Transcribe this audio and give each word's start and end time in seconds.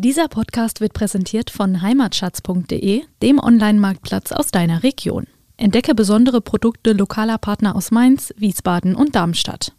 Dieser 0.00 0.28
Podcast 0.28 0.80
wird 0.80 0.92
präsentiert 0.92 1.50
von 1.50 1.82
heimatschatz.de, 1.82 3.02
dem 3.20 3.38
Online-Marktplatz 3.40 4.30
aus 4.30 4.52
deiner 4.52 4.84
Region. 4.84 5.26
Entdecke 5.56 5.92
besondere 5.92 6.40
Produkte 6.40 6.92
lokaler 6.92 7.36
Partner 7.36 7.74
aus 7.74 7.90
Mainz, 7.90 8.32
Wiesbaden 8.36 8.94
und 8.94 9.16
Darmstadt. 9.16 9.72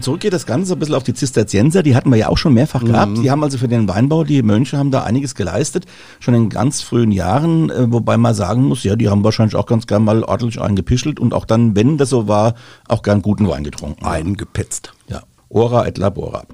Zurück 0.00 0.20
geht 0.20 0.32
das 0.32 0.46
Ganze 0.46 0.68
so 0.68 0.74
ein 0.74 0.78
bisschen 0.78 0.94
auf 0.94 1.02
die 1.02 1.14
Zisterzienser, 1.14 1.82
die 1.82 1.94
hatten 1.94 2.10
wir 2.10 2.16
ja 2.16 2.28
auch 2.28 2.38
schon 2.38 2.54
mehrfach 2.54 2.84
gehabt. 2.84 3.18
Mhm. 3.18 3.22
Die 3.22 3.30
haben 3.30 3.42
also 3.42 3.58
für 3.58 3.68
den 3.68 3.88
Weinbau, 3.88 4.24
die 4.24 4.42
Mönche 4.42 4.78
haben 4.78 4.90
da 4.90 5.02
einiges 5.02 5.34
geleistet, 5.34 5.86
schon 6.20 6.34
in 6.34 6.48
ganz 6.48 6.80
frühen 6.80 7.12
Jahren, 7.12 7.70
äh, 7.70 7.92
wobei 7.92 8.16
man 8.16 8.34
sagen 8.34 8.62
muss, 8.62 8.84
ja, 8.84 8.96
die 8.96 9.08
haben 9.08 9.24
wahrscheinlich 9.24 9.56
auch 9.56 9.66
ganz 9.66 9.86
gern 9.86 10.04
mal 10.04 10.22
ordentlich 10.22 10.60
eingepischelt 10.60 11.20
und 11.20 11.34
auch 11.34 11.44
dann, 11.44 11.76
wenn 11.76 11.98
das 11.98 12.10
so 12.10 12.28
war, 12.28 12.54
auch 12.88 13.02
gern 13.02 13.22
guten 13.22 13.48
Wein 13.48 13.64
getrunken. 13.64 14.04
Eingepetzt. 14.04 14.92
Ja, 15.08 15.22
ora 15.48 15.86
et 15.86 15.98
labora. 15.98 16.44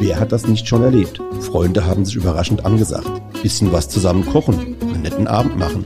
Wer 0.00 0.20
hat 0.20 0.30
das 0.30 0.46
nicht 0.46 0.68
schon 0.68 0.82
erlebt? 0.82 1.20
Freunde 1.40 1.86
haben 1.86 2.04
sich 2.04 2.14
überraschend 2.14 2.64
angesagt. 2.64 3.10
Bisschen 3.42 3.72
was 3.72 3.88
zusammen 3.88 4.24
kochen, 4.26 4.76
einen 4.80 5.02
netten 5.02 5.26
Abend 5.26 5.58
machen. 5.58 5.84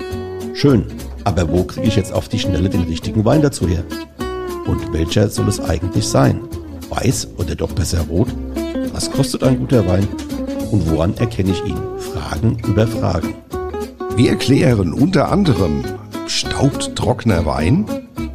Schön, 0.55 0.85
aber 1.25 1.51
wo 1.51 1.65
kriege 1.65 1.87
ich 1.87 1.97
jetzt 1.97 2.13
auf 2.13 2.29
die 2.29 2.39
Schnelle 2.39 2.69
den 2.69 2.83
richtigen 2.83 3.25
Wein 3.25 3.43
dazu 3.43 3.67
her? 3.67 3.85
Und 4.67 4.93
welcher 4.93 5.29
soll 5.29 5.49
es 5.49 5.61
eigentlich 5.61 6.07
sein? 6.07 6.41
Weiß 6.91 7.29
oder 7.39 7.55
doch 7.55 7.73
besser 7.73 8.03
rot? 8.03 8.29
Was 8.93 9.11
kostet 9.11 9.43
ein 9.43 9.59
guter 9.59 9.87
Wein? 9.87 10.07
Und 10.71 10.91
woran 10.91 11.17
erkenne 11.17 11.53
ich 11.53 11.65
ihn? 11.65 11.79
Fragen 11.99 12.59
über 12.67 12.87
Fragen. 12.87 13.35
Wir 14.17 14.31
erklären 14.31 14.93
unter 14.93 15.31
anderem, 15.31 15.85
staubt 16.27 16.95
trockener 16.97 17.47
Wein? 17.47 17.87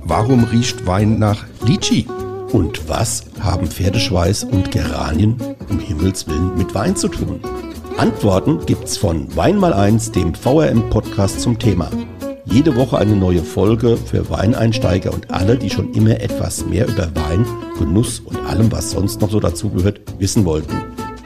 Warum 0.04 0.44
riecht 0.45 0.85
Wein 0.88 1.20
nach 1.20 1.45
Litschi? 1.66 2.08
Und 2.52 2.88
was 2.88 3.26
haben 3.40 3.68
Pferdeschweiß 3.68 4.46
und 4.46 4.71
Geranien 4.71 5.37
um 5.70 5.80
Himmels 5.80 6.27
Willen 6.27 6.57
mit 6.57 6.74
Wein 6.74 6.96
zu 6.96 7.09
tun? 7.09 7.41
Antworten 7.98 8.65
gibt's 8.65 8.98
von 8.98 9.35
Wein 9.35 9.57
mal 9.57 9.74
eins, 9.74 10.12
dem 10.12 10.34
VRM-Podcast 10.34 11.41
zum 11.41 11.59
Thema. 11.59 11.90
Jede 12.49 12.76
Woche 12.76 12.98
eine 12.98 13.15
neue 13.15 13.43
Folge 13.43 13.98
für 13.98 14.29
Weineinsteiger 14.29 15.13
und 15.13 15.29
alle, 15.31 15.57
die 15.57 15.70
schon 15.70 15.93
immer 15.93 16.20
etwas 16.21 16.65
mehr 16.65 16.87
über 16.87 17.09
Wein, 17.15 17.45
Genuss 17.77 18.21
und 18.21 18.37
allem, 18.45 18.71
was 18.71 18.91
sonst 18.91 19.20
noch 19.21 19.29
so 19.29 19.40
dazugehört, 19.40 20.01
wissen 20.17 20.45
wollten. 20.45 20.75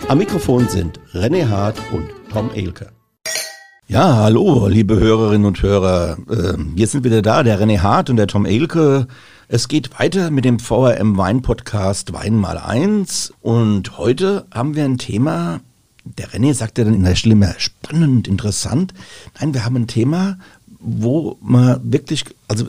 Am 0.08 0.18
Mikrofon 0.18 0.68
sind 0.68 1.00
René 1.14 1.48
Hart 1.48 1.78
und 1.92 2.10
Tom 2.32 2.50
Elke. 2.54 2.88
Ja, 3.88 4.16
hallo, 4.16 4.68
liebe 4.68 5.00
Hörerinnen 5.00 5.46
und 5.46 5.62
Hörer. 5.62 6.18
Ähm, 6.30 6.74
wir 6.76 6.88
sind 6.88 7.04
wieder 7.04 7.22
da, 7.22 7.44
der 7.44 7.60
René 7.60 7.80
Hart 7.80 8.10
und 8.10 8.16
der 8.16 8.28
Tom 8.28 8.46
Elke. 8.46 9.08
Es 9.48 9.68
geht 9.68 10.00
weiter 10.00 10.32
mit 10.32 10.44
dem 10.44 10.60
VRM 10.60 11.18
Wein 11.18 11.42
Podcast 11.42 12.14
Wein 12.14 12.36
mal 12.36 12.58
eins. 12.58 13.32
Und 13.42 13.98
heute 13.98 14.46
haben 14.52 14.76
wir 14.76 14.86
ein 14.86 14.98
Thema, 14.98 15.62
der 16.04 16.30
René 16.30 16.54
sagte 16.54 16.84
dann 16.84 16.96
in 16.96 17.04
der 17.04 17.16
Stille 17.16 17.34
immer 17.34 17.54
spannend, 17.58 18.28
interessant. 18.28 18.94
Nein, 19.40 19.54
wir 19.54 19.66
haben 19.66 19.76
ein 19.76 19.88
Thema, 19.88 20.38
wo 20.82 21.38
man 21.42 21.80
wirklich, 21.84 22.26
also 22.48 22.66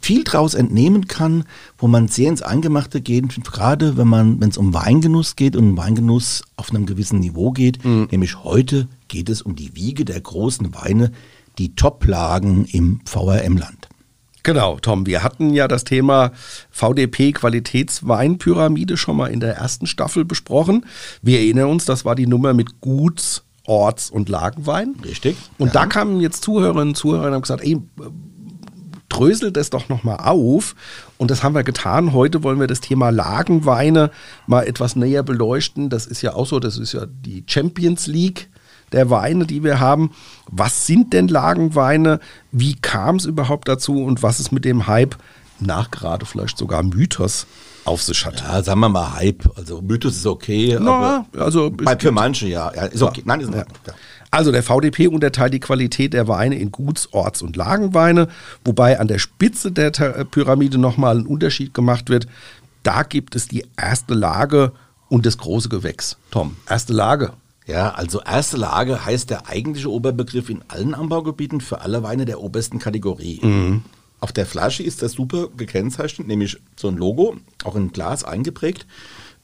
viel 0.00 0.24
draus 0.24 0.54
entnehmen 0.54 1.08
kann, 1.08 1.44
wo 1.78 1.88
man 1.88 2.08
sehr 2.08 2.28
ins 2.28 2.42
Eingemachte 2.42 3.00
geht, 3.00 3.24
gerade 3.44 3.96
wenn 3.96 4.08
man, 4.08 4.40
wenn 4.40 4.50
es 4.50 4.58
um 4.58 4.74
Weingenuss 4.74 5.36
geht 5.36 5.56
und 5.56 5.76
Weingenuss 5.76 6.44
auf 6.56 6.70
einem 6.70 6.86
gewissen 6.86 7.20
Niveau 7.20 7.50
geht, 7.50 7.84
nämlich 7.84 8.44
heute 8.44 8.88
geht 9.08 9.28
es 9.28 9.42
um 9.42 9.56
die 9.56 9.74
Wiege 9.74 10.04
der 10.04 10.20
großen 10.20 10.74
Weine, 10.74 11.12
die 11.58 11.74
Top-Lagen 11.74 12.64
im 12.66 13.00
VRM-Land. 13.04 13.88
Genau, 14.44 14.78
Tom, 14.78 15.06
wir 15.06 15.22
hatten 15.22 15.54
ja 15.54 15.68
das 15.68 15.84
Thema 15.84 16.32
VDP 16.70 17.32
Qualitätsweinpyramide 17.32 18.98
schon 18.98 19.16
mal 19.16 19.28
in 19.28 19.40
der 19.40 19.56
ersten 19.56 19.86
Staffel 19.86 20.26
besprochen. 20.26 20.84
Wir 21.22 21.38
erinnern 21.38 21.70
uns, 21.70 21.86
das 21.86 22.04
war 22.04 22.14
die 22.14 22.26
Nummer 22.26 22.52
mit 22.52 22.82
Guts, 22.82 23.43
Orts- 23.66 24.10
und 24.10 24.28
Lagenwein. 24.28 24.94
Richtig. 25.04 25.36
Und 25.58 25.68
Ja. 25.68 25.72
da 25.72 25.86
kamen 25.86 26.20
jetzt 26.20 26.44
Zuhörerinnen 26.44 26.88
und 26.88 26.94
Zuhörer 26.96 27.28
und 27.28 27.34
haben 27.34 27.42
gesagt, 27.42 27.64
ey, 27.64 27.78
dröselt 29.08 29.56
das 29.56 29.70
doch 29.70 29.88
nochmal 29.88 30.18
auf. 30.18 30.74
Und 31.18 31.30
das 31.30 31.42
haben 31.42 31.54
wir 31.54 31.62
getan. 31.62 32.12
Heute 32.12 32.42
wollen 32.42 32.58
wir 32.60 32.66
das 32.66 32.80
Thema 32.80 33.10
Lagenweine 33.10 34.10
mal 34.46 34.66
etwas 34.66 34.96
näher 34.96 35.22
beleuchten. 35.22 35.88
Das 35.88 36.06
ist 36.06 36.22
ja 36.22 36.34
auch 36.34 36.46
so, 36.46 36.58
das 36.60 36.78
ist 36.78 36.92
ja 36.92 37.06
die 37.06 37.44
Champions 37.46 38.06
League 38.06 38.48
der 38.92 39.10
Weine, 39.10 39.46
die 39.46 39.62
wir 39.62 39.80
haben. 39.80 40.10
Was 40.50 40.86
sind 40.86 41.12
denn 41.12 41.28
Lagenweine? 41.28 42.20
Wie 42.52 42.74
kam 42.74 43.16
es 43.16 43.24
überhaupt 43.24 43.68
dazu? 43.68 44.02
Und 44.04 44.22
was 44.22 44.40
ist 44.40 44.52
mit 44.52 44.64
dem 44.64 44.86
Hype, 44.86 45.16
nachgerade 45.60 46.26
vielleicht 46.26 46.58
sogar 46.58 46.82
Mythos, 46.82 47.46
auf 47.84 48.02
sich 48.02 48.24
hat? 48.24 48.40
Ja, 48.40 48.62
sagen 48.62 48.80
wir 48.80 48.88
mal 48.88 49.14
Hype. 49.14 49.44
Also 49.56 49.80
Mythos 49.82 50.16
ist 50.16 50.26
okay, 50.26 50.76
Na, 50.80 51.24
aber 51.32 51.44
also 51.44 51.70
bei, 51.70 51.96
für 51.98 52.12
manche 52.12 52.48
ja. 52.48 52.72
ja 52.74 52.82
ist 52.86 53.02
okay. 53.02 53.22
Nein, 53.24 53.40
ist 53.40 53.48
Ordnung. 53.48 53.64
Ja. 53.86 53.92
Also 54.30 54.50
der 54.50 54.62
VDP 54.64 55.06
unterteilt 55.08 55.54
die 55.54 55.60
Qualität 55.60 56.12
der 56.12 56.26
Weine 56.26 56.56
in 56.58 56.72
Guts-, 56.72 57.08
Orts- 57.12 57.40
und 57.42 57.56
Lagenweine, 57.56 58.28
wobei 58.64 58.98
an 58.98 59.06
der 59.06 59.18
Spitze 59.20 59.70
der 59.70 59.92
Ta- 59.92 60.24
Pyramide 60.24 60.78
nochmal 60.78 61.18
ein 61.18 61.26
Unterschied 61.26 61.72
gemacht 61.72 62.08
wird. 62.10 62.26
Da 62.82 63.02
gibt 63.04 63.36
es 63.36 63.46
die 63.48 63.64
erste 63.80 64.14
Lage 64.14 64.72
und 65.08 65.24
das 65.24 65.38
große 65.38 65.68
Gewächs. 65.68 66.16
Tom, 66.32 66.56
erste 66.68 66.92
Lage. 66.92 67.32
Ja, 67.66 67.90
also 67.94 68.20
erste 68.20 68.56
Lage 68.58 69.06
heißt 69.06 69.30
der 69.30 69.48
eigentliche 69.48 69.90
Oberbegriff 69.90 70.50
in 70.50 70.62
allen 70.68 70.94
Anbaugebieten 70.94 71.60
für 71.62 71.80
alle 71.80 72.02
Weine 72.02 72.24
der 72.26 72.40
obersten 72.40 72.78
Kategorie. 72.78 73.40
Auf 74.24 74.32
der 74.32 74.46
Flasche 74.46 74.82
ist 74.82 75.02
das 75.02 75.12
super 75.12 75.48
gekennzeichnet, 75.54 76.26
nämlich 76.26 76.56
so 76.76 76.88
ein 76.88 76.96
Logo, 76.96 77.36
auch 77.62 77.76
in 77.76 77.92
Glas 77.92 78.24
eingeprägt, 78.24 78.86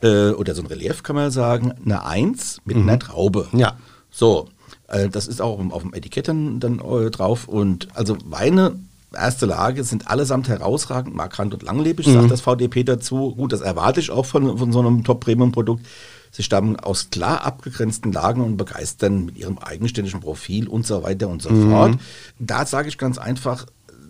äh, 0.00 0.30
oder 0.30 0.54
so 0.54 0.62
ein 0.62 0.68
Relief 0.68 1.02
kann 1.02 1.16
man 1.16 1.30
sagen, 1.30 1.74
eine 1.84 2.06
Eins 2.06 2.62
mit 2.64 2.78
einer 2.78 2.98
Traube. 2.98 3.46
Ja. 3.52 3.76
So, 4.10 4.48
äh, 4.88 5.10
das 5.10 5.28
ist 5.28 5.42
auch 5.42 5.60
auf 5.72 5.82
dem 5.82 5.92
Etikett 5.92 6.28
dann, 6.28 6.60
dann 6.60 6.78
äh, 6.78 7.10
drauf. 7.10 7.46
Und 7.46 7.88
also 7.92 8.16
Weine, 8.24 8.76
erste 9.14 9.44
Lage, 9.44 9.84
sind 9.84 10.08
allesamt 10.08 10.48
herausragend, 10.48 11.14
markant 11.14 11.52
und 11.52 11.62
langlebig, 11.62 12.06
sagt 12.06 12.30
das 12.30 12.40
VDP 12.40 12.82
dazu. 12.84 13.34
Gut, 13.34 13.52
das 13.52 13.60
erwarte 13.60 14.00
ich 14.00 14.10
auch 14.10 14.24
von, 14.24 14.56
von 14.56 14.72
so 14.72 14.78
einem 14.78 15.04
Top-Premium-Produkt. 15.04 15.84
Sie 16.30 16.42
stammen 16.42 16.76
aus 16.76 17.10
klar 17.10 17.44
abgegrenzten 17.44 18.12
Lagen 18.12 18.42
und 18.42 18.56
begeistern 18.56 19.26
mit 19.26 19.36
ihrem 19.36 19.58
eigenständigen 19.58 20.20
Profil 20.20 20.68
und 20.68 20.86
so 20.86 21.02
weiter 21.02 21.28
und 21.28 21.42
so 21.42 21.50
fort. 21.68 21.98
Da 22.38 22.64
sage 22.64 22.88
ich 22.88 22.98
ganz 22.98 23.18
einfach, 23.18 23.66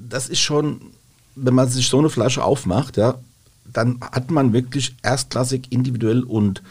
das 0.08 0.28
ist 0.28 0.40
schon, 0.40 0.80
wenn 1.36 1.54
man 1.54 1.68
sich 1.68 1.88
so 1.88 1.98
eine 1.98 2.10
Flasche 2.10 2.44
aufmacht, 2.44 2.96
ja, 2.96 3.16
dann 3.72 4.00
hat 4.00 4.30
man 4.30 4.52
wirklich 4.52 4.96
erstklassig, 5.02 5.70
individuell 5.70 6.22
und 6.22 6.62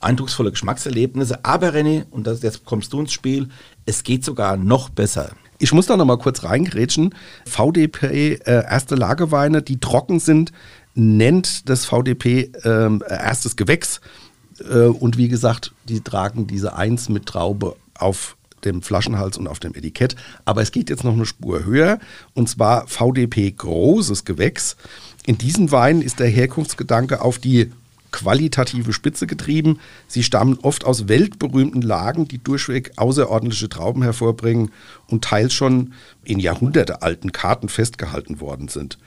eindrucksvolle 0.00 0.50
Geschmackserlebnisse. 0.50 1.44
Aber 1.44 1.74
René, 1.74 2.04
und 2.10 2.26
das, 2.26 2.42
jetzt 2.42 2.64
kommst 2.64 2.92
du 2.92 3.00
ins 3.00 3.12
Spiel, 3.12 3.48
es 3.86 4.02
geht 4.02 4.24
sogar 4.24 4.56
noch 4.56 4.88
besser. 4.88 5.30
Ich 5.58 5.72
muss 5.72 5.86
da 5.86 5.96
noch 5.96 6.04
mal 6.04 6.18
kurz 6.18 6.44
reingrätschen. 6.44 7.14
VDP, 7.46 8.34
äh, 8.34 8.64
erste 8.64 8.94
Lageweine, 8.94 9.60
die 9.60 9.80
trocken 9.80 10.20
sind, 10.20 10.52
nennt 10.94 11.68
das 11.68 11.84
VDP 11.84 12.52
ähm, 12.64 13.02
erstes 13.08 13.56
Gewächs. 13.56 14.00
Äh, 14.60 14.86
und 14.86 15.16
wie 15.16 15.28
gesagt, 15.28 15.72
die 15.88 16.00
tragen 16.00 16.46
diese 16.46 16.76
Eins 16.76 17.08
mit 17.08 17.26
Traube 17.26 17.76
auf 17.94 18.36
dem 18.64 18.82
Flaschenhals 18.82 19.38
und 19.38 19.48
auf 19.48 19.60
dem 19.60 19.74
Etikett. 19.74 20.16
Aber 20.44 20.62
es 20.62 20.72
geht 20.72 20.90
jetzt 20.90 21.04
noch 21.04 21.14
eine 21.14 21.26
Spur 21.26 21.64
höher. 21.64 21.98
Und 22.34 22.48
zwar 22.48 22.86
VDP 22.86 23.50
großes 23.50 24.24
Gewächs. 24.24 24.76
In 25.26 25.38
diesen 25.38 25.70
Weinen 25.72 26.02
ist 26.02 26.20
der 26.20 26.28
Herkunftsgedanke 26.28 27.20
auf 27.20 27.38
die 27.38 27.70
qualitative 28.10 28.92
Spitze 28.92 29.26
getrieben. 29.26 29.78
Sie 30.06 30.22
stammen 30.22 30.58
oft 30.62 30.84
aus 30.84 31.08
weltberühmten 31.08 31.82
Lagen, 31.82 32.26
die 32.26 32.38
durchweg 32.38 32.92
außerordentliche 32.96 33.68
Trauben 33.68 34.02
hervorbringen 34.02 34.70
und 35.08 35.24
teils 35.24 35.52
schon 35.52 35.92
in 36.24 36.38
jahrhundertealten 36.38 37.32
Karten 37.32 37.68
festgehalten 37.68 38.40
worden 38.40 38.68
sind. 38.68 38.98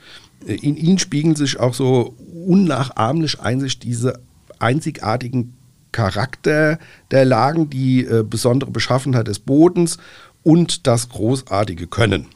Äh, 0.46 0.54
In 0.54 0.76
ihnen 0.76 0.98
spiegeln 0.98 1.36
sich 1.36 1.58
auch 1.58 1.74
so 1.74 2.14
unnachahmlich 2.46 3.40
einzig 3.40 3.78
diese 3.78 4.20
einzigartigen 4.58 5.54
Charakter 5.92 6.78
der 7.10 7.24
Lagen, 7.24 7.70
die 7.70 8.04
äh, 8.04 8.24
besondere 8.24 8.70
Beschaffenheit 8.70 9.28
des 9.28 9.38
Bodens 9.38 9.98
und 10.42 10.86
das 10.86 11.08
großartige 11.08 11.86
Können. 11.86 12.26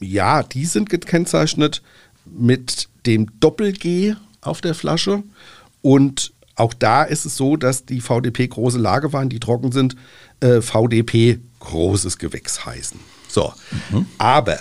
Ja, 0.00 0.42
die 0.42 0.66
sind 0.66 0.90
gekennzeichnet 0.90 1.82
mit 2.24 2.88
dem 3.06 3.28
Doppel-G 3.40 4.14
auf 4.40 4.60
der 4.60 4.74
Flasche. 4.74 5.22
Und 5.82 6.32
auch 6.54 6.74
da 6.74 7.04
ist 7.04 7.24
es 7.24 7.36
so, 7.36 7.56
dass 7.56 7.84
die 7.84 8.00
VDP 8.00 8.48
große 8.48 8.78
Lageweine, 8.78 9.28
die 9.28 9.40
trocken 9.40 9.72
sind, 9.72 9.96
äh, 10.40 10.60
VDP 10.60 11.38
großes 11.60 12.18
Gewächs 12.18 12.66
heißen. 12.66 12.98
So, 13.28 13.52
aber 14.18 14.58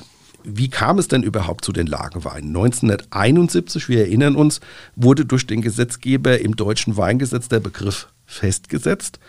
wie 0.49 0.69
kam 0.69 0.97
es 0.97 1.09
denn 1.09 1.23
überhaupt 1.23 1.65
zu 1.65 1.73
den 1.73 1.87
Lageweinen? 1.87 2.55
1971, 2.55 3.89
wir 3.89 3.99
erinnern 3.99 4.35
uns, 4.35 4.61
wurde 4.95 5.25
durch 5.25 5.45
den 5.45 5.61
Gesetzgeber 5.61 6.39
im 6.39 6.55
deutschen 6.55 6.95
Weingesetz 6.95 7.49
der 7.49 7.59
Begriff 7.59 8.07
festgesetzt. 8.25 9.19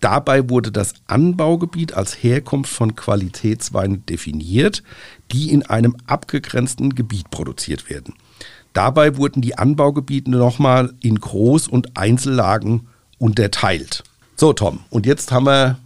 Dabei 0.00 0.48
wurde 0.48 0.72
das 0.72 0.94
Anbaugebiet 1.06 1.92
als 1.94 2.22
Herkunft 2.22 2.72
von 2.72 2.96
Qualitätsweinen 2.96 4.06
definiert, 4.06 4.82
die 5.32 5.50
in 5.50 5.64
einem 5.64 5.96
abgegrenzten 6.06 6.94
Gebiet 6.94 7.30
produziert 7.30 7.90
werden. 7.90 8.14
Dabei 8.72 9.16
wurden 9.18 9.42
die 9.42 9.56
Anbaugebiete 9.56 10.30
nochmal 10.30 10.94
in 11.00 11.18
Groß- 11.18 11.68
und 11.68 11.96
Einzellagen 11.96 12.88
unterteilt. 13.18 14.02
So, 14.36 14.52
Tom, 14.52 14.80
und 14.90 15.06
jetzt 15.06 15.30
haben 15.30 15.46
wir, 15.46 15.78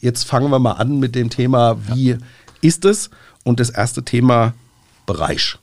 jetzt 0.00 0.24
fangen 0.24 0.50
wir 0.50 0.58
mal 0.58 0.72
an 0.72 0.98
mit 0.98 1.14
dem 1.14 1.30
Thema, 1.30 1.78
wie 1.88 2.10
ja. 2.10 2.18
ist 2.60 2.84
es? 2.84 3.10
Und 3.44 3.60
das 3.60 3.70
erste 3.70 4.02
Thema 4.02 4.54
Bereich. 5.06 5.58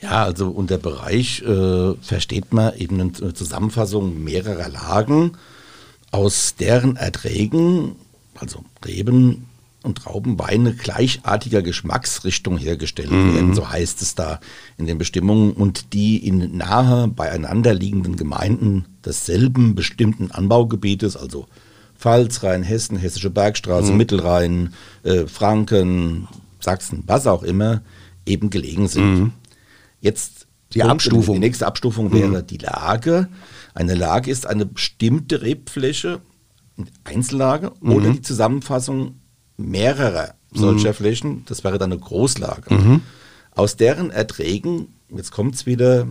Ja, 0.00 0.24
also 0.24 0.48
unter 0.48 0.78
Bereich 0.78 1.42
äh, 1.42 1.94
versteht 2.00 2.52
man 2.52 2.74
eben 2.76 3.00
eine 3.00 3.34
Zusammenfassung 3.34 4.22
mehrerer 4.22 4.68
Lagen 4.68 5.32
aus 6.10 6.54
deren 6.56 6.96
Erträgen, 6.96 7.96
also 8.36 8.64
Reben 8.86 9.46
und 9.82 9.98
Traubenweine 9.98 10.74
gleichartiger 10.74 11.62
Geschmacksrichtung 11.62 12.58
hergestellt 12.58 13.10
mhm. 13.10 13.34
werden, 13.34 13.54
so 13.54 13.68
heißt 13.70 14.02
es 14.02 14.14
da 14.14 14.40
in 14.76 14.86
den 14.86 14.98
Bestimmungen, 14.98 15.52
und 15.52 15.92
die 15.92 16.16
in 16.26 16.56
nahe 16.56 17.08
beieinander 17.08 17.74
liegenden 17.74 18.16
Gemeinden 18.16 18.86
desselben 19.04 19.74
bestimmten 19.74 20.30
Anbaugebietes, 20.30 21.16
also 21.16 21.46
Pfalz, 21.98 22.42
Rheinhessen, 22.42 22.96
Hessische 22.96 23.30
Bergstraße, 23.30 23.90
mhm. 23.90 23.98
Mittelrhein, 23.98 24.74
äh, 25.02 25.26
Franken, 25.26 26.28
Sachsen, 26.68 27.02
was 27.06 27.26
auch 27.26 27.42
immer, 27.42 27.82
eben 28.26 28.50
gelegen 28.50 28.88
sind. 28.88 29.18
Mhm. 29.18 29.32
Jetzt 30.00 30.46
die 30.74 30.82
Abstufung. 30.82 31.36
Die 31.36 31.40
nächste 31.40 31.66
Abstufung 31.66 32.12
wäre 32.12 32.42
mhm. 32.42 32.46
die 32.46 32.58
Lage. 32.58 33.28
Eine 33.74 33.94
Lage 33.94 34.30
ist 34.30 34.46
eine 34.46 34.66
bestimmte 34.66 35.40
Rebfläche, 35.40 36.20
Einzellage 37.04 37.72
mhm. 37.80 37.92
oder 37.92 38.10
die 38.10 38.20
Zusammenfassung 38.20 39.20
mehrerer 39.56 40.34
solcher 40.52 40.90
mhm. 40.90 40.94
Flächen. 40.94 41.42
Das 41.46 41.64
wäre 41.64 41.78
dann 41.78 41.92
eine 41.92 42.00
Großlage. 42.00 42.74
Mhm. 42.74 43.00
Aus 43.52 43.76
deren 43.76 44.10
Erträgen, 44.10 44.88
jetzt 45.08 45.30
kommt 45.32 45.54
es 45.54 45.64
wieder, 45.64 46.06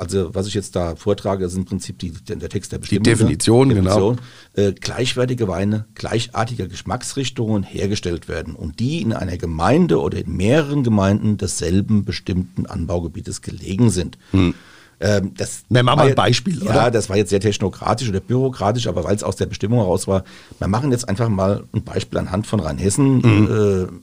also 0.00 0.34
was 0.34 0.46
ich 0.46 0.54
jetzt 0.54 0.74
da 0.76 0.96
vortrage, 0.96 1.44
ist 1.44 1.54
im 1.54 1.66
Prinzip 1.66 1.98
die, 1.98 2.10
der 2.12 2.48
Text 2.48 2.72
der 2.72 2.78
Bestimmung. 2.78 3.04
Die 3.04 3.10
Definition, 3.10 3.68
Definition 3.68 4.16
genau. 4.54 4.68
Äh, 4.68 4.72
gleichwertige 4.72 5.46
Weine 5.46 5.84
gleichartiger 5.94 6.68
Geschmacksrichtungen 6.68 7.62
hergestellt 7.62 8.26
werden 8.26 8.54
und 8.54 8.80
die 8.80 9.02
in 9.02 9.12
einer 9.12 9.36
Gemeinde 9.36 10.00
oder 10.00 10.18
in 10.18 10.36
mehreren 10.36 10.84
Gemeinden 10.84 11.36
desselben 11.36 12.04
bestimmten 12.04 12.64
Anbaugebietes 12.64 13.42
gelegen 13.42 13.90
sind. 13.90 14.16
Mhm. 14.32 14.54
Ähm, 15.02 15.32
das 15.34 15.64
wir 15.70 15.82
machen 15.82 15.98
mal 15.98 16.08
ein 16.08 16.14
Beispiel, 16.14 16.62
ja, 16.62 16.70
oder? 16.70 16.90
das 16.90 17.08
war 17.08 17.16
jetzt 17.16 17.30
sehr 17.30 17.40
technokratisch 17.40 18.08
oder 18.10 18.20
bürokratisch, 18.20 18.86
aber 18.86 19.02
weil 19.02 19.16
es 19.16 19.22
aus 19.22 19.36
der 19.36 19.46
Bestimmung 19.46 19.78
heraus 19.78 20.06
war, 20.06 20.24
wir 20.58 20.68
machen 20.68 20.92
jetzt 20.92 21.08
einfach 21.08 21.30
mal 21.30 21.64
ein 21.72 21.82
Beispiel 21.84 22.18
anhand 22.18 22.46
von 22.46 22.60
Rheinhessen, 22.60 23.16
mhm. 23.16 24.00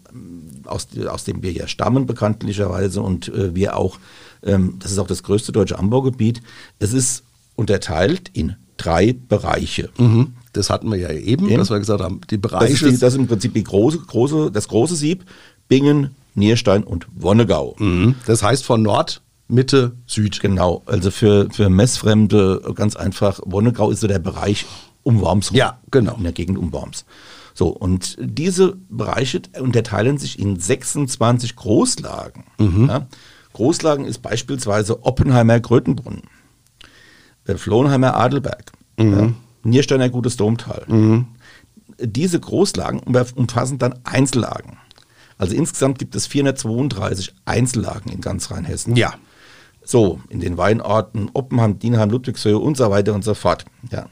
äh, 0.65 0.67
aus, 0.67 0.87
aus 1.07 1.23
dem 1.23 1.43
wir 1.43 1.51
ja 1.51 1.67
stammen 1.67 2.07
bekanntlicherweise 2.07 3.01
und 3.01 3.29
äh, 3.29 3.53
wir 3.53 3.77
auch, 3.77 3.99
ähm, 4.43 4.77
das 4.79 4.91
ist 4.91 4.97
auch 4.97 5.07
das 5.07 5.21
größte 5.21 5.51
deutsche 5.51 5.77
Anbaugebiet. 5.77 6.41
Es 6.79 6.93
ist 6.93 7.23
unterteilt 7.55 8.31
in 8.33 8.55
drei 8.77 9.13
Bereiche. 9.13 9.89
Mhm. 9.99 10.33
Das 10.53 10.71
hatten 10.71 10.89
wir 10.89 10.97
ja 10.97 11.11
eben, 11.11 11.47
eben, 11.47 11.57
dass 11.57 11.69
wir 11.69 11.77
gesagt 11.77 12.01
haben, 12.01 12.21
die 12.29 12.37
Bereiche. 12.37 12.73
Das 12.73 12.81
ist, 12.81 12.91
die, 12.91 12.97
das 12.99 13.13
ist 13.13 13.19
im 13.19 13.27
Prinzip 13.27 13.53
die 13.53 13.63
große, 13.63 13.99
große, 13.99 14.51
das 14.51 14.67
große 14.67 14.95
Sieb, 14.95 15.25
Bingen, 15.67 16.15
Nierstein 16.33 16.83
und 16.83 17.07
Wonnegau. 17.15 17.75
Mhm. 17.77 18.15
Das 18.25 18.41
heißt 18.41 18.65
von 18.65 18.81
Nord 18.81 19.21
Mitte, 19.47 19.93
Süd. 20.05 20.39
Genau, 20.41 20.83
also 20.85 21.11
für, 21.11 21.49
für 21.51 21.69
Messfremde 21.69 22.61
ganz 22.75 22.95
einfach, 22.95 23.39
Wonnegau 23.45 23.91
ist 23.91 24.01
so 24.01 24.07
der 24.07 24.19
Bereich 24.19 24.65
um 25.03 25.21
Worms 25.21 25.51
rum. 25.51 25.57
Ja, 25.57 25.79
genau. 25.89 26.15
In 26.15 26.23
der 26.23 26.33
Gegend 26.33 26.57
um 26.57 26.73
Worms. 26.73 27.05
So, 27.53 27.69
und 27.69 28.17
diese 28.19 28.77
Bereiche 28.89 29.41
unterteilen 29.59 30.17
sich 30.17 30.37
in 30.37 30.59
26 30.59 31.55
Großlagen. 31.55 32.43
Mhm. 32.59 32.87
Ja. 32.87 33.07
Großlagen 33.53 34.05
ist 34.05 34.21
beispielsweise 34.21 35.03
Oppenheimer 35.03 35.59
Grötenbrunn, 35.59 36.21
äh, 37.45 37.55
Flohenheimer 37.55 38.15
Adelberg, 38.15 38.71
mhm. 38.97 39.11
ja, 39.11 39.33
Niersteiner 39.63 40.09
Gutes 40.09 40.37
Domtal. 40.37 40.83
Mhm. 40.87 41.27
Diese 41.99 42.39
Großlagen 42.39 42.99
umfassen 42.99 43.79
dann 43.79 43.95
Einzellagen. 44.03 44.77
Also 45.39 45.55
insgesamt 45.55 45.97
gibt 45.97 46.15
es 46.15 46.27
432 46.27 47.33
Einzellagen 47.45 48.11
in 48.11 48.21
ganz 48.21 48.51
Rheinhessen. 48.51 48.95
Ja. 48.95 49.15
So, 49.87 50.19
in 50.27 50.41
den 50.41 50.57
Weinorten 50.57 51.29
Oppenheim, 51.33 51.79
Dienheim, 51.79 52.09
Ludwigshöhe 52.09 52.59
und 52.59 52.75
so 52.75 52.89
weiter 52.91 53.13
und 53.13 53.23
so 53.23 53.33
fort. 53.33 53.63
Ja. 53.89 54.07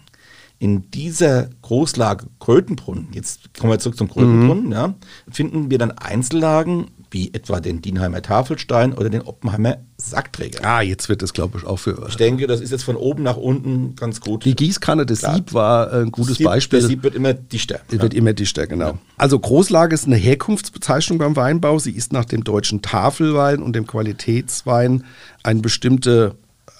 In 0.58 0.90
dieser 0.92 1.50
Großlage 1.64 2.28
Krötenbrunn, 2.40 3.10
jetzt 3.12 3.54
kommen 3.60 3.74
wir 3.74 3.80
zurück 3.80 3.98
zum 3.98 4.10
Krötenbrunn, 4.10 4.68
mhm. 4.68 4.72
ja, 4.72 4.94
finden 5.30 5.70
wir 5.70 5.78
dann 5.78 5.92
Einzellagen 5.92 6.92
wie 7.12 7.34
etwa 7.34 7.60
den 7.60 7.82
Dienheimer 7.82 8.22
Tafelstein 8.22 8.94
oder 8.94 9.10
den 9.10 9.22
Oppenheimer 9.22 9.78
Sackträger. 9.98 10.60
Ah, 10.64 10.82
jetzt 10.82 11.08
wird 11.10 11.22
das, 11.22 11.34
glaube 11.34 11.58
ich, 11.58 11.66
auch 11.66 11.78
für. 11.78 12.06
Ich 12.08 12.16
denke, 12.16 12.48
das 12.48 12.62
ist 12.62 12.72
jetzt 12.72 12.84
von 12.84 12.96
oben 12.96 13.24
nach 13.24 13.38
unten 13.38 13.96
ganz 13.96 14.22
gut. 14.22 14.44
Die 14.46 14.56
Gießkanne 14.56 15.06
des 15.06 15.22
Sieb 15.22 15.54
war 15.54 15.92
ein 15.92 16.12
gutes 16.12 16.38
Sieb, 16.38 16.46
Beispiel. 16.46 16.80
Der 16.80 16.88
Sieb 16.88 17.04
wird 17.04 17.16
immer 17.16 17.34
dichter. 17.34 17.80
Ja. 17.92 18.02
Wird 18.02 18.14
immer 18.14 18.34
dichter, 18.34 18.68
genau. 18.68 18.88
Ja. 18.88 19.00
Also 19.18 19.40
Großlage 19.40 19.94
ist 19.94 20.06
eine 20.06 20.18
Herkunftsbezeichnung 20.18 21.18
beim 21.18 21.36
Weinbau. 21.36 21.80
Sie 21.80 21.92
ist 21.92 22.12
nach 22.12 22.26
dem 22.26 22.44
deutschen 22.44 22.82
Tafelwein 22.82 23.62
und 23.62 23.76
dem 23.76 23.88
Qualitätswein 23.88 25.06
ein 25.46 25.62
bestimmtes 25.62 26.34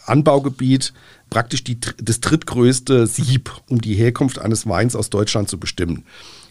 Anbaugebiet, 0.06 0.94
praktisch 1.30 1.64
die, 1.64 1.80
das 1.80 2.20
drittgrößte 2.20 3.08
Sieb, 3.08 3.52
um 3.70 3.82
die 3.82 3.96
Herkunft 3.96 4.40
eines 4.40 4.68
Weins 4.68 4.96
aus 4.96 5.10
Deutschland 5.10 5.50
zu 5.50 5.60
bestimmen. 5.60 6.04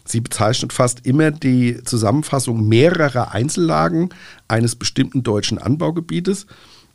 Sie 0.05 0.21
bezeichnet 0.21 0.73
fast 0.73 1.05
immer 1.05 1.31
die 1.31 1.83
Zusammenfassung 1.83 2.67
mehrerer 2.67 3.31
Einzellagen 3.31 4.09
eines 4.47 4.75
bestimmten 4.75 5.23
deutschen 5.23 5.57
Anbaugebietes. 5.57 6.45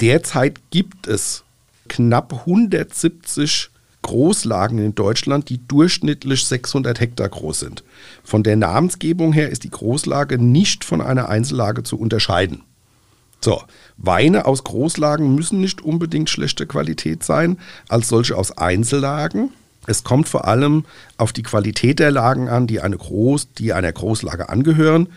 Derzeit 0.01 0.61
gibt 0.71 1.07
es 1.07 1.43
knapp 1.89 2.33
170 2.33 3.71
Großlagen 4.03 4.79
in 4.79 4.95
Deutschland, 4.95 5.49
die 5.49 5.67
durchschnittlich 5.67 6.45
600 6.45 7.01
Hektar 7.01 7.29
groß 7.29 7.61
sind. 7.61 7.85
Von 8.23 8.43
der 8.43 8.57
Namensgebung 8.57 9.33
her 9.33 9.51
ist 9.51 9.65
die 9.65 9.71
Großlage 9.71 10.39
nicht 10.39 10.85
von 10.85 11.01
einer 11.01 11.29
Einzellage 11.29 11.83
zu 11.83 11.99
unterscheiden. 11.99 12.63
So, 13.43 13.63
Weine 13.97 14.47
aus 14.47 14.65
Großlagen 14.65 15.35
müssen 15.35 15.61
nicht 15.61 15.83
unbedingt 15.83 16.31
schlechter 16.31 16.67
Qualität 16.67 17.23
sein 17.23 17.59
als 17.89 18.09
solche 18.09 18.37
aus 18.37 18.57
Einzellagen. 18.57 19.51
Es 19.87 20.05
kommt 20.05 20.29
vor 20.29 20.47
allem 20.47 20.85
auf 21.19 21.33
die 21.33 21.43
Qualität 21.43 21.99
der 21.99 22.11
Lagen 22.11 22.49
an, 22.49 22.67
die, 22.67 22.81
eine 22.81 22.97
Groß, 22.97 23.53
die 23.55 23.73
einer 23.73 23.93
Großlage 23.93 24.49
angehören. 24.49 25.09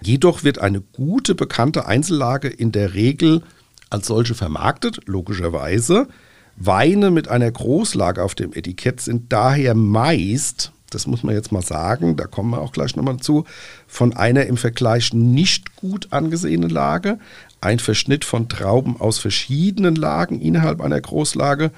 Jedoch 0.00 0.44
wird 0.44 0.58
eine 0.58 0.80
gute, 0.80 1.34
bekannte 1.34 1.86
Einzellage 1.86 2.48
in 2.48 2.72
der 2.72 2.94
Regel 2.94 3.42
als 3.90 4.06
solche 4.06 4.34
vermarktet, 4.34 5.00
logischerweise. 5.06 6.08
Weine 6.56 7.10
mit 7.10 7.28
einer 7.28 7.50
Großlage 7.50 8.22
auf 8.22 8.34
dem 8.34 8.52
Etikett 8.52 9.00
sind 9.00 9.32
daher 9.32 9.74
meist, 9.74 10.72
das 10.90 11.06
muss 11.06 11.22
man 11.24 11.34
jetzt 11.34 11.50
mal 11.50 11.62
sagen, 11.62 12.16
da 12.16 12.26
kommen 12.26 12.50
wir 12.50 12.60
auch 12.60 12.72
gleich 12.72 12.94
nochmal 12.94 13.16
zu, 13.18 13.44
von 13.86 14.12
einer 14.12 14.46
im 14.46 14.56
Vergleich 14.56 15.12
nicht 15.12 15.76
gut 15.76 16.08
angesehenen 16.12 16.70
Lage, 16.70 17.18
ein 17.64 17.78
Verschnitt 17.78 18.24
von 18.24 18.48
Trauben 18.48 19.00
aus 19.00 19.18
verschiedenen 19.18 19.96
Lagen 19.96 20.40
innerhalb 20.40 20.80
einer 20.80 21.00
Großlage 21.00 21.70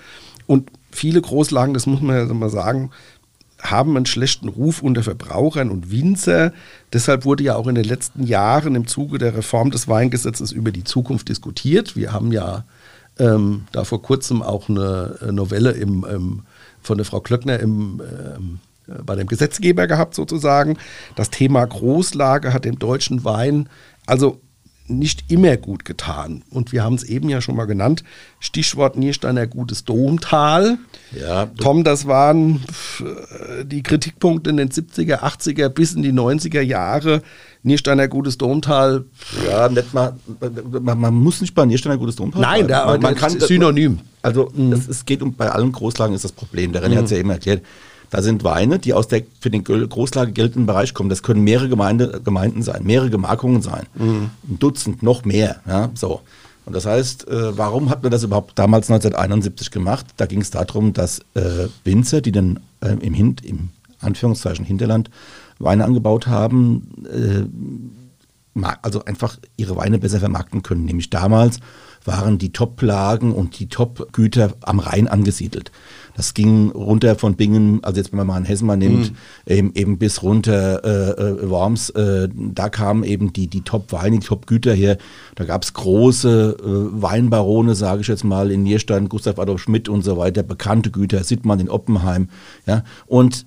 und 0.47 0.71
viele 0.91 1.21
Großlagen, 1.21 1.75
das 1.75 1.87
muss 1.87 2.01
man 2.01 2.17
ja 2.17 2.35
mal 2.35 2.51
sagen, 2.51 2.91
haben 3.61 3.97
einen 3.97 4.07
schlechten 4.07 4.49
Ruf 4.49 4.83
unter 4.83 5.03
Verbrauchern 5.03 5.71
und 5.71 5.91
Winzer. 5.91 6.53
Deshalb 6.93 7.25
wurde 7.25 7.45
ja 7.45 7.57
auch 7.57 7.67
in 7.67 7.75
den 7.75 7.85
letzten 7.85 8.25
Jahren 8.25 8.75
im 8.75 8.87
Zuge 8.87 9.19
der 9.19 9.37
Reform 9.37 9.71
des 9.71 9.89
Weingesetzes 9.89 10.53
über 10.53 10.73
die 10.73 10.85
Zukunft 10.85 11.29
diskutiert. 11.29 11.97
Wir 11.97 12.13
haben 12.13 12.33
ja 12.33 12.65
ähm, 13.19 13.65
da 13.73 13.85
vor 13.85 14.03
kurzem 14.03 14.43
auch 14.43 14.69
eine 14.69 15.19
Novelle 15.33 15.71
im, 15.71 16.05
ähm, 16.09 16.43
von 16.83 16.99
der 16.99 17.07
Frau 17.07 17.21
Klöckner 17.21 17.59
im, 17.59 18.03
ähm, 18.27 18.59
bei 19.05 19.17
dem 19.17 19.27
Gesetzgeber 19.27 19.87
gehabt, 19.87 20.15
sozusagen. 20.15 20.77
Das 21.17 21.31
Thema 21.31 21.65
Großlage 21.65 22.53
hat 22.53 22.67
dem 22.67 22.79
deutschen 22.79 23.25
Wein 23.25 23.69
also 24.07 24.41
nicht 24.89 25.31
immer 25.31 25.57
gut 25.57 25.85
getan. 25.85 26.43
Und 26.51 26.73
wir 26.73 26.85
haben 26.85 26.95
es 26.95 27.05
eben 27.05 27.29
ja 27.29 27.41
schon 27.41 27.57
mal 27.57 27.65
genannt. 27.65 28.05
Stichwort 28.41 28.97
Niersteiner 28.97 29.47
Gutes 29.47 29.85
Domtal. 29.85 30.79
Ja. 31.19 31.47
Tom, 31.59 31.85
das 31.85 32.07
waren 32.07 32.63
die 33.65 33.83
Kritikpunkte 33.83 34.51
in 34.51 34.57
den 34.57 34.71
70er, 34.71 35.21
80er 35.21 35.69
bis 35.69 35.95
in 35.95 36.03
die 36.03 36.13
90er 36.13 36.61
Jahre. 36.61 37.23
Niersteiner 37.63 38.07
Gutes 38.07 38.39
Domtal. 38.39 39.05
Ja, 39.49 39.69
nicht 39.69 39.93
mal, 39.93 40.15
man, 40.81 41.01
man 41.01 41.15
muss 41.15 41.41
nicht 41.41 41.55
bei 41.55 41.65
Niersteiner 41.65 41.99
Gutes 41.99 42.17
Domtal. 42.17 42.41
Nein, 42.41 42.69
da, 42.69 42.87
man, 42.87 43.01
man 43.01 43.15
kann 43.15 43.39
Synonym. 43.41 44.01
Also 44.23 44.51
mhm. 44.55 44.73
es, 44.73 44.89
es, 44.89 45.05
geht 45.05 45.23
um 45.23 45.35
bei 45.35 45.51
allen 45.51 45.73
Großlagen 45.73 46.15
ist 46.15 46.25
das 46.25 46.33
Problem. 46.33 46.73
Der 46.73 46.83
René 46.83 46.91
mhm. 46.91 46.99
hat 46.99 47.05
es 47.07 47.11
ja 47.11 47.19
eben 47.19 47.31
erklärt. 47.31 47.63
Da 48.17 48.23
sind 48.23 48.45
Weine, 48.45 48.79
die 48.79 48.95
aus 48.95 49.09
der 49.09 49.25
für 49.41 49.51
den 49.51 49.63
Großlage 49.63 50.33
geltenden 50.33 50.65
Bereich 50.65 50.95
kommen. 50.95 51.11
Das 51.11 51.23
können 51.23 51.45
mehrere 51.45 51.69
Gemeinde, 51.69 52.23
Gemeinden 52.25 52.63
sein, 52.63 52.83
mehrere 52.83 53.11
Gemarkungen 53.11 53.61
sein. 53.61 53.85
Mhm. 53.95 54.31
Ein 54.49 54.59
Dutzend, 54.59 55.03
noch 55.03 55.27
mehr. 55.27 55.61
Ja, 55.69 55.91
so. 55.93 56.23
Und 56.65 56.75
das 56.75 56.87
heißt, 56.87 57.29
äh, 57.29 57.59
warum 57.59 57.91
hat 57.91 58.03
man 58.03 58.11
das 58.11 58.23
überhaupt 58.23 58.59
damals 58.59 58.89
1971 58.89 59.71
gemacht? 59.71 60.07
Da 60.17 60.25
ging 60.25 60.41
es 60.41 60.49
darum, 60.49 60.95
dass 60.95 61.19
äh, 61.35 61.69
Winzer, 61.85 62.23
die 62.23 62.33
dann 62.33 62.61
äh, 62.81 62.95
im, 63.03 63.13
Hin 63.13 63.37
im 63.43 63.69
Anführungszeichen 64.01 64.65
Hinterland 64.65 65.11
Weine 65.59 65.85
angebaut 65.85 66.27
haben, 66.27 66.89
äh, 67.13 67.45
also 68.81 69.05
einfach 69.05 69.37
ihre 69.59 69.77
Weine 69.77 69.99
besser 69.99 70.21
vermarkten 70.21 70.63
können. 70.63 70.87
Nämlich 70.87 71.11
damals 71.11 71.61
waren 72.07 72.39
die 72.39 72.53
Top-Lagen 72.53 73.33
und 73.33 73.59
die 73.59 73.69
Top-Güter 73.69 74.55
am 74.63 74.79
Rhein 74.79 75.09
angesiedelt. 75.09 75.71
Das 76.17 76.33
ging 76.33 76.71
runter 76.71 77.15
von 77.17 77.37
Bingen, 77.37 77.85
also 77.85 77.99
jetzt 77.99 78.11
wenn 78.11 78.17
man 78.17 78.27
mal 78.27 78.37
einen 78.37 78.47
Hessen 78.47 78.67
mal 78.67 78.77
nimmt, 78.77 79.13
mhm. 79.13 79.17
eben, 79.47 79.75
eben, 79.75 79.99
bis 79.99 80.23
runter 80.23 80.83
äh, 80.83 81.11
äh, 81.11 81.51
Worms, 81.51 81.91
äh, 81.91 82.29
da 82.35 82.71
kamen 82.71 83.05
eben 83.05 83.35
die, 83.35 83.49
die 83.49 83.61
Top-Weine, 83.61 84.19
die 84.19 84.27
Top-Güter 84.27 84.73
her. 84.73 84.97
Da 85.35 85.45
gab 85.45 85.63
es 85.63 85.75
große 85.75 86.57
äh, 86.59 87.03
Weinbarone, 87.03 87.75
sage 87.75 88.01
ich 88.01 88.09
jetzt 88.09 88.25
mal, 88.25 88.51
in 88.51 88.63
Nierstein, 88.63 89.11
Gustav 89.11 89.39
Adolf 89.39 89.61
Schmidt 89.61 89.91
und 89.91 90.03
so 90.03 90.17
weiter, 90.17 90.43
bekannte 90.43 90.91
Güter, 90.91 91.23
Sittmann 91.23 91.61
in 91.61 91.69
Oppenheim. 91.69 92.29
Ja? 92.67 92.83
Und 93.07 93.45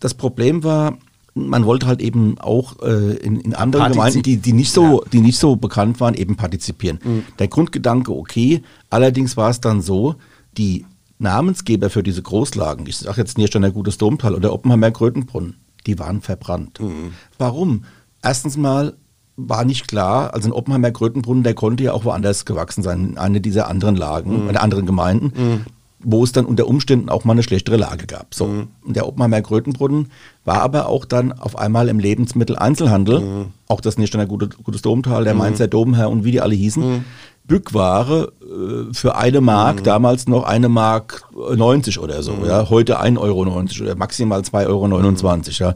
das 0.00 0.14
Problem 0.14 0.64
war, 0.64 0.98
man 1.34 1.64
wollte 1.64 1.86
halt 1.86 2.00
eben 2.00 2.38
auch 2.40 2.82
äh, 2.82 3.14
in, 3.18 3.40
in, 3.40 3.54
anderen 3.54 3.92
Partizip 3.92 3.94
Gemeinden, 3.94 4.22
die, 4.24 4.36
die, 4.38 4.52
nicht 4.52 4.72
so, 4.72 5.02
ja. 5.02 5.08
die 5.12 5.20
nicht 5.20 5.38
so 5.38 5.54
bekannt 5.54 6.00
waren, 6.00 6.14
eben 6.14 6.34
partizipieren. 6.34 6.98
Mhm. 7.04 7.22
Der 7.38 7.46
Grundgedanke 7.46 8.12
okay, 8.12 8.62
allerdings 8.88 9.36
war 9.36 9.50
es 9.50 9.60
dann 9.60 9.80
so, 9.80 10.16
die 10.58 10.84
Namensgeber 11.20 11.90
für 11.90 12.02
diese 12.02 12.22
Großlagen, 12.22 12.86
ich 12.86 12.98
sage 12.98 13.20
jetzt 13.20 13.38
Niersteiner 13.38 13.70
Gutes 13.70 13.98
Domtal 13.98 14.34
oder 14.34 14.52
Oppenheimer 14.52 14.90
Krötenbrunn, 14.90 15.54
die 15.86 15.98
waren 15.98 16.22
verbrannt. 16.22 16.80
Mhm. 16.80 17.12
Warum? 17.38 17.84
Erstens 18.22 18.56
mal 18.56 18.94
war 19.36 19.64
nicht 19.64 19.88
klar, 19.88 20.34
also 20.34 20.48
ein 20.48 20.52
Oppenheimer 20.52 20.90
Krötenbrunnen, 20.90 21.42
der 21.42 21.54
konnte 21.54 21.84
ja 21.84 21.92
auch 21.92 22.04
woanders 22.04 22.44
gewachsen 22.44 22.82
sein, 22.82 23.10
in 23.10 23.18
einer 23.18 23.40
dieser 23.40 23.68
anderen 23.68 23.96
Lagen, 23.96 24.44
mhm. 24.44 24.50
in 24.50 24.56
anderen 24.56 24.86
Gemeinden. 24.86 25.32
Mhm 25.36 25.66
wo 26.02 26.24
es 26.24 26.32
dann 26.32 26.46
unter 26.46 26.66
Umständen 26.66 27.08
auch 27.08 27.24
mal 27.24 27.32
eine 27.32 27.42
schlechtere 27.42 27.76
Lage 27.76 28.06
gab. 28.06 28.34
So. 28.34 28.46
Mhm. 28.46 28.68
Der 28.86 29.06
Oppenheimer 29.06 29.42
Krötenbrunnen 29.42 30.10
war 30.44 30.62
aber 30.62 30.88
auch 30.88 31.04
dann 31.04 31.32
auf 31.32 31.58
einmal 31.58 31.88
im 31.88 31.98
Lebensmitteleinzelhandel, 31.98 33.20
mhm. 33.20 33.46
auch 33.68 33.80
das 33.80 33.98
Nischner 33.98 34.26
Gute, 34.26 34.48
Gutes 34.48 34.82
Domtal, 34.82 35.24
der. 35.24 35.34
Mainzer 35.34 35.68
Domherr 35.68 36.10
und 36.10 36.24
wie 36.24 36.32
die 36.32 36.40
alle 36.40 36.54
hießen, 36.54 36.82
mhm. 36.82 37.04
Bückware 37.44 38.32
äh, 38.42 38.94
für 38.94 39.16
eine 39.16 39.40
Mark, 39.40 39.80
mhm. 39.80 39.84
damals 39.84 40.28
noch 40.28 40.44
eine 40.44 40.68
Mark 40.68 41.24
90 41.34 41.98
oder 41.98 42.22
so, 42.22 42.32
mhm. 42.32 42.46
ja, 42.46 42.68
heute 42.70 43.00
1,90 43.00 43.20
Euro 43.20 43.40
oder 43.40 43.96
maximal 43.96 44.40
2,29 44.40 44.66
Euro, 44.68 44.86
mhm. 44.88 45.44
ja. 45.58 45.74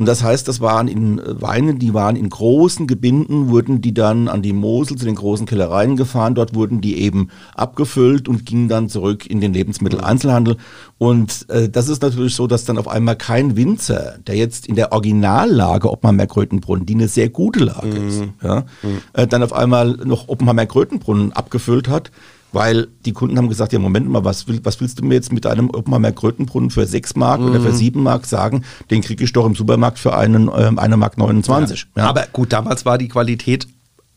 Und 0.00 0.06
das 0.06 0.22
heißt, 0.22 0.48
das 0.48 0.62
waren 0.62 0.88
in 0.88 1.18
äh, 1.18 1.42
Weine, 1.42 1.74
die 1.74 1.92
waren 1.92 2.16
in 2.16 2.30
großen 2.30 2.86
Gebinden, 2.86 3.50
wurden 3.50 3.82
die 3.82 3.92
dann 3.92 4.28
an 4.28 4.40
die 4.40 4.54
Mosel 4.54 4.96
zu 4.96 5.04
den 5.04 5.14
großen 5.14 5.44
Kellereien 5.44 5.96
gefahren. 5.96 6.34
Dort 6.34 6.54
wurden 6.54 6.80
die 6.80 7.02
eben 7.02 7.28
abgefüllt 7.54 8.26
und 8.26 8.46
gingen 8.46 8.70
dann 8.70 8.88
zurück 8.88 9.26
in 9.26 9.42
den 9.42 9.52
Lebensmitteleinzelhandel. 9.52 10.56
Und 10.96 11.44
äh, 11.50 11.68
das 11.68 11.90
ist 11.90 12.00
natürlich 12.00 12.34
so, 12.34 12.46
dass 12.46 12.64
dann 12.64 12.78
auf 12.78 12.88
einmal 12.88 13.14
kein 13.14 13.58
Winzer, 13.58 14.16
der 14.26 14.36
jetzt 14.36 14.68
in 14.68 14.74
der 14.74 14.92
Originallage 14.92 15.90
Oppenheimer 15.90 16.26
Krötenbrunnen, 16.26 16.86
die 16.86 16.94
eine 16.94 17.08
sehr 17.08 17.28
gute 17.28 17.62
Lage 17.62 18.00
mhm. 18.00 18.08
ist, 18.08 18.22
ja, 18.42 18.64
mhm. 18.82 19.02
äh, 19.12 19.26
dann 19.26 19.42
auf 19.42 19.52
einmal 19.52 19.98
noch 20.02 20.28
Oppenheimer 20.28 20.64
Krötenbrunnen 20.64 21.34
abgefüllt 21.34 21.88
hat, 21.88 22.10
weil 22.52 22.88
die 23.04 23.12
Kunden 23.12 23.38
haben 23.38 23.48
gesagt, 23.48 23.72
ja 23.72 23.78
Moment 23.78 24.08
mal, 24.08 24.24
was, 24.24 24.48
will, 24.48 24.60
was 24.62 24.80
willst 24.80 24.98
du 24.98 25.04
mir 25.04 25.14
jetzt 25.14 25.32
mit 25.32 25.46
einem 25.46 25.70
Oppenheimer 25.70 26.12
Krötenbrunnen 26.12 26.70
für 26.70 26.86
6 26.86 27.16
Mark 27.16 27.40
mhm. 27.40 27.50
oder 27.50 27.60
für 27.60 27.72
7 27.72 28.02
Mark 28.02 28.26
sagen? 28.26 28.64
Den 28.90 29.02
kriege 29.02 29.24
ich 29.24 29.32
doch 29.32 29.46
im 29.46 29.54
Supermarkt 29.54 29.98
für 29.98 30.16
einen, 30.16 30.50
ähm, 30.56 30.78
eine 30.78 30.96
Mark 30.96 31.18
29. 31.18 31.86
Ja. 31.96 32.02
Ja. 32.02 32.08
Aber 32.08 32.26
gut, 32.32 32.52
damals 32.52 32.84
war 32.84 32.98
die 32.98 33.08
Qualität 33.08 33.66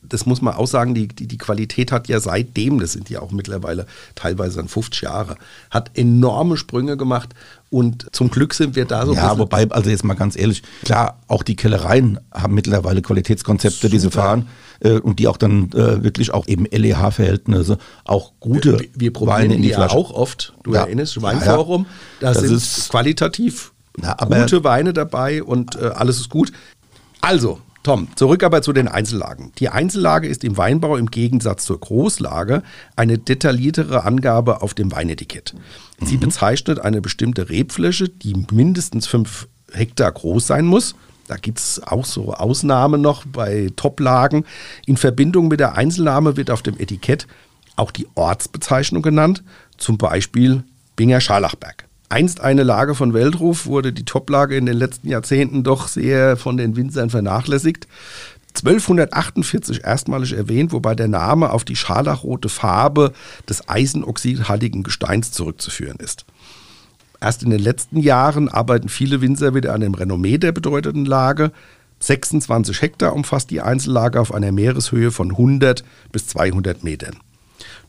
das 0.06 0.26
muss 0.26 0.42
man 0.42 0.54
auch 0.56 0.68
sagen, 0.68 0.94
die, 0.94 1.08
die, 1.08 1.28
die, 1.28 1.38
Qualität 1.38 1.92
hat 1.92 2.08
ja 2.08 2.20
seitdem, 2.20 2.80
das 2.80 2.92
sind 2.92 3.10
ja 3.10 3.22
auch 3.22 3.32
mittlerweile 3.32 3.88
teilweise 4.16 4.58
dann 4.58 4.68
50 4.68 5.02
Jahre, 5.02 5.38
hat 5.72 5.92
enorme 5.98 6.58
Sprünge 6.58 6.98
gemacht 6.98 7.30
und 7.74 8.06
zum 8.12 8.30
Glück 8.30 8.54
sind 8.54 8.76
wir 8.76 8.86
da 8.86 9.04
so. 9.08 9.16
Ja, 9.16 9.36
wobei, 9.40 9.68
also 9.72 9.90
jetzt 9.90 10.04
mal 10.04 10.14
ganz 10.14 10.38
ehrlich, 10.38 10.62
klar, 10.86 11.18
auch 11.28 11.42
die 11.42 11.56
Kellereien 11.56 12.20
haben 12.32 12.54
mittlerweile 12.54 13.02
Qualitätskonzepte, 13.02 13.88
Super. 13.88 13.90
die 13.90 14.00
sie 14.00 14.12
fahren 14.12 14.48
äh, 14.82 15.00
und 15.00 15.18
die 15.18 15.28
auch 15.28 15.38
dann 15.38 15.72
äh, 15.72 16.04
wirklich 16.04 16.32
auch 16.32 16.46
eben 16.48 16.66
LEH-Verhältnisse, 16.66 17.80
auch 18.06 18.34
gute 18.40 18.80
wir, 18.80 18.88
wir 18.94 19.14
probieren 19.14 19.38
Weine 19.38 19.56
in 19.56 19.64
die, 19.64 19.70
die 19.70 19.74
Flasche. 19.74 19.98
auch 19.98 20.12
oft. 20.12 20.54
Du 20.62 20.76
ja. 20.76 20.82
erinnerst, 20.82 21.20
Weinforum, 21.20 21.88
ja, 22.22 22.28
ja. 22.28 22.34
da 22.34 22.34
das 22.34 22.44
sind 22.44 22.56
ist, 22.56 22.90
qualitativ 22.90 23.74
na, 23.98 24.14
gute 24.14 24.64
Weine 24.64 24.94
dabei 24.94 25.42
und 25.42 25.76
äh, 25.76 25.86
alles 25.96 26.20
ist 26.20 26.30
gut. 26.30 26.52
Also, 27.22 27.60
Tom, 27.84 28.08
zurück 28.16 28.44
aber 28.44 28.62
zu 28.62 28.72
den 28.72 28.88
Einzellagen. 28.88 29.52
Die 29.60 29.68
Einzellage 29.68 30.28
ist 30.28 30.46
im 30.46 30.56
Weinbau 30.56 30.96
im 30.96 31.12
Gegensatz 31.12 31.66
zur 31.66 31.80
Großlage 31.80 32.64
eine 32.96 33.18
detailliertere 33.18 34.06
Angabe 34.06 34.62
auf 34.62 34.74
dem 34.74 34.94
Weinetikett. 34.94 35.54
Sie 36.02 36.16
mhm. 36.16 36.22
bezeichnet 36.22 36.80
eine 36.80 37.02
bestimmte 37.02 37.50
Rebfläche, 37.50 38.08
die 38.08 38.46
mindestens 38.52 39.06
fünf 39.06 39.50
Hektar 39.74 40.12
groß 40.14 40.48
sein 40.48 40.66
muss. 40.66 40.96
Da 41.28 41.36
gibt 41.36 41.60
es 41.60 41.82
auch 41.84 42.06
so 42.06 42.34
Ausnahmen 42.34 43.02
noch 43.02 43.26
bei 43.26 43.70
Toplagen. 43.76 44.46
In 44.86 44.96
Verbindung 44.96 45.50
mit 45.50 45.60
der 45.60 45.76
Einzelnahme 45.76 46.38
wird 46.38 46.52
auf 46.52 46.62
dem 46.62 46.80
Etikett 46.80 47.28
auch 47.76 47.92
die 47.92 48.08
Ortsbezeichnung 48.16 49.02
genannt, 49.02 49.44
zum 49.78 49.98
Beispiel 49.98 50.64
Binger 50.96 51.20
Scharlachberg. 51.20 51.86
Einst 52.10 52.42
eine 52.42 52.64
Lage 52.64 52.96
von 52.96 53.14
Weltruf 53.14 53.66
wurde 53.66 53.92
die 53.92 54.06
Toplage 54.06 54.56
in 54.56 54.66
den 54.66 54.78
letzten 54.78 55.10
Jahrzehnten 55.10 55.64
doch 55.64 55.88
sehr 55.88 56.38
von 56.38 56.58
den 56.58 56.76
Winzern 56.76 57.10
vernachlässigt. 57.10 57.88
1248 58.56 59.84
erstmalig 59.84 60.34
erwähnt, 60.34 60.72
wobei 60.72 60.94
der 60.94 61.08
Name 61.08 61.52
auf 61.52 61.66
die 61.66 61.76
scharlachrote 61.76 62.50
Farbe 62.50 63.14
des 63.50 63.68
eisenoxidhaltigen 63.68 64.84
Gesteins 64.84 65.32
zurückzuführen 65.32 65.98
ist. 65.98 66.26
Erst 67.20 67.42
in 67.42 67.50
den 67.50 67.62
letzten 67.62 68.00
Jahren 68.00 68.50
arbeiten 68.50 68.90
viele 68.90 69.22
Winzer 69.22 69.56
wieder 69.56 69.74
an 69.74 69.82
dem 69.82 69.94
Renommee 69.94 70.38
der 70.38 70.52
bedeutenden 70.52 71.06
Lage. 71.06 71.52
26 72.00 72.82
Hektar 72.82 73.14
umfasst 73.14 73.50
die 73.50 73.62
Einzellage 73.62 74.20
auf 74.20 74.34
einer 74.34 74.52
Meereshöhe 74.52 75.10
von 75.10 75.32
100 75.32 75.84
bis 76.12 76.28
200 76.28 76.84
Metern. 76.84 77.16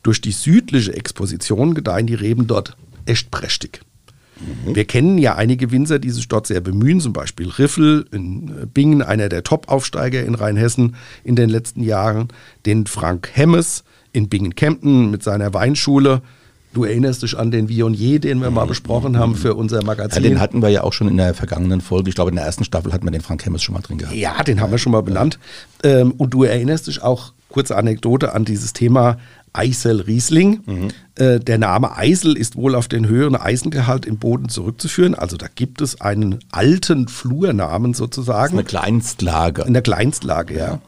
Durch 0.03 0.21
die 0.21 0.33
südliche 0.33 0.95
Exposition 0.95 1.75
gedeihen 1.75 2.07
die 2.07 2.15
Reben 2.15 2.47
dort 2.47 2.77
echt 3.07 3.31
prächtig. 3.31 3.81
Mhm. 4.41 4.75
Wir 4.75 4.85
kennen 4.85 5.19
ja 5.19 5.37
einige 5.37 5.71
Winzer, 5.71 5.99
die 5.99 6.11
sich 6.11 6.29
dort 6.29 6.47
sehr 6.47 6.61
bemühen, 6.61 7.01
zum 7.01 7.13
Beispiel 7.13 7.49
Riffel 7.49 8.07
in 8.13 8.49
äh, 8.49 8.67
Bingen, 8.67 9.03
einer 9.03 9.29
der 9.29 9.43
Top-Aufsteiger 9.43 10.25
in 10.25 10.35
Rheinhessen 10.35 10.97
in 11.23 11.37
den 11.37 11.49
letzten 11.49 11.83
Jahren, 11.83 12.29
den 12.67 12.87
Frank 12.87 13.31
Hemmes 13.33 13.85
in 14.13 14.29
Bingen-Kempten 14.29 15.11
mit 15.11 15.23
seiner 15.23 15.53
Weinschule. 15.55 16.23
Du 16.73 16.83
erinnerst 16.85 17.23
dich 17.23 17.39
an 17.39 17.53
den 17.53 17.69
Vionier, 17.69 18.19
den 18.19 18.41
wir 18.41 18.51
mal 18.51 18.67
besprochen 18.67 19.17
haben 19.17 19.37
für 19.37 19.55
unser 19.55 19.85
Magazin. 19.85 20.25
Ja, 20.25 20.29
den 20.29 20.41
hatten 20.41 20.61
wir 20.61 20.71
ja 20.71 20.83
auch 20.83 20.93
schon 20.93 21.07
in 21.07 21.17
der 21.17 21.33
vergangenen 21.33 21.81
Folge. 21.81 22.09
Ich 22.09 22.17
glaube, 22.17 22.31
in 22.31 22.37
der 22.37 22.45
ersten 22.45 22.65
Staffel 22.65 22.93
hatten 22.93 23.07
wir 23.07 23.13
den 23.13 23.21
Frank 23.21 23.47
Hemmes 23.47 23.63
schon 23.63 23.75
mal 23.75 23.81
drin 23.81 23.99
gehabt. 23.99 24.17
Ja, 24.17 24.43
den 24.43 24.61
haben 24.61 24.73
wir 24.73 24.79
schon 24.79 24.91
mal 24.91 25.03
benannt. 25.03 25.39
Ähm, 25.85 26.13
und 26.13 26.35
du 26.35 26.43
erinnerst 26.43 26.89
dich 26.89 27.01
auch, 27.01 27.33
kurze 27.49 27.77
Anekdote, 27.77 28.33
an 28.33 28.45
dieses 28.45 28.73
Thema 28.73 29.19
Eisel 29.55 30.01
Riesling. 30.03 30.61
Mhm. 30.67 30.89
Äh, 31.15 31.41
der 31.41 31.59
Name 31.59 31.97
Eisel 31.97 32.37
ist 32.37 32.57
wohl 32.57 32.75
auf 32.75 32.89
den 32.89 33.09
höheren 33.09 33.37
Eisengehalt 33.37 34.05
im 34.05 34.19
Boden 34.19 34.49
zurückzuführen. 34.49 35.15
Also 35.15 35.37
da 35.37 35.47
gibt 35.53 35.81
es 35.81 36.01
einen 36.01 36.41
alten 36.51 37.09
Flurnamen 37.09 37.95
sozusagen. 37.95 38.55
Eine 38.55 38.65
Kleinstlage. 38.65 39.63
In 39.63 39.73
der 39.73 39.83
Kleinstlage, 39.83 40.55
ja. 40.55 40.67
ja. 40.67 40.81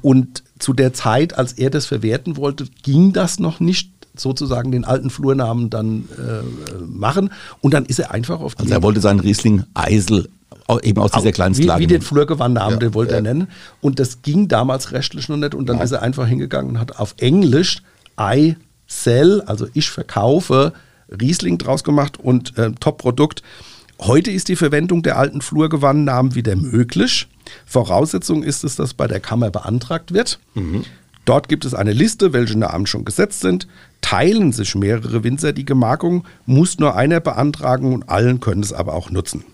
Und 0.00 0.42
zu 0.58 0.72
der 0.72 0.92
Zeit, 0.92 1.36
als 1.36 1.52
er 1.54 1.70
das 1.70 1.86
verwerten 1.86 2.36
wollte, 2.36 2.66
ging 2.82 3.12
das 3.12 3.38
noch 3.38 3.60
nicht 3.60 3.90
sozusagen 4.14 4.70
den 4.72 4.84
alten 4.84 5.10
Flurnamen 5.10 5.70
dann 5.70 6.08
äh, 6.16 6.82
machen. 6.84 7.30
Und 7.60 7.74
dann 7.74 7.84
ist 7.84 7.98
er 7.98 8.12
einfach 8.12 8.40
auf 8.40 8.54
die. 8.54 8.62
Also 8.62 8.74
er 8.74 8.82
wollte 8.82 9.00
seinen 9.00 9.20
Riesling 9.20 9.64
Eisel 9.74 10.28
eben 10.82 11.00
aus 11.00 11.12
dieser 11.12 11.32
Kleinstlage. 11.32 11.80
Wie, 11.80 11.84
wie 11.84 11.86
den 11.88 12.02
Flurgewandnamen, 12.02 12.74
ja, 12.74 12.78
den 12.78 12.94
wollte 12.94 13.12
ja. 13.12 13.18
er 13.18 13.22
nennen. 13.22 13.48
Und 13.80 13.98
das 13.98 14.22
ging 14.22 14.48
damals 14.48 14.92
rechtlich 14.92 15.28
noch 15.28 15.36
nicht. 15.36 15.54
Und 15.54 15.68
dann 15.68 15.78
ja. 15.78 15.84
ist 15.84 15.92
er 15.92 16.02
einfach 16.02 16.26
hingegangen 16.26 16.72
und 16.72 16.80
hat 16.80 16.98
auf 16.98 17.14
Englisch 17.18 17.82
I 18.20 18.56
sell, 18.86 19.42
also 19.42 19.66
ich 19.74 19.90
verkaufe, 19.90 20.72
Riesling 21.08 21.58
draus 21.58 21.84
gemacht 21.84 22.18
und 22.18 22.56
äh, 22.58 22.72
Top-Produkt. 22.72 23.42
Heute 24.00 24.30
ist 24.30 24.48
die 24.48 24.56
Verwendung 24.56 25.02
der 25.02 25.18
alten 25.18 25.42
Flurgewandnamen 25.42 26.34
wieder 26.34 26.56
möglich. 26.56 27.28
Voraussetzung 27.66 28.42
ist 28.42 28.64
es, 28.64 28.76
dass 28.76 28.94
bei 28.94 29.06
der 29.06 29.20
Kammer 29.20 29.50
beantragt 29.50 30.12
wird. 30.12 30.40
Mhm. 30.54 30.84
Dort 31.24 31.48
gibt 31.48 31.64
es 31.64 31.74
eine 31.74 31.92
Liste, 31.92 32.32
welche 32.32 32.58
Namen 32.58 32.86
schon 32.86 33.04
gesetzt 33.04 33.40
sind. 33.40 33.68
Teilen 34.00 34.52
sich 34.52 34.74
mehrere 34.74 35.22
Winzer 35.22 35.52
die 35.52 35.64
Gemarkung, 35.64 36.24
muss 36.46 36.78
nur 36.78 36.96
einer 36.96 37.20
beantragen 37.20 37.92
und 37.92 38.08
allen 38.08 38.40
können 38.40 38.62
es 38.62 38.72
aber 38.72 38.94
auch 38.94 39.10
nutzen. 39.10 39.44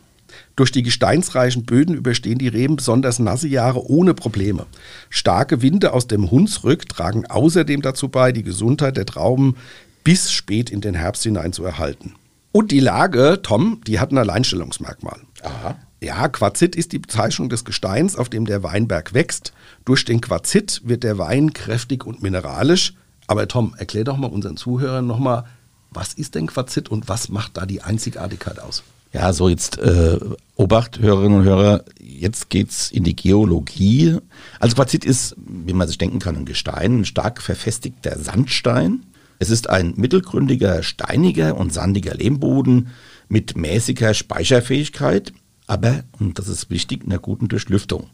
Durch 0.59 0.73
die 0.73 0.83
gesteinsreichen 0.83 1.65
Böden 1.65 1.95
überstehen 1.95 2.39
die 2.39 2.49
Reben 2.49 2.75
besonders 2.75 3.21
nasse 3.21 3.47
Jahre 3.47 3.89
ohne 3.89 4.13
Probleme. 4.13 4.67
Starke 5.09 5.63
Winde 5.63 5.93
aus 5.93 6.09
dem 6.09 6.33
Hunsrück 6.33 6.89
tragen 6.89 7.27
außerdem 7.27 7.81
dazu 7.81 8.09
bei, 8.09 8.33
die 8.33 8.43
Gesundheit 8.43 8.97
der 8.97 9.07
Trauben 9.07 9.55
bis 10.03 10.33
spät 10.33 10.69
in 10.69 10.81
den 10.81 10.97
Herbst 10.97 11.23
hinein 11.23 11.53
zu 11.53 11.63
erhalten. 11.63 12.17
Und 12.51 12.73
die 12.73 12.81
Lage, 12.81 13.39
Tom, 13.41 13.83
die 13.87 14.01
hat 14.01 14.11
ein 14.11 14.19
Alleinstellungsmerkmal. 14.19 15.21
Aha. 15.45 15.77
Ja, 16.01 16.27
Quarzit 16.27 16.75
ist 16.75 16.91
die 16.91 16.99
Bezeichnung 16.99 17.49
des 17.49 17.65
Gesteins, 17.65 18.17
auf 18.17 18.29
dem 18.29 18.45
der 18.45 18.65
Weinberg 18.65 19.15
wächst. 19.15 19.53
Durch 19.85 20.05
den 20.05 20.21
Quarzit 20.21 20.81
wird 20.83 21.05
der 21.05 21.19
Wein 21.19 21.53
kräftig 21.53 22.05
und 22.05 22.21
mineralisch. 22.21 22.95
Aber 23.29 23.47
Tom, 23.47 23.77
erklär 23.79 24.03
doch 24.03 24.17
mal 24.17 24.27
unseren 24.27 24.57
Zuhörern 24.57 25.07
nochmal, 25.07 25.45
was 25.93 26.15
ist 26.15 26.35
denn 26.35 26.49
Quarzit 26.49 26.89
und 26.89 27.09
was 27.09 27.29
macht 27.29 27.57
da 27.57 27.65
die 27.65 27.83
Einzigartigkeit 27.83 28.59
aus? 28.59 28.83
Ja, 29.13 29.33
so 29.33 29.49
jetzt 29.49 29.79
äh, 29.79 30.19
Obacht, 30.55 30.99
Hörerinnen 30.99 31.41
und 31.41 31.45
Hörer, 31.45 31.85
jetzt 32.01 32.51
geht's 32.51 32.91
in 32.91 33.05
die 33.05 33.17
Geologie. 33.17 34.17
Also 34.61 34.75
Quarzit 34.75 35.05
ist, 35.05 35.35
wie 35.39 35.73
man 35.73 35.89
sich 35.89 35.99
denken 35.99 36.19
kann, 36.19 36.37
ein 36.37 36.45
Gestein, 36.45 37.01
ein 37.01 37.05
stark 37.05 37.41
verfestigter 37.41 38.19
Sandstein. 38.19 39.07
Es 39.39 39.51
ist 39.51 39.71
ein 39.71 39.95
mittelgründiger, 39.97 40.83
steiniger 40.83 41.57
und 41.57 41.73
sandiger 41.73 42.15
Lehmboden 42.15 42.89
mit 43.29 43.57
mäßiger 43.57 44.15
Speicherfähigkeit, 44.15 45.33
aber, 45.67 46.03
und 46.19 46.39
das 46.39 46.49
ist 46.49 46.71
wichtig, 46.71 47.05
einer 47.05 47.19
guten 47.19 47.49
Durchlüftung. 47.49 48.09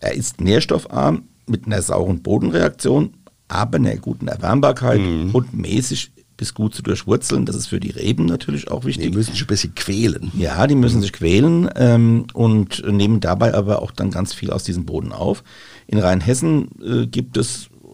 Er 0.00 0.14
ist 0.14 0.40
nährstoffarm 0.40 1.24
mit 1.46 1.66
einer 1.66 1.82
sauren 1.82 2.22
Bodenreaktion, 2.22 3.14
aber 3.48 3.76
einer 3.76 3.96
guten 3.96 4.28
Erwärmbarkeit 4.28 5.00
mhm. 5.00 5.30
und 5.32 5.54
mäßig 5.54 6.10
bis 6.36 6.54
gut 6.54 6.74
zu 6.74 6.82
durchwurzeln. 6.82 7.46
Das 7.46 7.56
ist 7.56 7.66
für 7.66 7.80
die 7.80 7.90
Reben 7.90 8.26
natürlich 8.26 8.70
auch 8.70 8.84
wichtig. 8.84 9.10
Die 9.10 9.16
müssen 9.16 9.32
sich 9.32 9.42
ein 9.42 9.46
bisschen 9.46 9.74
quälen. 9.74 10.30
Ja, 10.36 10.66
die 10.66 10.74
müssen 10.74 11.00
sich 11.00 11.12
quälen 11.12 11.68
ähm, 11.76 12.26
und 12.34 12.84
nehmen 12.86 13.20
dabei 13.20 13.54
aber 13.54 13.82
auch 13.82 13.90
dann 13.90 14.10
ganz 14.10 14.34
viel 14.34 14.50
aus 14.50 14.64
diesem 14.64 14.84
Boden 14.84 15.12
auf. 15.12 15.42
In 15.86 15.98
Rheinhessen 15.98 16.68
äh, 16.82 17.06
gibt 17.06 17.36
es 17.36 17.70
äh, 17.82 17.88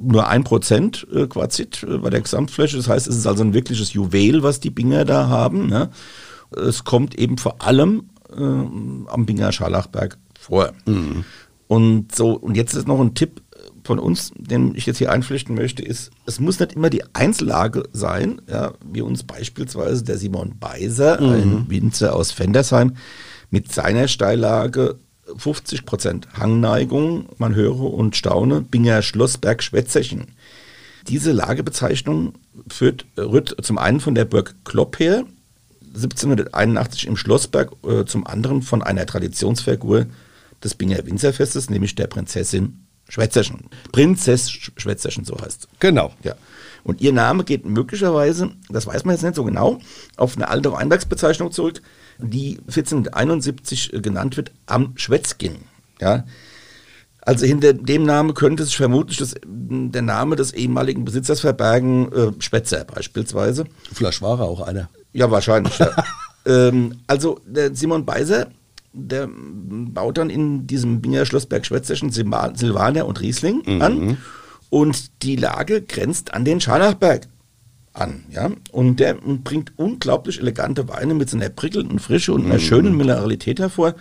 nur 0.00 0.28
ein 0.28 0.44
Prozent 0.44 1.06
äh, 1.12 1.26
Quarzit 1.26 1.82
äh, 1.82 1.98
bei 1.98 2.10
der 2.10 2.20
Gesamtfläche. 2.20 2.76
Das 2.76 2.88
heißt, 2.88 3.08
es 3.08 3.16
ist 3.16 3.26
also 3.26 3.42
ein 3.42 3.54
wirkliches 3.54 3.92
Juwel, 3.92 4.42
was 4.42 4.60
die 4.60 4.70
Binger 4.70 5.04
da 5.04 5.28
haben. 5.28 5.66
Ne? 5.66 5.90
Es 6.56 6.84
kommt 6.84 7.18
eben 7.18 7.38
vor 7.38 7.62
allem 7.62 8.10
äh, 8.30 8.42
am 8.42 9.26
Binger 9.26 9.52
Scharlachberg 9.52 10.18
vor. 10.38 10.72
Mhm. 10.86 11.24
Und 11.66 12.14
so, 12.14 12.32
und 12.32 12.56
jetzt 12.56 12.74
ist 12.74 12.88
noch 12.88 13.00
ein 13.00 13.14
Tipp 13.14 13.42
von 13.88 13.98
uns, 13.98 14.32
den 14.36 14.74
ich 14.74 14.84
jetzt 14.84 14.98
hier 14.98 15.10
einflechten 15.10 15.54
möchte, 15.54 15.82
ist, 15.82 16.10
es 16.26 16.40
muss 16.40 16.60
nicht 16.60 16.74
immer 16.74 16.90
die 16.90 17.04
Einzellage 17.14 17.84
sein, 17.94 18.42
ja, 18.46 18.74
wie 18.84 19.00
uns 19.00 19.22
beispielsweise 19.22 20.04
der 20.04 20.18
Simon 20.18 20.58
Beiser, 20.58 21.18
mhm. 21.18 21.32
ein 21.32 21.64
Winzer 21.70 22.14
aus 22.14 22.30
Fendersheim, 22.30 22.96
mit 23.48 23.72
seiner 23.72 24.06
Steillage 24.06 24.96
50% 25.26 26.34
Hangneigung, 26.34 27.30
man 27.38 27.54
höre 27.54 27.80
und 27.80 28.14
staune, 28.14 28.60
Binger 28.60 29.00
Schlossberg 29.00 29.62
Schwetzerchen. 29.62 30.26
Diese 31.08 31.32
Lagebezeichnung 31.32 32.34
führt, 32.68 33.06
rührt 33.16 33.56
zum 33.62 33.78
einen 33.78 34.00
von 34.00 34.14
der 34.14 34.26
Burg 34.26 34.54
Klopp 34.64 34.98
her, 34.98 35.24
1781 35.94 37.06
im 37.06 37.16
Schlossberg, 37.16 37.72
äh, 37.86 38.04
zum 38.04 38.26
anderen 38.26 38.60
von 38.60 38.82
einer 38.82 39.06
Traditionsfigur 39.06 40.04
des 40.62 40.74
Binger 40.74 41.06
Winzerfestes, 41.06 41.70
nämlich 41.70 41.94
der 41.94 42.06
Prinzessin 42.06 42.84
Schwetzerchen. 43.08 43.70
Prinzess 43.92 44.50
Schwetzerchen, 44.50 45.24
so 45.24 45.36
heißt 45.40 45.68
Genau. 45.80 46.12
Ja. 46.22 46.34
Und 46.84 47.00
ihr 47.00 47.12
Name 47.12 47.44
geht 47.44 47.66
möglicherweise, 47.66 48.50
das 48.68 48.86
weiß 48.86 49.04
man 49.04 49.14
jetzt 49.14 49.22
nicht 49.22 49.34
so 49.34 49.44
genau, 49.44 49.78
auf 50.16 50.36
eine 50.36 50.48
alte 50.48 50.72
Weinbergsbezeichnung 50.72 51.52
zurück, 51.52 51.82
die 52.18 52.58
1471 52.66 53.92
äh, 53.92 54.00
genannt 54.00 54.36
wird, 54.36 54.52
am 54.66 54.92
Schwetzgin. 54.96 55.56
Ja. 56.00 56.24
Also 57.20 57.44
hinter 57.44 57.74
dem 57.74 58.04
Namen 58.04 58.32
könnte 58.32 58.64
sich 58.64 58.76
vermutlich 58.76 59.18
das, 59.18 59.34
der 59.44 60.02
Name 60.02 60.36
des 60.36 60.52
ehemaligen 60.52 61.04
Besitzers 61.04 61.40
verbergen, 61.40 62.10
äh, 62.12 62.32
Schwetzer 62.38 62.84
beispielsweise. 62.84 63.66
Vielleicht 63.92 64.22
war 64.22 64.40
er 64.40 64.46
auch 64.46 64.60
einer. 64.60 64.88
Ja, 65.12 65.30
wahrscheinlich. 65.30 65.78
ja. 65.78 65.90
ähm, 66.46 67.00
also 67.06 67.40
der 67.44 67.74
Simon 67.74 68.06
Beiser 68.06 68.48
der 68.92 69.28
baut 69.30 70.18
dann 70.18 70.30
in 70.30 70.66
diesem 70.66 71.00
Binger 71.00 71.26
Schlossberg 71.26 71.66
Schwetzerchen 71.66 72.10
Silvaner 72.10 73.06
und 73.06 73.20
Riesling 73.20 73.62
mhm. 73.64 73.82
an. 73.82 74.18
Und 74.70 75.22
die 75.22 75.36
Lage 75.36 75.82
grenzt 75.82 76.34
an 76.34 76.44
den 76.44 76.60
Scharlachberg 76.60 77.28
an. 77.92 78.24
Ja? 78.30 78.50
Und 78.72 79.00
der 79.00 79.14
bringt 79.14 79.72
unglaublich 79.76 80.40
elegante 80.40 80.88
Weine 80.88 81.14
mit 81.14 81.30
seiner 81.30 81.48
prickelnden 81.48 81.98
Frische 81.98 82.32
und 82.32 82.44
einer 82.44 82.54
mhm. 82.54 82.60
schönen 82.60 82.96
Mineralität 82.96 83.60
hervor. 83.60 83.94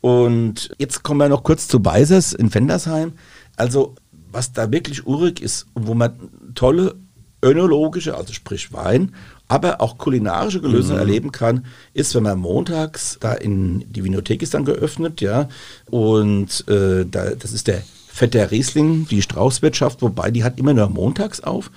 Und 0.00 0.74
jetzt 0.78 1.02
kommen 1.02 1.20
wir 1.20 1.28
noch 1.28 1.42
kurz 1.42 1.66
zu 1.66 1.80
Beisers 1.80 2.32
in 2.32 2.50
Fendersheim. 2.50 3.12
Also, 3.56 3.94
was 4.30 4.52
da 4.52 4.70
wirklich 4.70 5.06
urig 5.06 5.40
ist 5.40 5.66
und 5.74 5.86
wo 5.86 5.94
man 5.94 6.12
tolle 6.54 6.96
önologische, 7.42 8.16
also 8.16 8.32
sprich 8.32 8.72
Wein, 8.72 9.14
aber 9.48 9.80
auch 9.80 9.98
kulinarische 9.98 10.60
Gelöse 10.60 10.94
mhm. 10.94 10.98
erleben 10.98 11.32
kann, 11.32 11.66
ist, 11.92 12.14
wenn 12.14 12.22
man 12.22 12.38
montags 12.38 13.18
da 13.20 13.34
in 13.34 13.84
die 13.92 14.04
Vinothek 14.04 14.42
ist 14.42 14.54
dann 14.54 14.64
geöffnet, 14.64 15.20
ja, 15.20 15.48
und 15.90 16.66
äh, 16.68 17.04
da, 17.04 17.30
das 17.30 17.52
ist 17.52 17.66
der 17.66 17.82
Vetter 18.08 18.50
Riesling, 18.50 19.06
die 19.08 19.22
Straußwirtschaft, 19.22 20.02
wobei 20.02 20.30
die 20.30 20.44
hat 20.44 20.58
immer 20.58 20.72
nur 20.72 20.88
montags 20.88 21.40
auf 21.40 21.70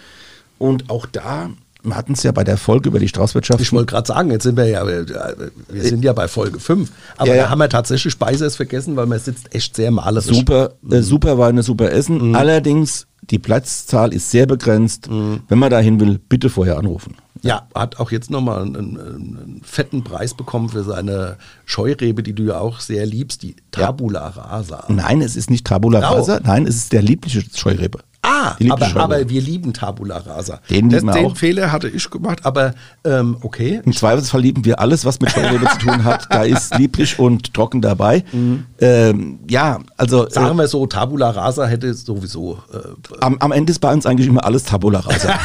und 0.59 0.89
auch 0.89 1.05
da 1.05 1.49
wir 1.83 1.95
hatten 1.95 2.13
es 2.13 2.23
ja 2.23 2.31
bei 2.31 2.43
der 2.43 2.57
Folge 2.57 2.89
über 2.89 2.99
die 2.99 3.07
Straußwirtschaft. 3.07 3.61
Ich 3.61 3.71
wollte 3.71 3.91
gerade 3.91 4.07
sagen, 4.07 4.31
jetzt 4.31 4.43
sind 4.43 4.57
wir 4.57 4.65
ja, 4.65 4.85
wir 4.85 5.83
sind 5.83 6.03
ja 6.03 6.13
bei 6.13 6.27
Folge 6.27 6.59
5. 6.59 6.91
Aber 7.17 7.35
ja, 7.35 7.43
da 7.43 7.49
haben 7.49 7.59
wir 7.59 7.69
tatsächlich 7.69 8.11
Speises 8.11 8.55
vergessen, 8.55 8.95
weil 8.95 9.05
man 9.05 9.19
sitzt 9.19 9.53
echt 9.55 9.75
sehr 9.75 9.91
malerisch. 9.91 10.35
Super, 10.35 10.73
äh, 10.89 11.01
super 11.01 11.37
Weine, 11.37 11.63
super 11.63 11.91
Essen. 11.91 12.29
Mhm. 12.29 12.35
Allerdings, 12.35 13.07
die 13.21 13.39
Platzzahl 13.39 14.13
ist 14.13 14.31
sehr 14.31 14.45
begrenzt. 14.45 15.09
Mhm. 15.09 15.41
Wenn 15.47 15.59
man 15.59 15.69
dahin 15.69 15.99
will, 15.99 16.19
bitte 16.27 16.49
vorher 16.49 16.77
anrufen. 16.77 17.15
Ja, 17.47 17.67
hat 17.73 17.99
auch 17.99 18.11
jetzt 18.11 18.29
nochmal 18.29 18.61
einen, 18.63 18.75
einen, 18.75 19.61
fetten 19.63 20.03
Preis 20.03 20.33
bekommen 20.33 20.69
für 20.69 20.83
seine 20.83 21.37
Scheurebe, 21.65 22.23
die 22.23 22.33
du 22.33 22.43
ja 22.43 22.59
auch 22.59 22.79
sehr 22.79 23.05
liebst, 23.05 23.43
die 23.43 23.55
Tabula 23.71 24.27
Rasa. 24.27 24.85
Nein, 24.87 25.21
es 25.21 25.35
ist 25.35 25.49
nicht 25.49 25.65
Tabula 25.65 25.99
Rasa, 25.99 26.39
nein, 26.43 26.65
es 26.65 26.75
ist 26.75 26.93
der 26.93 27.01
liebliche 27.01 27.41
Scheurebe. 27.55 27.99
Ah, 28.47 28.73
aber, 28.73 29.01
aber, 29.01 29.29
wir 29.29 29.41
lieben 29.41 29.73
Tabula 29.73 30.17
Rasa. 30.17 30.59
Den, 30.69 30.89
das, 30.89 31.03
den 31.03 31.35
Fehler 31.35 31.71
hatte 31.71 31.89
ich 31.89 32.09
gemacht, 32.09 32.45
aber 32.45 32.73
ähm, 33.03 33.37
okay. 33.41 33.81
Im 33.83 33.93
Zweifelsfall 33.93 34.41
lieben 34.41 34.65
wir 34.65 34.79
alles, 34.79 35.05
was 35.05 35.19
mit 35.19 35.31
Scheurebe 35.31 35.65
zu 35.73 35.79
tun 35.79 36.03
hat. 36.03 36.27
Da 36.29 36.43
ist 36.43 36.77
lieblich 36.77 37.19
und 37.19 37.53
trocken 37.53 37.81
dabei. 37.81 38.23
Mhm. 38.37 38.65
Ähm, 38.79 39.39
ja, 39.49 39.79
also. 39.95 40.29
Sagen 40.29 40.55
äh, 40.55 40.61
wir 40.61 40.67
so, 40.67 40.85
Tabula 40.85 41.29
Rasa 41.31 41.65
hätte 41.65 41.93
sowieso. 41.93 42.59
Äh, 42.71 43.15
am, 43.21 43.37
am, 43.39 43.51
Ende 43.51 43.71
ist 43.71 43.79
bei 43.79 43.91
uns 43.91 44.05
eigentlich 44.05 44.27
immer 44.27 44.43
alles 44.43 44.63
Tabula 44.63 44.99
Rasa. 44.99 45.39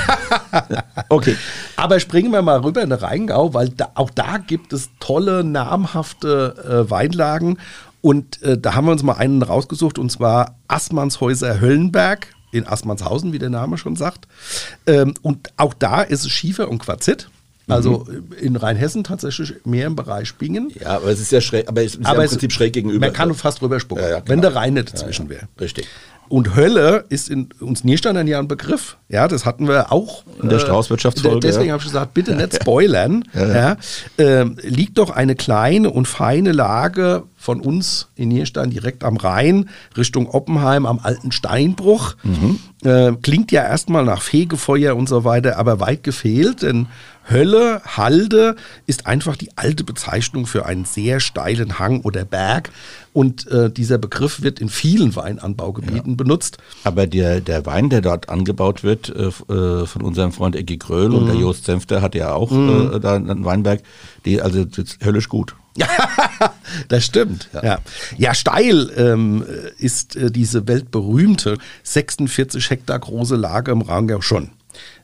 okay. 1.08 1.36
Aber 1.76 2.00
springen 2.00 2.32
wir 2.32 2.42
mal 2.42 2.58
rüber 2.58 2.82
in 2.82 2.90
den 2.90 2.98
Rheingau, 2.98 3.54
weil 3.54 3.70
da, 3.70 3.90
auch 3.94 4.10
da 4.10 4.38
gibt 4.38 4.72
es 4.72 4.90
tolle, 5.00 5.44
namhafte 5.44 6.84
äh, 6.86 6.90
Weinlagen. 6.90 7.58
Und 8.02 8.42
äh, 8.42 8.58
da 8.58 8.74
haben 8.74 8.86
wir 8.86 8.92
uns 8.92 9.04
mal 9.04 9.14
einen 9.14 9.42
rausgesucht, 9.42 9.98
und 9.98 10.10
zwar 10.10 10.56
Assmannshäuser 10.68 11.60
Höllenberg 11.60 12.26
in 12.52 12.66
Assmannshausen, 12.66 13.32
wie 13.32 13.38
der 13.38 13.50
Name 13.50 13.78
schon 13.78 13.96
sagt. 13.96 14.28
Ähm, 14.86 15.14
und 15.22 15.48
auch 15.56 15.74
da 15.74 16.02
ist 16.02 16.24
es 16.24 16.30
Schiefer 16.30 16.68
und 16.68 16.78
Quarzit. 16.78 17.28
Also 17.68 18.06
mhm. 18.08 18.32
in 18.40 18.56
Rheinhessen 18.56 19.04
tatsächlich 19.04 19.54
mehr 19.64 19.86
im 19.86 19.96
Bereich 19.96 20.34
Bingen. 20.34 20.72
Ja, 20.78 20.96
aber 20.96 21.06
es 21.06 21.20
ist 21.20 21.32
ja 21.32 21.40
schräg, 21.40 21.68
aber 21.68 21.82
es 21.82 21.94
ist 21.94 22.04
aber 22.04 22.18
ja 22.18 22.24
im 22.24 22.30
Prinzip 22.30 22.52
schräg 22.52 22.72
gegenüber. 22.72 23.06
Man 23.06 23.12
kann 23.12 23.32
fast 23.34 23.60
drüber 23.60 23.78
spucken, 23.80 24.02
ja, 24.02 24.10
ja, 24.10 24.22
wenn 24.26 24.40
der 24.40 24.54
Rhein 24.54 24.74
nicht 24.74 24.92
dazwischen 24.92 25.28
wäre. 25.28 25.48
Richtig. 25.60 25.86
Und 26.32 26.56
Hölle 26.56 27.04
ist 27.10 27.28
in 27.28 27.50
uns 27.60 27.84
Nierstandern 27.84 28.26
ja 28.26 28.38
ein 28.38 28.48
Begriff. 28.48 28.96
Ja, 29.10 29.28
das 29.28 29.44
hatten 29.44 29.68
wir 29.68 29.92
auch. 29.92 30.24
In 30.40 30.48
der 30.48 30.56
äh, 30.56 30.60
Straußwirtschaftsfolge. 30.62 31.40
Deswegen 31.40 31.66
ja. 31.66 31.72
habe 31.74 31.82
ich 31.82 31.88
gesagt, 31.88 32.14
bitte 32.14 32.34
nicht 32.34 32.54
spoilern. 32.62 33.26
ja, 33.34 33.76
äh, 34.16 34.44
liegt 34.62 34.96
doch 34.96 35.10
eine 35.10 35.34
kleine 35.34 35.90
und 35.90 36.08
feine 36.08 36.52
Lage 36.52 37.24
von 37.36 37.60
uns 37.60 38.08
in 38.14 38.30
Nierstein 38.30 38.70
direkt 38.70 39.04
am 39.04 39.18
Rhein 39.18 39.68
Richtung 39.94 40.26
Oppenheim 40.26 40.86
am 40.86 41.00
alten 41.00 41.32
Steinbruch. 41.32 42.14
Mhm. 42.22 42.60
Äh, 42.84 43.12
klingt 43.22 43.52
ja 43.52 43.62
erstmal 43.62 44.04
nach 44.04 44.22
Fegefeuer 44.22 44.96
und 44.96 45.08
so 45.08 45.24
weiter, 45.24 45.56
aber 45.56 45.78
weit 45.80 46.02
gefehlt, 46.02 46.62
denn 46.62 46.88
Hölle, 47.30 47.80
Halde 47.84 48.56
ist 48.86 49.06
einfach 49.06 49.36
die 49.36 49.50
alte 49.56 49.84
Bezeichnung 49.84 50.46
für 50.46 50.66
einen 50.66 50.84
sehr 50.84 51.20
steilen 51.20 51.78
Hang 51.78 52.00
oder 52.00 52.24
Berg. 52.24 52.70
Und 53.12 53.46
äh, 53.48 53.70
dieser 53.70 53.98
Begriff 53.98 54.42
wird 54.42 54.58
in 54.58 54.68
vielen 54.68 55.14
Weinanbaugebieten 55.14 56.12
ja. 56.12 56.16
benutzt. 56.16 56.58
Aber 56.82 57.06
der, 57.06 57.40
der 57.40 57.66
Wein, 57.66 57.90
der 57.90 58.00
dort 58.00 58.28
angebaut 58.28 58.82
wird, 58.82 59.10
äh, 59.10 59.28
äh 59.52 59.86
von 59.86 60.02
unserem 60.02 60.32
Freund 60.32 60.56
Eggy 60.56 60.78
Gröhl 60.78 61.10
mhm. 61.10 61.14
und 61.14 61.26
der 61.26 61.34
mhm. 61.34 61.42
Jost 61.42 61.66
Senfter 61.66 62.02
hat 62.02 62.14
ja 62.14 62.32
auch 62.32 62.50
mhm. 62.50 62.94
äh, 62.94 63.00
da 63.00 63.14
einen 63.14 63.44
Weinberg, 63.44 63.82
die 64.24 64.40
also 64.40 64.64
höllisch 65.04 65.28
gut. 65.28 65.54
das 66.88 67.04
stimmt. 67.04 67.48
Ja, 67.52 67.64
ja. 67.64 67.78
ja 68.16 68.34
steil 68.34 68.90
ähm, 68.96 69.44
ist 69.78 70.16
äh, 70.16 70.30
diese 70.30 70.68
weltberühmte 70.68 71.58
46 71.82 72.70
Hektar 72.70 72.98
große 72.98 73.36
Lage 73.36 73.72
im 73.72 73.82
Rangau 73.82 74.20
schon. 74.20 74.50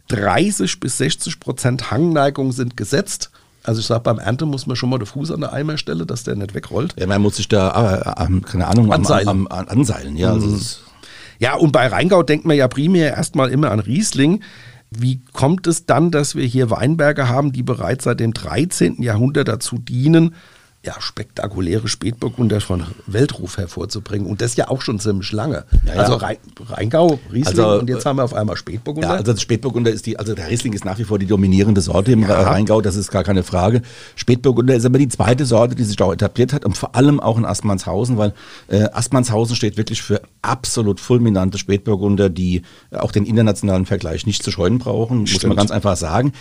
30 0.09 0.81
bis 0.81 0.99
60 0.99 1.41
Prozent 1.41 1.91
Hangneigung 1.91 2.53
sind 2.53 2.77
gesetzt. 2.77 3.31
Also 3.63 3.81
ich 3.81 3.87
sage, 3.87 4.01
beim 4.01 4.19
Ernte 4.19 4.47
muss 4.47 4.67
man 4.67 4.77
schon 4.77 4.89
mal 4.89 4.99
den 4.99 5.07
Fuß 5.07 5.31
an 5.31 5.41
der 5.41 5.53
Eimerstelle, 5.53 6.07
dass 6.07 6.25
der 6.25 6.37
nicht 6.37 6.55
wegrollt. 6.55 6.95
Ja, 6.99 7.07
man 7.07 7.21
muss 7.21 7.37
sich 7.37 7.49
da, 7.49 8.15
äh, 8.17 8.41
keine 8.41 8.67
Ahnung, 8.67 8.93
anseilen. 8.93 9.29
Am, 9.29 9.47
am, 9.47 9.69
anseilen. 9.69 10.17
Ja, 10.17 10.33
also 10.33 10.47
mhm. 10.47 10.61
ja, 11.39 11.55
und 11.55 11.73
bei 11.73 11.87
Rheingau 11.87 12.23
denkt 12.23 12.47
man 12.47 12.57
ja 12.57 12.67
primär 12.69 13.15
erstmal 13.15 13.51
immer 13.51 13.71
an 13.71 13.81
Riesling. 13.81 14.43
Wie 14.91 15.21
kommt 15.35 15.67
es 15.67 15.85
dann, 15.85 16.11
dass 16.11 16.35
wir 16.35 16.47
hier 16.47 16.71
Weinberge 16.71 17.29
haben, 17.29 17.53
die 17.53 17.63
bereits 17.63 18.05
seit 18.05 18.21
dem 18.21 18.33
13. 18.33 19.03
Jahrhundert 19.03 19.49
dazu 19.49 19.77
dienen, 19.77 20.35
ja, 20.89 20.95
spektakuläre 21.01 21.87
Spätburgunder 21.87 22.63
von 22.63 22.85
Weltruf 23.07 23.59
hervorzubringen. 23.59 24.27
Und 24.27 24.41
das 24.41 24.57
ja 24.57 24.69
auch 24.69 24.81
schon 24.81 24.99
ziemlich 24.99 25.31
lange. 25.33 25.65
Ja, 25.85 25.95
ja. 25.95 26.01
Also 26.01 26.19
Rheingau, 26.71 27.21
Riesling 27.31 27.61
also, 27.61 27.81
und 27.81 27.91
jetzt 27.91 28.07
haben 28.07 28.17
wir 28.17 28.25
auf 28.25 28.33
einmal 28.33 28.57
Spätburgunder. 28.57 29.09
Ja, 29.09 29.15
also 29.17 29.37
Spätburgunder 29.37 29.91
ist 29.91 30.07
die, 30.07 30.19
also 30.19 30.35
der 30.35 30.49
Riesling 30.49 30.73
ist 30.73 30.87
nach 30.87 30.99
wie 30.99 31.05
vor 31.05 31.19
die 31.19 31.27
dominierende 31.27 31.83
Sorte 31.83 32.13
im. 32.13 32.25
Rheingau, 32.25 32.81
das 32.81 32.97
ist 32.97 33.11
gar 33.11 33.23
keine 33.23 33.43
Frage. 33.43 33.83
Spätburgunder 34.17 34.75
ist 34.75 34.87
aber 34.87 34.99
die 34.99 35.09
zweite 35.09 35.45
Sorte, 35.45 35.75
die 35.75 35.85
sich 35.85 35.97
da 35.97 36.11
etabliert 36.11 36.55
hat 36.55 36.65
und 36.65 36.79
vor 36.79 36.95
allem 36.97 37.21
auch 37.21 37.37
in 37.37 37.45
Astmannshausen, 37.45 38.17
weil 38.17 38.33
äh, 38.69 38.85
Astmannshausen 38.85 39.57
steht 39.57 39.77
wirklich 39.77 40.01
für 40.01 40.23
absolut 40.41 41.01
fulminante 41.01 41.59
Spätburgunder, 41.59 42.31
die 42.31 42.63
auch 42.93 43.13
den 43.13 43.27
internationalen 43.27 43.85
Vergleich 43.85 44.25
nicht 44.25 44.43
zu 44.43 44.51
scheuen 44.51 44.79
brauchen, 44.79 45.27
Stimmt. 45.27 45.43
muss 45.43 45.49
man 45.49 45.57
ganz 45.59 45.71
einfach 45.71 45.99
sagen. 45.99 46.33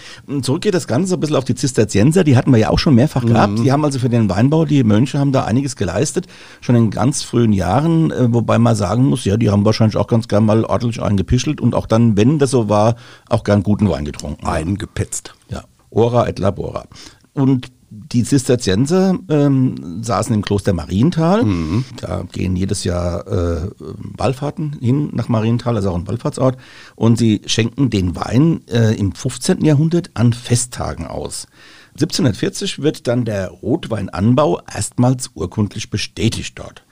Zurück 0.42 0.62
geht 0.62 0.74
das 0.74 0.88
Ganze 0.88 1.16
ein 1.16 1.20
bisschen 1.20 1.36
auf 1.36 1.44
die 1.44 1.56
Zisterzienser, 1.56 2.24
die 2.24 2.38
hatten 2.38 2.52
wir 2.52 2.60
ja 2.60 2.70
auch 2.70 2.80
schon 2.80 2.96
mehrfach 2.96 3.24
mhm. 3.24 3.28
gehabt. 3.28 3.60
Die 3.60 3.72
haben 3.74 3.84
also 3.84 4.00
für 4.00 4.08
den 4.08 4.30
Weinbau, 4.38 4.65
die 4.65 4.84
Mönche 4.84 5.17
haben 5.17 5.32
da 5.32 5.45
einiges 5.45 5.76
geleistet, 5.76 6.28
schon 6.62 6.76
in 6.76 6.91
ganz 6.91 7.23
frühen 7.23 7.54
Jahren, 7.54 8.12
äh, 8.12 8.32
wobei 8.32 8.60
man 8.60 8.76
sagen 8.76 9.06
muss, 9.06 9.26
ja, 9.26 9.36
die 9.36 9.50
haben 9.50 9.65
wahrscheinlich 9.65 9.97
auch 9.97 10.08
ganz 10.08 10.28
gern 10.28 10.45
mal 10.45 10.63
ordentlich 10.63 11.02
eingepischelt 11.02 11.60
und 11.60 11.73
auch 11.73 11.88
dann, 11.88 12.15
wenn 12.17 12.38
das 12.38 12.52
so 12.52 12.69
war, 12.69 12.95
auch 13.30 13.43
gern 13.43 13.63
guten 13.63 13.89
Wein 13.89 14.06
getrunken. 14.06 14.45
Eingepetzt. 14.45 15.34
Ja, 15.50 15.63
ora 15.89 16.28
et 16.28 16.38
labora. 16.38 16.86
Und 17.34 17.71
die 17.89 18.23
Zisterzienser 18.23 19.17
ähm, 19.30 20.04
saßen 20.04 20.36
im 20.36 20.41
Kloster 20.41 20.73
Marienthal. 20.73 21.43
Mhm. 21.43 21.86
Da 21.95 22.23
gehen 22.32 22.56
jedes 22.56 22.84
Jahr 22.84 23.26
äh, 23.28 23.69
Wallfahrten 23.80 24.78
hin 24.80 25.10
nach 25.13 25.30
Marienthal, 25.30 25.76
also 25.76 25.91
auch 25.91 25.95
ein 25.95 26.08
Wallfahrtsort. 26.08 26.58
Und 26.95 27.17
sie 27.17 27.41
schenken 27.45 27.89
den 27.89 28.15
Wein 28.15 28.62
äh, 28.67 28.93
im 28.95 29.13
15. 29.13 29.63
Jahrhundert 29.63 30.12
an 30.15 30.34
Festtagen 30.34 31.08
aus. 31.08 31.47
1740 31.98 32.84
wird 32.84 33.08
dann 33.08 33.26
der 33.26 33.50
Rotweinanbau 33.50 34.62
erstmals 34.72 35.32
urkundlich 35.34 35.90
bestätigt 35.90 36.60
dort. 36.60 36.84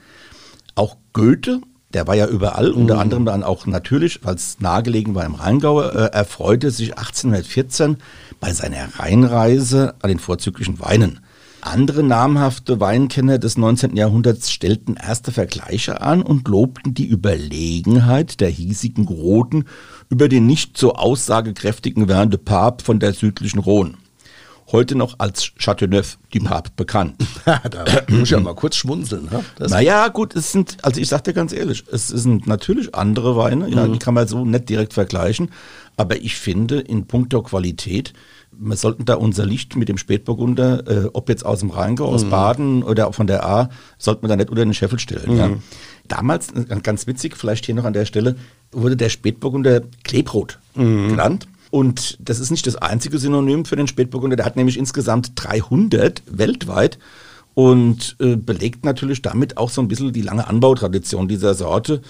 Auch 0.74 0.96
Goethe, 1.12 1.60
der 1.94 2.08
war 2.08 2.16
ja 2.16 2.26
überall, 2.26 2.72
mhm. 2.72 2.82
unter 2.82 2.98
anderem 2.98 3.24
dann 3.24 3.44
auch 3.44 3.66
natürlich, 3.66 4.24
weil 4.24 4.34
es 4.34 4.58
nahegelegen 4.58 5.14
war 5.14 5.24
im 5.24 5.36
Rheingau, 5.36 5.80
äh, 5.80 6.10
erfreute 6.10 6.72
sich 6.72 6.98
1814 6.98 7.98
bei 8.40 8.52
seiner 8.52 8.98
Rheinreise 8.98 9.94
an 10.02 10.08
den 10.08 10.18
vorzüglichen 10.18 10.80
Weinen. 10.80 11.20
Andere 11.60 12.02
namhafte 12.02 12.80
Weinkenner 12.80 13.38
des 13.38 13.56
19. 13.56 13.96
Jahrhunderts 13.96 14.50
stellten 14.50 14.96
erste 14.96 15.30
Vergleiche 15.30 16.00
an 16.00 16.22
und 16.22 16.48
lobten 16.48 16.94
die 16.94 17.06
Überlegenheit 17.06 18.40
der 18.40 18.50
hiesigen 18.50 19.06
Roten 19.06 19.64
über 20.08 20.28
den 20.28 20.46
nicht 20.46 20.76
so 20.76 20.94
aussagekräftigen 20.94 22.08
Vin 22.08 22.30
de 22.30 22.38
Pape 22.38 22.84
von 22.84 22.98
der 22.98 23.14
südlichen 23.14 23.60
Rhone 23.60 23.94
heute 24.72 24.96
noch 24.96 25.16
als 25.18 25.52
Chateauneuf 25.58 26.18
du 26.32 26.40
Pape 26.40 26.70
bekannt. 26.76 27.14
da 27.44 27.84
muss 28.08 28.22
ich 28.22 28.30
ja 28.30 28.40
mal 28.40 28.54
kurz 28.54 28.76
schmunzeln. 28.76 29.28
Ne? 29.30 29.44
naja, 29.68 30.08
gut, 30.08 30.34
es 30.34 30.52
sind, 30.52 30.78
also 30.82 31.00
ich 31.00 31.08
sag 31.08 31.24
dir 31.24 31.32
ganz 31.32 31.52
ehrlich, 31.52 31.84
es 31.90 32.08
sind 32.08 32.46
natürlich 32.46 32.94
andere 32.94 33.36
Weine, 33.36 33.68
ja, 33.68 33.86
mhm. 33.86 33.94
die 33.94 33.98
kann 33.98 34.14
man 34.14 34.26
so 34.26 34.44
nicht 34.44 34.68
direkt 34.68 34.92
vergleichen, 34.92 35.50
aber 35.96 36.16
ich 36.16 36.36
finde 36.36 36.80
in 36.80 37.06
puncto 37.06 37.42
Qualität, 37.42 38.12
wir 38.58 38.76
sollten 38.76 39.04
da 39.04 39.14
unser 39.14 39.44
Licht 39.44 39.76
mit 39.76 39.88
dem 39.88 39.98
Spätburgunder, 39.98 40.88
äh, 40.88 41.10
ob 41.12 41.28
jetzt 41.28 41.44
aus 41.44 41.60
dem 41.60 41.70
Rheingau, 41.70 42.06
aus 42.06 42.24
mhm. 42.24 42.30
Baden 42.30 42.82
oder 42.82 43.12
von 43.12 43.26
der 43.26 43.46
A, 43.46 43.70
sollten 43.98 44.22
wir 44.22 44.28
da 44.28 44.36
nicht 44.36 44.50
unter 44.50 44.64
den 44.64 44.74
Scheffel 44.74 44.98
stellen. 44.98 45.32
Mhm. 45.32 45.38
Ja. 45.38 45.50
Damals, 46.08 46.52
ganz 46.82 47.06
witzig, 47.06 47.36
vielleicht 47.36 47.66
hier 47.66 47.74
noch 47.74 47.84
an 47.84 47.92
der 47.92 48.04
Stelle, 48.04 48.36
wurde 48.72 48.96
der 48.96 49.08
Spätburgunder 49.08 49.82
Klebrot 50.04 50.58
mhm. 50.74 51.08
genannt. 51.08 51.48
Und 51.70 52.18
das 52.20 52.38
ist 52.38 52.50
nicht 52.50 52.66
das 52.66 52.76
einzige 52.76 53.18
Synonym 53.18 53.64
für 53.64 53.76
den 53.76 53.88
Spätburgunder. 53.88 54.36
Der 54.36 54.46
hat 54.46 54.56
nämlich 54.56 54.78
insgesamt 54.78 55.32
300 55.34 56.22
weltweit 56.26 56.98
und 57.54 58.16
äh, 58.20 58.36
belegt 58.36 58.84
natürlich 58.84 59.22
damit 59.22 59.56
auch 59.56 59.70
so 59.70 59.80
ein 59.80 59.88
bisschen 59.88 60.12
die 60.12 60.22
lange 60.22 60.46
Anbautradition 60.46 61.26
dieser 61.26 61.54
Sorte. 61.54 62.02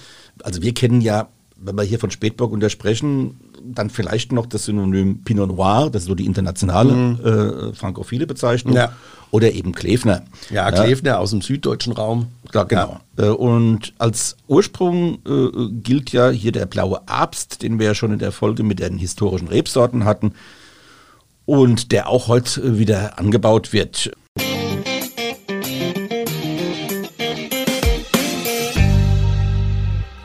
Also 0.43 0.61
wir 0.61 0.73
kennen 0.73 1.01
ja, 1.01 1.29
wenn 1.59 1.75
wir 1.75 1.83
hier 1.83 1.99
von 1.99 2.11
Spätburgunder 2.11 2.69
sprechen, 2.69 3.39
dann 3.63 3.89
vielleicht 3.89 4.31
noch 4.31 4.45
das 4.45 4.65
Synonym 4.65 5.23
Pinot 5.23 5.49
Noir, 5.49 5.89
das 5.91 6.03
ist 6.03 6.07
so 6.07 6.15
die 6.15 6.25
internationale 6.25 6.93
mhm. 6.93 7.19
äh, 7.23 7.73
frankophile 7.73 8.27
Bezeichnung. 8.27 8.75
Ja. 8.75 8.93
Oder 9.29 9.51
eben 9.51 9.73
Klefner. 9.73 10.23
Ja, 10.49 10.71
Klefner 10.71 11.11
ja. 11.11 11.17
aus 11.17 11.31
dem 11.31 11.41
süddeutschen 11.41 11.91
Raum. 11.91 12.27
Ja, 12.53 12.63
genau. 12.63 12.99
Ja. 13.17 13.25
Äh, 13.25 13.29
und 13.29 13.93
als 13.97 14.37
Ursprung 14.47 15.19
äh, 15.27 15.69
gilt 15.83 16.11
ja 16.13 16.29
hier 16.29 16.53
der 16.53 16.65
blaue 16.65 17.05
Abst, 17.07 17.61
den 17.61 17.77
wir 17.77 17.87
ja 17.87 17.95
schon 17.95 18.13
in 18.13 18.19
der 18.19 18.31
Folge 18.31 18.63
mit 18.63 18.79
den 18.79 18.97
historischen 18.97 19.49
Rebsorten 19.49 20.05
hatten 20.05 20.33
und 21.45 21.91
der 21.91 22.07
auch 22.07 22.27
heute 22.27 22.77
wieder 22.77 23.19
angebaut 23.19 23.73
wird. 23.73 24.11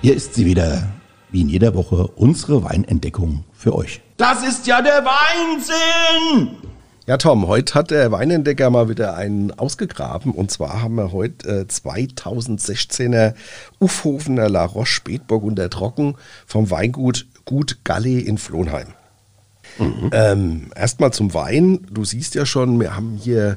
Hier 0.03 0.17
ist 0.17 0.35
sie 0.35 0.47
wieder, 0.47 0.89
wie 1.33 1.41
in 1.41 1.49
jeder 1.49 1.75
Woche 1.75 2.07
unsere 2.15 2.63
Weinentdeckung 2.63 3.45
für 3.53 3.75
euch. 3.75 4.01
Das 4.17 4.47
ist 4.47 4.67
ja 4.67 4.81
der 4.81 5.05
Weinsinn! 5.05 6.57
Ja, 7.05 7.17
Tom, 7.17 7.49
heute 7.49 7.75
hat 7.75 7.91
der 7.91 8.13
Weinentdecker 8.13 8.71
mal 8.71 8.89
wieder 8.89 9.17
einen 9.17 9.51
ausgegraben. 9.51 10.31
Und 10.33 10.53
zwar 10.53 10.83
haben 10.83 10.95
wir 10.95 11.11
heute 11.11 11.49
äh, 11.49 11.65
2016er 11.65 13.35
Uffhofener 13.81 14.49
La 14.49 14.65
Roche 14.65 14.87
Spätburgunder 14.87 15.69
Trocken 15.69 16.15
vom 16.47 16.71
Weingut 16.71 17.27
Gut 17.45 17.79
Galle 17.83 18.21
in 18.21 18.39
Flohnheim. 18.39 18.89
Mhm. 19.79 20.11
Ähm, 20.13 20.71
Erstmal 20.77 21.13
zum 21.13 21.35
Wein. 21.35 21.87
Du 21.91 22.05
siehst 22.05 22.37
ja 22.37 22.47
schon, 22.47 22.79
wir 22.79 22.95
haben 22.95 23.19
hier 23.21 23.57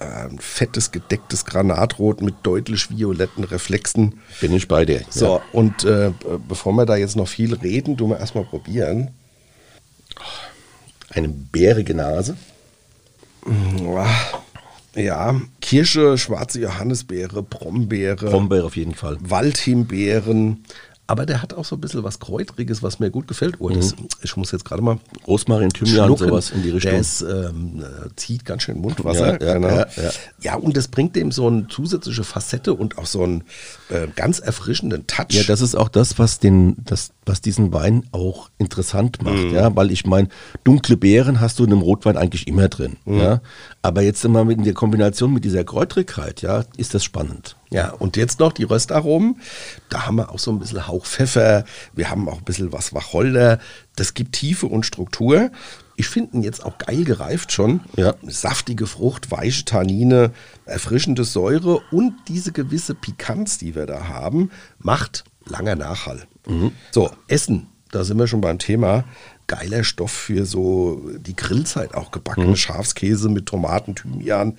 ein 0.00 0.38
fettes, 0.38 0.90
gedecktes 0.92 1.44
Granatrot 1.44 2.22
mit 2.22 2.36
deutlich 2.42 2.90
violetten 2.90 3.44
Reflexen. 3.44 4.20
Bin 4.40 4.54
ich 4.54 4.66
bei 4.66 4.84
dir. 4.84 5.02
So, 5.10 5.36
ja. 5.36 5.42
und 5.52 5.84
äh, 5.84 6.12
bevor 6.48 6.72
wir 6.72 6.86
da 6.86 6.96
jetzt 6.96 7.16
noch 7.16 7.28
viel 7.28 7.54
reden, 7.54 7.96
tun 7.96 8.10
wir 8.10 8.18
erstmal 8.18 8.44
probieren. 8.44 9.10
Eine 11.10 11.28
bärige 11.28 11.94
Nase. 11.94 12.36
Ja, 14.94 15.40
Kirsche, 15.60 16.18
schwarze 16.18 16.60
Johannisbeere, 16.60 17.42
Brombeere. 17.42 18.30
Brombeere 18.30 18.64
auf 18.66 18.76
jeden 18.76 18.94
Fall. 18.94 19.18
Waldhimbeeren, 19.20 20.64
aber 21.10 21.26
der 21.26 21.42
hat 21.42 21.54
auch 21.54 21.64
so 21.64 21.74
ein 21.74 21.80
bisschen 21.80 22.04
was 22.04 22.20
Kräutriges, 22.20 22.84
was 22.84 23.00
mir 23.00 23.10
gut 23.10 23.26
gefällt. 23.26 23.56
Oh, 23.58 23.68
das, 23.68 23.96
mhm. 23.96 24.06
Ich 24.22 24.36
muss 24.36 24.52
jetzt 24.52 24.64
gerade 24.64 24.80
mal 24.80 25.00
Rosmarin, 25.26 25.70
Thymian, 25.70 26.16
sowas 26.16 26.52
in 26.52 26.62
die 26.62 26.70
Richtung. 26.70 26.92
Das 26.92 27.20
ähm, 27.20 27.82
zieht 28.14 28.44
ganz 28.44 28.62
schön 28.62 28.78
Mundwasser. 28.78 29.42
Ja, 29.42 29.48
ja, 29.48 29.54
genau. 29.54 29.68
ja, 29.70 29.86
ja. 29.96 30.10
ja, 30.40 30.54
und 30.54 30.76
das 30.76 30.86
bringt 30.86 31.16
dem 31.16 31.32
so 31.32 31.48
eine 31.48 31.66
zusätzliche 31.66 32.22
Facette 32.22 32.74
und 32.74 32.96
auch 32.96 33.06
so 33.06 33.24
einen 33.24 33.42
äh, 33.88 34.06
ganz 34.14 34.38
erfrischenden 34.38 35.08
Touch. 35.08 35.30
Ja, 35.30 35.42
das 35.42 35.62
ist 35.62 35.74
auch 35.74 35.88
das, 35.88 36.20
was 36.20 36.38
den, 36.38 36.76
das, 36.84 37.10
was 37.26 37.40
diesen 37.40 37.72
Wein 37.72 38.04
auch 38.12 38.48
interessant 38.58 39.20
macht, 39.24 39.34
mhm. 39.34 39.52
ja, 39.52 39.74
weil 39.74 39.90
ich 39.90 40.06
meine, 40.06 40.28
dunkle 40.62 40.96
Beeren 40.96 41.40
hast 41.40 41.58
du 41.58 41.64
in 41.64 41.72
einem 41.72 41.82
Rotwein 41.82 42.16
eigentlich 42.18 42.46
immer 42.46 42.68
drin, 42.68 42.98
mhm. 43.04 43.18
ja, 43.18 43.40
aber 43.82 44.02
jetzt 44.02 44.24
immer 44.24 44.44
mit 44.44 44.58
in 44.58 44.64
der 44.64 44.74
Kombination 44.74 45.32
mit 45.32 45.44
dieser 45.44 45.64
Kräutrigkeit, 45.64 46.40
ja, 46.42 46.64
ist 46.76 46.94
das 46.94 47.02
spannend. 47.02 47.56
Ja, 47.72 47.92
und 47.92 48.16
jetzt 48.16 48.40
noch 48.40 48.52
die 48.52 48.64
Röstaromen. 48.64 49.40
Da 49.88 50.06
haben 50.06 50.16
wir 50.16 50.30
auch 50.30 50.40
so 50.40 50.50
ein 50.50 50.58
bisschen 50.58 50.88
Hauch 50.88 51.06
Pfeffer. 51.06 51.64
Wir 51.92 52.10
haben 52.10 52.28
auch 52.28 52.38
ein 52.38 52.44
bisschen 52.44 52.72
was 52.72 52.92
Wacholder. 52.92 53.60
Das 53.94 54.14
gibt 54.14 54.32
Tiefe 54.32 54.66
und 54.66 54.84
Struktur. 54.84 55.50
Ich 55.94 56.08
finde 56.08 56.36
ihn 56.36 56.42
jetzt 56.42 56.64
auch 56.64 56.78
geil 56.78 57.04
gereift 57.04 57.52
schon. 57.52 57.80
Ja. 57.96 58.14
Saftige 58.26 58.86
Frucht, 58.86 59.30
weiche 59.30 59.64
Tannine, 59.64 60.32
erfrischende 60.64 61.24
Säure 61.24 61.80
und 61.92 62.14
diese 62.26 62.50
gewisse 62.52 62.94
Pikanz, 62.94 63.58
die 63.58 63.74
wir 63.74 63.86
da 63.86 64.08
haben, 64.08 64.50
macht 64.78 65.24
langer 65.44 65.76
Nachhall. 65.76 66.26
Mhm. 66.46 66.72
So, 66.90 67.10
Essen. 67.28 67.68
Da 67.92 68.04
sind 68.04 68.18
wir 68.18 68.28
schon 68.28 68.40
beim 68.40 68.58
Thema 68.58 69.04
geiler 69.50 69.82
Stoff 69.82 70.12
für 70.12 70.46
so 70.46 71.02
die 71.18 71.34
Grillzeit 71.34 71.94
auch 71.96 72.12
gebackene 72.12 72.46
mhm. 72.46 72.56
Schafskäse 72.56 73.28
mit 73.28 73.46
Tomaten, 73.46 73.96
Thymian, 73.96 74.56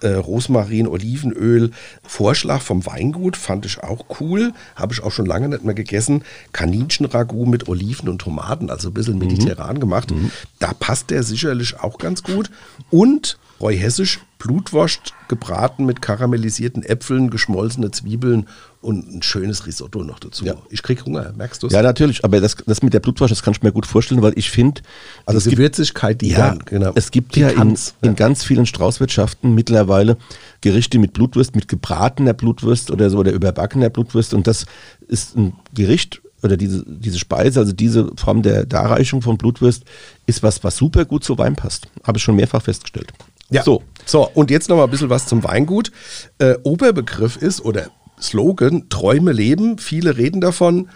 äh, 0.00 0.14
Rosmarin, 0.14 0.88
Olivenöl. 0.88 1.72
Vorschlag 2.02 2.62
vom 2.62 2.86
Weingut 2.86 3.36
fand 3.36 3.66
ich 3.66 3.82
auch 3.82 4.06
cool, 4.18 4.54
habe 4.76 4.94
ich 4.94 5.02
auch 5.02 5.12
schon 5.12 5.26
lange 5.26 5.50
nicht 5.50 5.62
mehr 5.62 5.74
gegessen. 5.74 6.24
Kaninchenragout 6.52 7.44
mit 7.44 7.68
Oliven 7.68 8.08
und 8.08 8.20
Tomaten, 8.20 8.70
also 8.70 8.88
ein 8.88 8.94
bisschen 8.94 9.18
mhm. 9.18 9.26
mediterran 9.26 9.78
gemacht. 9.78 10.10
Mhm. 10.10 10.30
Da 10.58 10.72
passt 10.72 11.10
der 11.10 11.22
sicherlich 11.22 11.78
auch 11.78 11.98
ganz 11.98 12.22
gut. 12.22 12.50
Und 12.90 13.38
Roy 13.60 13.76
Hessisch, 13.76 14.20
Blutwurst 14.38 15.12
gebraten 15.28 15.84
mit 15.84 16.00
karamellisierten 16.00 16.82
Äpfeln, 16.82 17.28
geschmolzene 17.28 17.90
Zwiebeln 17.90 18.48
und 18.80 19.14
ein 19.14 19.22
schönes 19.22 19.66
Risotto 19.66 20.02
noch 20.02 20.18
dazu. 20.18 20.44
Ja. 20.44 20.54
Ich 20.70 20.82
krieg 20.82 21.04
Hunger, 21.04 21.32
merkst 21.36 21.62
du 21.62 21.66
es? 21.66 21.72
Ja, 21.72 21.82
natürlich, 21.82 22.24
aber 22.24 22.40
das, 22.40 22.56
das 22.66 22.82
mit 22.82 22.94
der 22.94 23.00
Blutwurst, 23.00 23.30
das 23.30 23.42
kann 23.42 23.52
ich 23.52 23.62
mir 23.62 23.72
gut 23.72 23.86
vorstellen, 23.86 24.22
weil 24.22 24.32
ich 24.36 24.50
finde... 24.50 24.80
Also 25.26 25.50
Gewürzigkeit, 25.50 26.20
die 26.20 26.30
ja, 26.30 26.50
dann, 26.50 26.60
genau. 26.60 26.92
Es 26.94 27.10
gibt 27.10 27.36
ja 27.36 27.50
in, 27.50 27.76
in, 28.00 28.16
ganz 28.16 28.42
vielen 28.42 28.64
Straußwirtschaften 28.64 29.54
mittlerweile 29.54 30.16
Gerichte 30.62 30.98
mit 30.98 31.12
Blutwurst, 31.12 31.54
mit 31.54 31.68
gebratener 31.68 32.32
Blutwurst 32.32 32.90
oder 32.90 33.10
so, 33.10 33.18
oder 33.18 33.32
überbackener 33.32 33.90
Blutwurst 33.90 34.32
und 34.32 34.46
das 34.46 34.64
ist 35.08 35.36
ein 35.36 35.52
Gericht, 35.74 36.22
oder 36.42 36.56
diese, 36.56 36.82
diese 36.86 37.18
Speise, 37.18 37.60
also 37.60 37.72
diese 37.72 38.10
Form 38.16 38.40
der 38.42 38.64
Darreichung 38.64 39.20
von 39.20 39.36
Blutwurst, 39.36 39.84
ist 40.24 40.42
was, 40.42 40.64
was 40.64 40.76
super 40.76 41.04
gut 41.04 41.22
zu 41.22 41.36
Wein 41.36 41.54
passt. 41.54 41.88
Habe 42.02 42.16
ich 42.16 42.24
schon 42.24 42.36
mehrfach 42.36 42.62
festgestellt. 42.62 43.12
Ja. 43.50 43.62
So. 43.62 43.82
So, 44.06 44.28
und 44.32 44.50
jetzt 44.50 44.68
noch 44.68 44.76
mal 44.76 44.84
ein 44.84 44.90
bisschen 44.90 45.10
was 45.10 45.26
zum 45.26 45.44
Weingut. 45.44 45.92
Äh, 46.38 46.54
Oberbegriff 46.62 47.36
ist 47.36 47.60
oder 47.60 47.90
Slogan 48.20 48.88
Träume 48.88 49.32
leben. 49.32 49.78
Viele 49.78 50.16
reden 50.16 50.40
davon. 50.40 50.88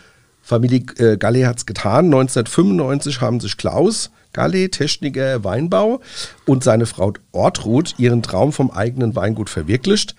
Familie 0.42 0.84
äh, 0.98 1.16
Galle 1.16 1.46
hat 1.46 1.58
es 1.58 1.66
getan. 1.66 2.06
1995 2.06 3.20
haben 3.20 3.40
sich 3.40 3.56
Klaus 3.56 4.10
Galle, 4.34 4.68
Techniker 4.68 5.42
Weinbau, 5.44 6.00
und 6.44 6.62
seine 6.62 6.84
Frau 6.84 7.14
Ortrud 7.32 7.94
ihren 7.98 8.22
Traum 8.22 8.52
vom 8.52 8.70
eigenen 8.70 9.16
Weingut 9.16 9.48
verwirklicht. 9.48 10.14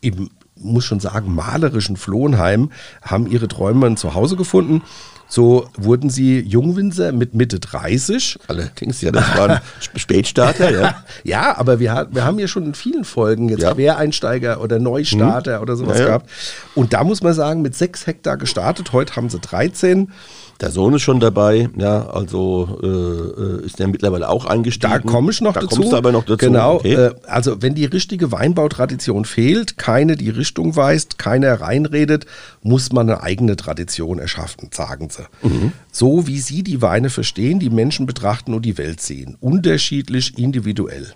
Im, 0.00 0.30
muss 0.54 0.86
schon 0.86 1.00
sagen, 1.00 1.34
malerischen 1.34 1.96
Flohenheim 1.96 2.70
haben 3.02 3.30
ihre 3.30 3.48
Träume 3.48 3.86
ein 3.86 3.96
Zuhause 3.98 4.36
gefunden. 4.36 4.82
So 5.28 5.68
wurden 5.76 6.08
sie 6.08 6.40
Jungwinzer 6.40 7.12
mit 7.12 7.34
Mitte 7.34 7.58
30. 7.58 8.38
Allerdings, 8.46 9.00
ja, 9.00 9.10
das 9.10 9.36
waren 9.36 9.60
Spätstarter, 9.96 10.70
ja. 10.70 11.04
ja, 11.24 11.56
aber 11.56 11.80
wir, 11.80 12.08
wir 12.10 12.24
haben 12.24 12.38
ja 12.38 12.46
schon 12.46 12.64
in 12.64 12.74
vielen 12.74 13.04
Folgen 13.04 13.48
jetzt 13.48 13.62
ja. 13.62 13.74
Quereinsteiger 13.74 14.60
oder 14.60 14.78
Neustarter 14.78 15.56
hm. 15.56 15.62
oder 15.62 15.76
sowas 15.76 15.98
ja, 15.98 16.02
ja. 16.02 16.06
gehabt. 16.08 16.30
Und 16.74 16.92
da 16.92 17.02
muss 17.02 17.22
man 17.22 17.34
sagen, 17.34 17.62
mit 17.62 17.74
sechs 17.74 18.06
Hektar 18.06 18.36
gestartet. 18.36 18.92
Heute 18.92 19.16
haben 19.16 19.28
sie 19.28 19.40
13. 19.40 20.12
Der 20.60 20.70
Sohn 20.70 20.94
ist 20.94 21.02
schon 21.02 21.20
dabei, 21.20 21.68
ja, 21.76 22.08
also 22.08 22.78
äh, 22.82 22.86
äh 22.86 23.66
ist 23.66 23.78
der 23.78 23.88
mittlerweile 23.88 24.28
auch 24.30 24.46
eingestiegen. 24.46 24.90
Da 24.90 24.98
komme 25.00 25.30
ich 25.30 25.42
noch 25.42 25.52
da 25.52 25.60
dazu. 25.60 25.76
Kommst 25.76 25.92
du 25.92 25.96
aber 25.96 26.12
noch 26.12 26.24
dazu. 26.24 26.38
Genau, 26.38 26.76
okay. 26.76 26.94
äh, 26.94 27.14
also 27.26 27.60
wenn 27.60 27.74
die 27.74 27.84
richtige 27.84 28.32
Weinbautradition 28.32 29.26
fehlt, 29.26 29.76
keine 29.76 30.16
die 30.16 30.30
Richtung 30.30 30.74
weist, 30.74 31.18
keiner 31.18 31.60
reinredet, 31.60 32.24
muss 32.62 32.90
man 32.90 33.10
eine 33.10 33.22
eigene 33.22 33.56
Tradition 33.56 34.18
erschaffen, 34.18 34.70
sagen 34.72 35.10
sie. 35.16 35.28
Mhm. 35.46 35.72
So 35.90 36.26
wie 36.26 36.38
sie 36.38 36.62
die 36.62 36.82
Weine 36.82 37.10
verstehen, 37.10 37.58
die 37.58 37.70
Menschen 37.70 38.06
betrachten 38.06 38.54
und 38.54 38.62
die 38.62 38.78
Welt 38.78 39.00
sehen. 39.00 39.36
Unterschiedlich, 39.40 40.38
individuell. 40.38 41.12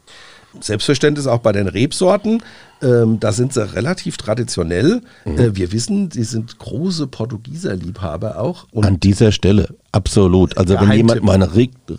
Selbstverständlich 0.61 1.27
auch 1.27 1.41
bei 1.41 1.53
den 1.53 1.69
Rebsorten. 1.69 2.43
Ähm, 2.83 3.21
da 3.21 3.33
sind 3.33 3.53
sie 3.53 3.75
relativ 3.75 4.17
traditionell. 4.17 5.03
Mhm. 5.25 5.39
Äh, 5.39 5.57
wir 5.57 5.73
wissen, 5.73 6.11
sie 6.11 6.25
sind 6.25 6.59
große 6.59 7.07
Portugieser 7.09 7.77
Liebhaber 7.77 8.41
auch. 8.41 8.67
An 8.75 8.99
dieser 8.99 9.33
Stelle, 9.33 9.75
absolut. 9.93 10.57
Also 10.57 10.81
wenn 10.81 10.93
jemand 10.93 11.23
mal 11.23 11.35
einen 11.35 11.43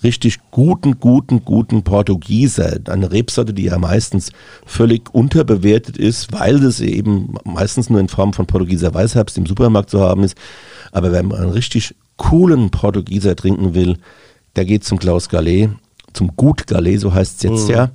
richtig 0.04 0.40
guten, 0.50 1.00
guten, 1.00 1.46
guten 1.46 1.84
Portugieser, 1.84 2.80
eine 2.88 3.12
Rebsorte, 3.12 3.54
die 3.54 3.66
ja 3.66 3.78
meistens 3.78 4.32
völlig 4.66 5.14
unterbewertet 5.14 5.98
ist, 5.98 6.34
weil 6.34 6.64
es 6.64 6.80
eben 6.80 7.36
meistens 7.44 7.90
nur 7.90 8.00
in 8.00 8.08
Form 8.08 8.34
von 8.34 8.48
Portugieser 8.48 8.94
Weißherbst 8.94 9.38
im 9.38 9.46
Supermarkt 9.46 9.92
zu 9.92 10.00
haben 10.02 10.24
ist. 10.24 10.36
Aber 10.92 11.12
wenn 11.12 11.28
man 11.28 11.42
einen 11.42 11.52
richtig 11.52 11.96
coolen 12.18 12.72
Portugieser 12.72 13.36
trinken 13.36 13.76
will, 13.76 13.98
der 14.56 14.66
geht 14.66 14.84
zum 14.84 14.98
Klaus 14.98 15.30
Gallet, 15.30 15.70
zum 16.14 16.36
Gut 16.36 16.66
Gallet, 16.68 17.00
so 17.00 17.14
heißt 17.14 17.38
es 17.38 17.44
jetzt 17.44 17.68
mhm. 17.68 17.74
ja 17.74 17.92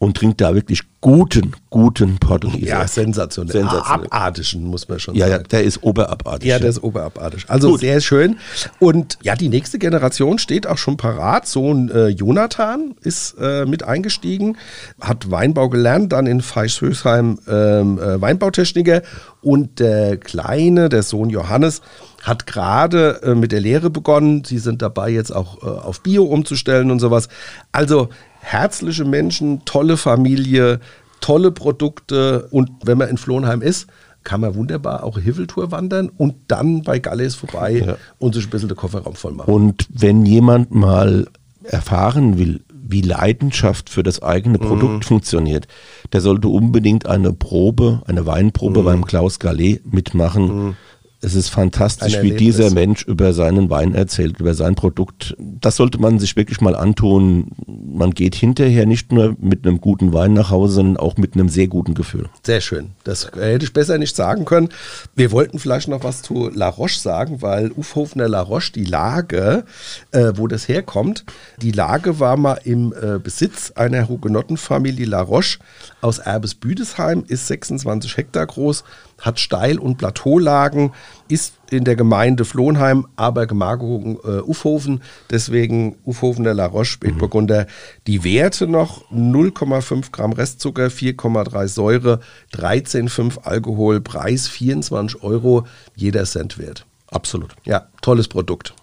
und 0.00 0.16
trinkt 0.16 0.40
da 0.40 0.54
wirklich 0.54 0.80
guten, 1.02 1.52
guten 1.68 2.18
Portugiesisch. 2.18 2.70
Ja, 2.70 2.88
sensationell. 2.88 3.52
sensationell. 3.52 4.06
Abartischen, 4.06 4.64
muss 4.64 4.88
man 4.88 4.98
schon 4.98 5.14
ja, 5.14 5.28
sagen. 5.28 5.42
Ja, 5.42 5.48
der 5.48 5.62
ist 5.62 5.82
oberabartig. 5.82 6.48
Ja, 6.48 6.58
der 6.58 6.70
ist 6.70 6.82
oberabartig. 6.82 7.44
Also 7.48 7.72
Gut. 7.72 7.80
sehr 7.80 8.00
schön. 8.00 8.38
Und 8.78 9.18
ja, 9.22 9.36
die 9.36 9.50
nächste 9.50 9.78
Generation 9.78 10.38
steht 10.38 10.66
auch 10.66 10.78
schon 10.78 10.96
parat. 10.96 11.46
Sohn 11.46 11.90
äh, 11.90 12.08
Jonathan 12.08 12.94
ist 13.02 13.36
äh, 13.38 13.66
mit 13.66 13.82
eingestiegen, 13.82 14.56
hat 15.02 15.30
Weinbau 15.30 15.68
gelernt, 15.68 16.12
dann 16.12 16.26
in 16.26 16.40
Feischhösheim 16.40 17.38
ähm, 17.46 17.98
äh, 17.98 18.18
Weinbautechniker. 18.18 19.02
Und 19.42 19.80
der 19.80 20.16
Kleine, 20.16 20.88
der 20.88 21.02
Sohn 21.02 21.28
Johannes, 21.28 21.82
hat 22.20 22.46
gerade 22.46 23.22
äh, 23.22 23.34
mit 23.34 23.52
der 23.52 23.60
Lehre 23.60 23.90
begonnen. 23.90 24.44
Sie 24.44 24.58
sind 24.58 24.82
dabei, 24.82 25.10
jetzt 25.10 25.34
auch 25.34 25.62
äh, 25.62 25.66
auf 25.66 26.02
Bio 26.02 26.24
umzustellen 26.24 26.90
und 26.90 27.00
sowas. 27.00 27.28
Also 27.72 28.10
herzliche 28.40 29.04
Menschen, 29.04 29.64
tolle 29.64 29.96
Familie, 29.96 30.80
tolle 31.20 31.50
Produkte 31.50 32.48
und 32.50 32.70
wenn 32.84 32.98
man 32.98 33.08
in 33.08 33.16
Flohnheim 33.16 33.62
ist, 33.62 33.86
kann 34.22 34.42
man 34.42 34.54
wunderbar 34.54 35.04
auch 35.04 35.18
Hiveltour 35.18 35.70
wandern 35.70 36.10
und 36.10 36.34
dann 36.48 36.82
bei 36.82 36.98
Galles 36.98 37.34
vorbei 37.34 37.82
ja. 37.86 37.96
und 38.18 38.34
sich 38.34 38.46
ein 38.46 38.50
bisschen 38.50 38.68
den 38.68 38.76
Kofferraum 38.76 39.14
voll 39.14 39.32
machen. 39.32 39.52
Und 39.52 39.86
wenn 39.90 40.26
jemand 40.26 40.74
mal 40.74 41.26
erfahren 41.62 42.38
will, 42.38 42.60
wie 42.68 43.00
Leidenschaft 43.00 43.88
für 43.88 44.02
das 44.02 44.22
eigene 44.22 44.58
mhm. 44.58 44.62
Produkt 44.62 44.94
mhm. 44.94 45.02
funktioniert, 45.02 45.68
der 46.12 46.20
sollte 46.20 46.48
unbedingt 46.48 47.06
eine 47.06 47.32
Probe, 47.32 48.02
eine 48.06 48.26
Weinprobe 48.26 48.80
mhm. 48.80 48.84
beim 48.84 49.04
Klaus 49.06 49.38
Gallet 49.38 49.90
mitmachen. 49.90 50.66
Mhm 50.66 50.76
es 51.22 51.34
ist 51.34 51.50
fantastisch, 51.50 52.22
wie 52.22 52.32
dieser 52.32 52.70
Mensch 52.70 53.04
über 53.04 53.34
seinen 53.34 53.68
Wein 53.68 53.94
erzählt, 53.94 54.40
über 54.40 54.54
sein 54.54 54.74
Produkt. 54.74 55.36
Das 55.38 55.76
sollte 55.76 56.00
man 56.00 56.18
sich 56.18 56.34
wirklich 56.34 56.62
mal 56.62 56.74
antun. 56.74 57.52
Man 57.66 58.12
geht 58.12 58.34
hinterher 58.34 58.86
nicht 58.86 59.12
nur 59.12 59.36
mit 59.38 59.66
einem 59.66 59.82
guten 59.82 60.14
Wein 60.14 60.32
nach 60.32 60.50
Hause, 60.50 60.74
sondern 60.74 60.96
auch 60.96 61.18
mit 61.18 61.34
einem 61.34 61.50
sehr 61.50 61.68
guten 61.68 61.92
Gefühl. 61.92 62.30
Sehr 62.42 62.62
schön. 62.62 62.92
Das 63.04 63.30
hätte 63.34 63.64
ich 63.64 63.72
besser 63.74 63.98
nicht 63.98 64.16
sagen 64.16 64.46
können. 64.46 64.70
Wir 65.14 65.30
wollten 65.30 65.58
vielleicht 65.58 65.88
noch 65.88 66.04
was 66.04 66.22
zu 66.22 66.48
La 66.54 66.68
Roche 66.68 66.98
sagen, 66.98 67.42
weil 67.42 67.70
Ufhofner 67.70 68.28
La 68.28 68.40
Roche, 68.40 68.72
die 68.72 68.84
Lage, 68.84 69.64
äh, 70.12 70.32
wo 70.36 70.46
das 70.46 70.68
herkommt, 70.68 71.24
die 71.60 71.72
Lage 71.72 72.18
war 72.18 72.38
mal 72.38 72.60
im 72.64 72.94
äh, 72.94 73.18
Besitz 73.18 73.72
einer 73.72 74.08
Hugenottenfamilie 74.08 75.04
La 75.04 75.20
Roche 75.20 75.58
aus 76.00 76.18
Erbes-Büdesheim, 76.18 77.24
ist 77.28 77.46
26 77.48 78.16
Hektar 78.16 78.46
groß 78.46 78.84
hat 79.20 79.38
Steil- 79.38 79.78
und 79.78 79.98
Plateaulagen, 79.98 80.92
ist 81.28 81.54
in 81.70 81.84
der 81.84 81.96
Gemeinde 81.96 82.44
Flohnheim, 82.44 83.06
aber 83.16 83.46
Gemarkung 83.46 84.18
äh, 84.24 84.40
Ufhofen, 84.40 85.02
deswegen 85.30 85.96
Ufhofen 86.04 86.44
der 86.44 86.54
La 86.54 86.66
Roche 86.66 86.86
Spätburgunder. 86.86 87.62
Mhm. 87.62 87.66
Die 88.06 88.24
Werte 88.24 88.66
noch 88.66 89.10
0,5 89.10 90.10
Gramm 90.10 90.32
Restzucker, 90.32 90.86
4,3 90.86 91.68
Säure, 91.68 92.20
13,5 92.54 93.42
Alkohol, 93.44 94.00
Preis 94.00 94.48
24 94.48 95.22
Euro, 95.22 95.66
jeder 95.94 96.24
Cent 96.24 96.58
wert. 96.58 96.86
Absolut. 97.08 97.54
Ja, 97.64 97.88
tolles 98.02 98.28
Produkt. 98.28 98.74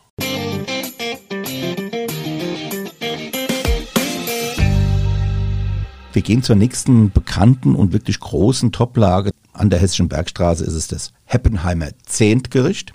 Wir 6.17 6.23
gehen 6.23 6.41
zur 6.41 6.55
nächsten 6.55 7.11
bekannten 7.11 7.75
und 7.75 7.93
wirklich 7.93 8.19
großen 8.19 8.71
Toplage. 8.71 9.29
An 9.57 9.69
der 9.69 9.79
Hessischen 9.79 10.07
Bergstraße 10.07 10.63
ist 10.63 10.73
es 10.73 10.87
das 10.87 11.11
Heppenheimer 11.25 11.89
Zehntgericht. 12.05 12.93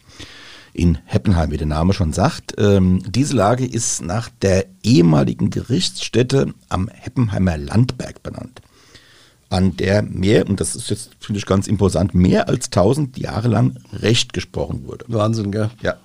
In 0.72 0.98
Heppenheim, 1.04 1.50
wie 1.50 1.58
der 1.58 1.66
Name 1.66 1.92
schon 1.92 2.14
sagt. 2.14 2.54
Ähm, 2.56 3.02
diese 3.06 3.36
Lage 3.36 3.66
ist 3.66 4.00
nach 4.00 4.30
der 4.40 4.66
ehemaligen 4.82 5.50
Gerichtsstätte 5.50 6.54
am 6.70 6.88
Heppenheimer 6.88 7.58
Landberg 7.58 8.22
benannt. 8.22 8.62
An 9.50 9.76
der 9.76 10.00
mehr, 10.00 10.48
und 10.48 10.60
das 10.60 10.74
ist 10.74 10.88
jetzt, 10.88 11.10
finde 11.20 11.38
ich 11.38 11.46
ganz 11.46 11.66
imposant, 11.66 12.14
mehr 12.14 12.48
als 12.48 12.66
1000 12.66 13.18
Jahre 13.18 13.48
lang 13.48 13.76
Recht 13.92 14.32
gesprochen 14.32 14.86
wurde. 14.86 15.04
Wahnsinn, 15.08 15.52
gell? 15.52 15.68
Ja. 15.82 15.96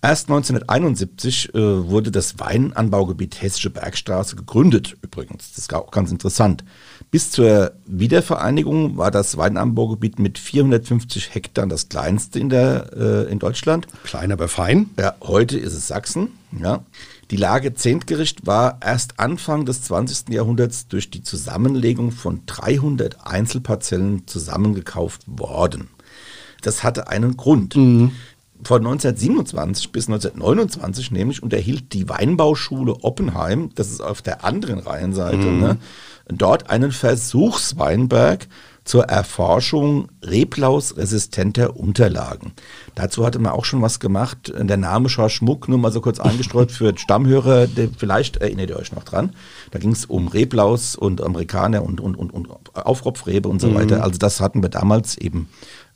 Erst 0.00 0.28
1971 0.28 1.54
äh, 1.54 1.58
wurde 1.58 2.12
das 2.12 2.38
Weinanbaugebiet 2.38 3.42
Hessische 3.42 3.70
Bergstraße 3.70 4.36
gegründet, 4.36 4.96
übrigens. 5.02 5.50
Das 5.50 5.58
ist 5.58 5.74
auch 5.74 5.90
ganz 5.90 6.12
interessant. 6.12 6.64
Bis 7.10 7.32
zur 7.32 7.72
Wiedervereinigung 7.84 8.96
war 8.96 9.10
das 9.10 9.36
Weinanbaugebiet 9.36 10.20
mit 10.20 10.38
450 10.38 11.34
Hektar 11.34 11.66
das 11.66 11.88
kleinste 11.88 12.38
in, 12.38 12.48
der, 12.48 12.92
äh, 12.96 13.32
in 13.32 13.40
Deutschland. 13.40 13.88
Klein, 14.04 14.30
aber 14.30 14.46
fein. 14.46 14.90
Ja, 14.96 15.16
heute 15.20 15.58
ist 15.58 15.74
es 15.74 15.88
Sachsen. 15.88 16.28
Ja. 16.56 16.84
Die 17.32 17.36
Lage 17.36 17.74
Zehntgericht 17.74 18.46
war 18.46 18.78
erst 18.80 19.18
Anfang 19.18 19.66
des 19.66 19.82
20. 19.82 20.28
Jahrhunderts 20.32 20.86
durch 20.86 21.10
die 21.10 21.24
Zusammenlegung 21.24 22.12
von 22.12 22.42
300 22.46 23.26
Einzelparzellen 23.26 24.28
zusammengekauft 24.28 25.22
worden. 25.26 25.88
Das 26.62 26.84
hatte 26.84 27.08
einen 27.08 27.36
Grund. 27.36 27.74
Mhm 27.74 28.12
von 28.62 28.78
1927 28.78 29.92
bis 29.92 30.08
1929 30.08 31.10
nämlich 31.10 31.42
unterhielt 31.42 31.92
die 31.92 32.08
Weinbauschule 32.08 32.96
Oppenheim, 33.02 33.70
das 33.74 33.90
ist 33.90 34.00
auf 34.00 34.22
der 34.22 34.44
anderen 34.44 34.80
Rheinseite, 34.80 35.36
mhm. 35.36 35.60
ne, 35.60 35.76
dort 36.28 36.70
einen 36.70 36.92
Versuchsweinberg 36.92 38.48
zur 38.88 39.04
Erforschung 39.04 40.08
Reblausresistenter 40.24 41.76
Unterlagen. 41.76 42.52
Dazu 42.94 43.26
hatte 43.26 43.38
man 43.38 43.52
auch 43.52 43.66
schon 43.66 43.82
was 43.82 44.00
gemacht. 44.00 44.50
Der 44.56 44.78
Name 44.78 45.10
Schor 45.10 45.28
Schmuck, 45.28 45.68
nur 45.68 45.76
mal 45.76 45.92
so 45.92 46.00
kurz 46.00 46.18
eingestreut 46.18 46.72
für 46.72 46.96
Stammhörer, 46.96 47.68
vielleicht 47.98 48.38
erinnert 48.38 48.70
ihr 48.70 48.78
euch 48.78 48.92
noch 48.92 49.04
dran. 49.04 49.34
Da 49.72 49.78
ging 49.78 49.92
es 49.92 50.06
um 50.06 50.28
Reblaus 50.28 50.96
und 50.96 51.20
Amerikaner 51.20 51.84
und, 51.84 52.00
und, 52.00 52.16
und, 52.16 52.30
und 52.30 52.48
Aufropfrebe 52.74 53.46
und 53.46 53.60
so 53.60 53.68
mhm. 53.68 53.74
weiter. 53.74 54.02
Also 54.02 54.18
das 54.18 54.40
hatten 54.40 54.62
wir 54.62 54.70
damals 54.70 55.18
eben 55.18 55.50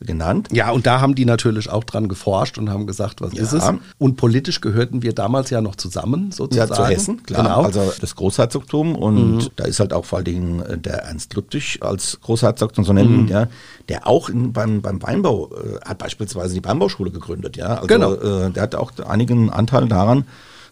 genannt. 0.04 0.48
Ja, 0.52 0.70
und 0.70 0.86
da 0.86 1.00
haben 1.00 1.14
die 1.14 1.24
natürlich 1.24 1.70
auch 1.70 1.84
dran 1.84 2.08
geforscht 2.08 2.58
und 2.58 2.70
haben 2.70 2.86
gesagt, 2.86 3.20
was 3.20 3.34
ja. 3.34 3.42
ist 3.42 3.52
es? 3.52 3.64
Und 3.98 4.16
politisch 4.16 4.60
gehörten 4.60 5.02
wir 5.02 5.12
damals 5.12 5.50
ja 5.50 5.60
noch 5.60 5.76
zusammen, 5.76 6.32
sozusagen. 6.32 6.70
Ja, 6.70 6.76
zu 6.76 6.86
Hessen, 6.86 7.22
klar. 7.22 7.42
Genau. 7.42 7.62
Also 7.62 7.92
das 8.00 8.16
Großherzogtum 8.16 8.94
und 8.94 9.36
mhm. 9.36 9.48
da 9.56 9.64
ist 9.64 9.80
halt 9.80 9.92
auch 9.92 10.04
vor 10.04 10.18
allen 10.18 10.24
Dingen 10.24 10.60
äh, 10.60 10.78
der 10.78 11.04
Ernst 11.04 11.34
Ludwig 11.34 11.78
als 11.80 12.18
Großherzog, 12.20 12.72
so 12.74 12.92
nennen 12.92 13.22
mhm. 13.22 13.28
ja, 13.28 13.48
der 13.88 14.06
auch 14.06 14.28
in, 14.28 14.52
beim, 14.52 14.82
beim 14.82 15.02
Weinbau 15.02 15.50
äh, 15.50 15.80
hat 15.84 15.98
beispielsweise 15.98 16.54
die 16.54 16.64
Weinbauschule 16.64 17.10
gegründet, 17.10 17.56
ja. 17.56 17.74
Also, 17.74 17.86
genau. 17.86 18.14
Äh, 18.14 18.50
der 18.50 18.62
hat 18.62 18.74
auch 18.74 18.92
einigen 19.06 19.50
Anteil 19.50 19.88
daran, 19.88 20.24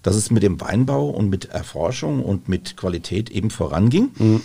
dass 0.03 0.17
es 0.17 0.31
mit 0.31 0.43
dem 0.43 0.61
Weinbau 0.61 1.11
und 1.11 1.29
mit 1.29 1.47
Erforschung 1.47 2.25
und 2.25 2.49
mit 2.49 2.77
Qualität 2.77 3.31
eben 3.31 3.51
voranging. 3.51 4.11
Mhm. 4.17 4.41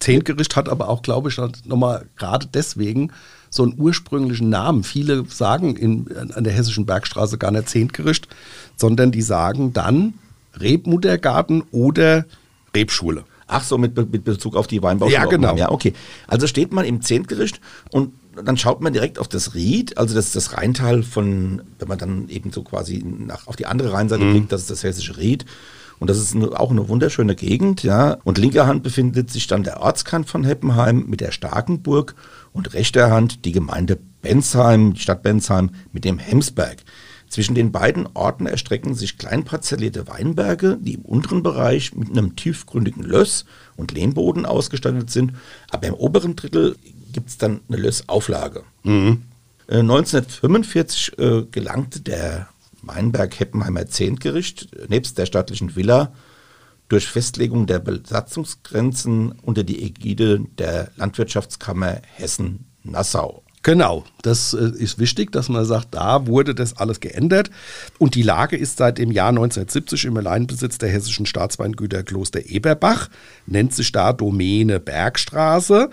Zehntgericht 0.00 0.56
hat 0.56 0.68
aber 0.68 0.88
auch, 0.88 1.02
glaube 1.02 1.28
ich, 1.28 1.40
nochmal 1.64 2.06
gerade 2.16 2.46
deswegen 2.52 3.12
so 3.54 3.62
einen 3.62 3.74
ursprünglichen 3.78 4.48
Namen. 4.48 4.82
Viele 4.82 5.24
sagen 5.28 5.76
in, 5.76 6.06
an 6.34 6.44
der 6.44 6.52
Hessischen 6.52 6.86
Bergstraße 6.86 7.38
gar 7.38 7.50
nicht 7.50 7.68
Zehntgericht, 7.68 8.28
sondern 8.76 9.12
die 9.12 9.22
sagen 9.22 9.72
dann 9.72 10.14
Rebmuttergarten 10.60 11.62
oder 11.70 12.26
Rebschule. 12.74 13.24
Ach 13.46 13.62
so, 13.62 13.78
mit, 13.78 13.96
mit 13.96 14.24
Bezug 14.24 14.56
auf 14.56 14.66
die 14.66 14.82
Weinbauschule. 14.82 15.16
Ja, 15.16 15.26
genau. 15.26 15.56
Ja, 15.56 15.70
okay. 15.70 15.92
Also 16.26 16.46
steht 16.46 16.72
man 16.72 16.84
im 16.84 17.02
Zehntgericht 17.02 17.60
und 17.90 18.14
dann 18.42 18.56
schaut 18.56 18.80
man 18.80 18.92
direkt 18.92 19.18
auf 19.18 19.28
das 19.28 19.54
Ried, 19.54 19.96
also 19.96 20.14
das 20.14 20.26
ist 20.26 20.36
das 20.36 20.54
Rheintal 20.54 21.04
von, 21.04 21.62
wenn 21.78 21.88
man 21.88 21.98
dann 21.98 22.28
eben 22.28 22.50
so 22.50 22.64
quasi 22.64 23.04
nach, 23.04 23.46
auf 23.46 23.54
die 23.54 23.66
andere 23.66 23.92
Rheinseite 23.92 24.24
mhm. 24.24 24.32
blickt, 24.32 24.52
das 24.52 24.62
ist 24.62 24.70
das 24.70 24.82
hessische 24.82 25.16
Ried. 25.18 25.44
Und 26.00 26.10
das 26.10 26.18
ist 26.18 26.34
auch 26.36 26.72
eine 26.72 26.88
wunderschöne 26.88 27.36
Gegend, 27.36 27.84
ja. 27.84 28.18
Und 28.24 28.36
linker 28.36 28.66
Hand 28.66 28.82
befindet 28.82 29.30
sich 29.30 29.46
dann 29.46 29.62
der 29.62 29.80
Ortskern 29.80 30.24
von 30.24 30.42
Heppenheim 30.42 31.04
mit 31.06 31.20
der 31.20 31.30
Starkenburg 31.30 32.16
und 32.54 32.72
rechter 32.72 33.10
Hand 33.10 33.44
die 33.44 33.52
Gemeinde 33.52 33.98
Bensheim, 34.22 34.94
die 34.94 35.00
Stadt 35.00 35.22
Bensheim 35.22 35.70
mit 35.92 36.06
dem 36.06 36.18
Hemsberg. 36.18 36.78
Zwischen 37.28 37.54
den 37.54 37.72
beiden 37.72 38.08
Orten 38.14 38.46
erstrecken 38.46 38.94
sich 38.94 39.18
klein 39.18 39.44
parzellierte 39.44 40.06
Weinberge, 40.06 40.78
die 40.80 40.94
im 40.94 41.02
unteren 41.02 41.42
Bereich 41.42 41.94
mit 41.94 42.10
einem 42.10 42.36
tiefgründigen 42.36 43.02
Löss 43.02 43.44
und 43.76 43.92
Lehmboden 43.92 44.46
ausgestattet 44.46 45.10
sind. 45.10 45.32
Aber 45.70 45.88
im 45.88 45.94
oberen 45.94 46.36
Drittel 46.36 46.76
gibt 47.12 47.30
es 47.30 47.36
dann 47.36 47.60
eine 47.68 47.78
Lössauflage. 47.78 48.62
Mhm. 48.84 49.22
1945 49.68 51.18
äh, 51.18 51.24
äh, 51.24 51.46
gelangte 51.50 52.00
der 52.00 52.48
Weinberg-Heppenheimer 52.82 53.86
Zehntgericht 53.86 54.68
nebst 54.88 55.18
der 55.18 55.26
staatlichen 55.26 55.74
Villa 55.74 56.12
durch 56.88 57.06
Festlegung 57.06 57.66
der 57.66 57.78
Besatzungsgrenzen 57.78 59.32
unter 59.42 59.64
die 59.64 59.82
Ägide 59.82 60.40
der 60.58 60.90
Landwirtschaftskammer 60.96 62.02
Hessen-Nassau. 62.16 63.44
Genau, 63.64 64.04
das 64.20 64.52
äh, 64.52 64.72
ist 64.76 64.98
wichtig, 64.98 65.32
dass 65.32 65.48
man 65.48 65.64
sagt, 65.64 65.94
da 65.94 66.26
wurde 66.26 66.54
das 66.54 66.76
alles 66.76 67.00
geändert. 67.00 67.50
Und 67.98 68.14
die 68.14 68.22
Lage 68.22 68.58
ist 68.58 68.76
seit 68.76 68.98
dem 68.98 69.10
Jahr 69.10 69.30
1970 69.30 70.04
im 70.04 70.18
Alleinbesitz 70.18 70.76
der 70.76 70.90
hessischen 70.90 71.24
Staatsweingüter 71.24 72.02
Kloster 72.02 72.44
Eberbach, 72.44 73.08
nennt 73.46 73.72
sich 73.72 73.90
da 73.90 74.12
Domäne 74.12 74.80
Bergstraße. 74.80 75.88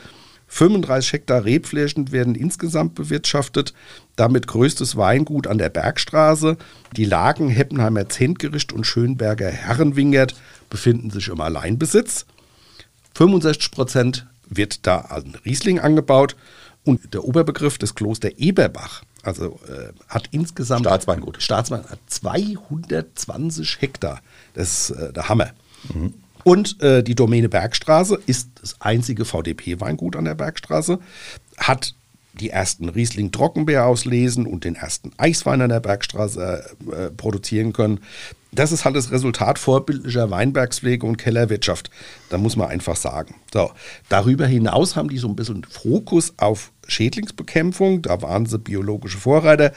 35 0.47 1.13
Hektar 1.13 1.45
Rebflächen 1.45 2.11
werden 2.11 2.35
insgesamt 2.35 2.93
bewirtschaftet, 2.93 3.73
damit 4.17 4.47
größtes 4.47 4.97
Weingut 4.97 5.47
an 5.47 5.57
der 5.57 5.69
Bergstraße. 5.69 6.57
Die 6.97 7.05
Lagen 7.05 7.47
Heppenheimer 7.47 8.09
Zentgericht 8.09 8.73
und 8.73 8.85
Schönberger 8.85 9.47
Herrenwingert 9.47 10.35
befinden 10.71 11.11
sich 11.11 11.27
im 11.27 11.39
Alleinbesitz. 11.39 12.25
65 13.13 13.69
Prozent 13.69 14.25
wird 14.49 14.87
da 14.87 14.97
an 14.99 15.37
Riesling 15.45 15.79
angebaut 15.79 16.35
und 16.83 17.13
der 17.13 17.23
Oberbegriff 17.23 17.77
des 17.77 17.93
Kloster 17.93 18.31
Eberbach, 18.39 19.03
also 19.21 19.59
äh, 19.67 19.93
hat 20.07 20.29
insgesamt 20.31 20.87
Staatsweingut. 20.87 21.41
Staatswein 21.43 21.83
hat 21.87 21.99
220 22.07 23.81
Hektar. 23.81 24.21
Das 24.55 24.89
ist 24.89 24.97
äh, 24.97 25.13
der 25.13 25.29
Hammer. 25.29 25.51
Mhm. 25.93 26.15
Und 26.43 26.81
äh, 26.81 27.03
die 27.03 27.13
Domäne 27.13 27.49
Bergstraße 27.49 28.19
ist 28.25 28.49
das 28.59 28.81
einzige 28.81 29.25
VDP-Weingut 29.25 30.15
an 30.15 30.25
der 30.25 30.33
Bergstraße, 30.33 30.97
hat 31.57 31.93
die 32.33 32.49
ersten 32.49 32.89
Riesling 32.89 33.31
Trockenbeer 33.31 33.85
auslesen 33.85 34.47
und 34.47 34.63
den 34.63 34.75
ersten 34.75 35.11
Eiswein 35.17 35.61
an 35.61 35.69
der 35.69 35.81
Bergstraße 35.81 36.65
äh, 36.91 37.09
produzieren 37.11 37.73
können. 37.73 37.99
Das 38.53 38.71
ist 38.73 38.83
halt 38.83 38.97
das 38.97 39.11
Resultat 39.11 39.59
vorbildlicher 39.59 40.29
Weinbergspflege 40.29 41.05
und 41.05 41.17
Kellerwirtschaft. 41.17 41.89
Da 42.29 42.37
muss 42.37 42.57
man 42.57 42.67
einfach 42.67 42.97
sagen. 42.97 43.35
So, 43.53 43.71
darüber 44.09 44.45
hinaus 44.45 44.95
haben 44.95 45.09
die 45.09 45.17
so 45.17 45.29
ein 45.29 45.37
bisschen 45.37 45.63
Fokus 45.63 46.33
auf 46.37 46.71
Schädlingsbekämpfung. 46.87 48.01
Da 48.01 48.21
waren 48.21 48.45
sie 48.45 48.59
biologische 48.59 49.17
Vorreiter. 49.17 49.71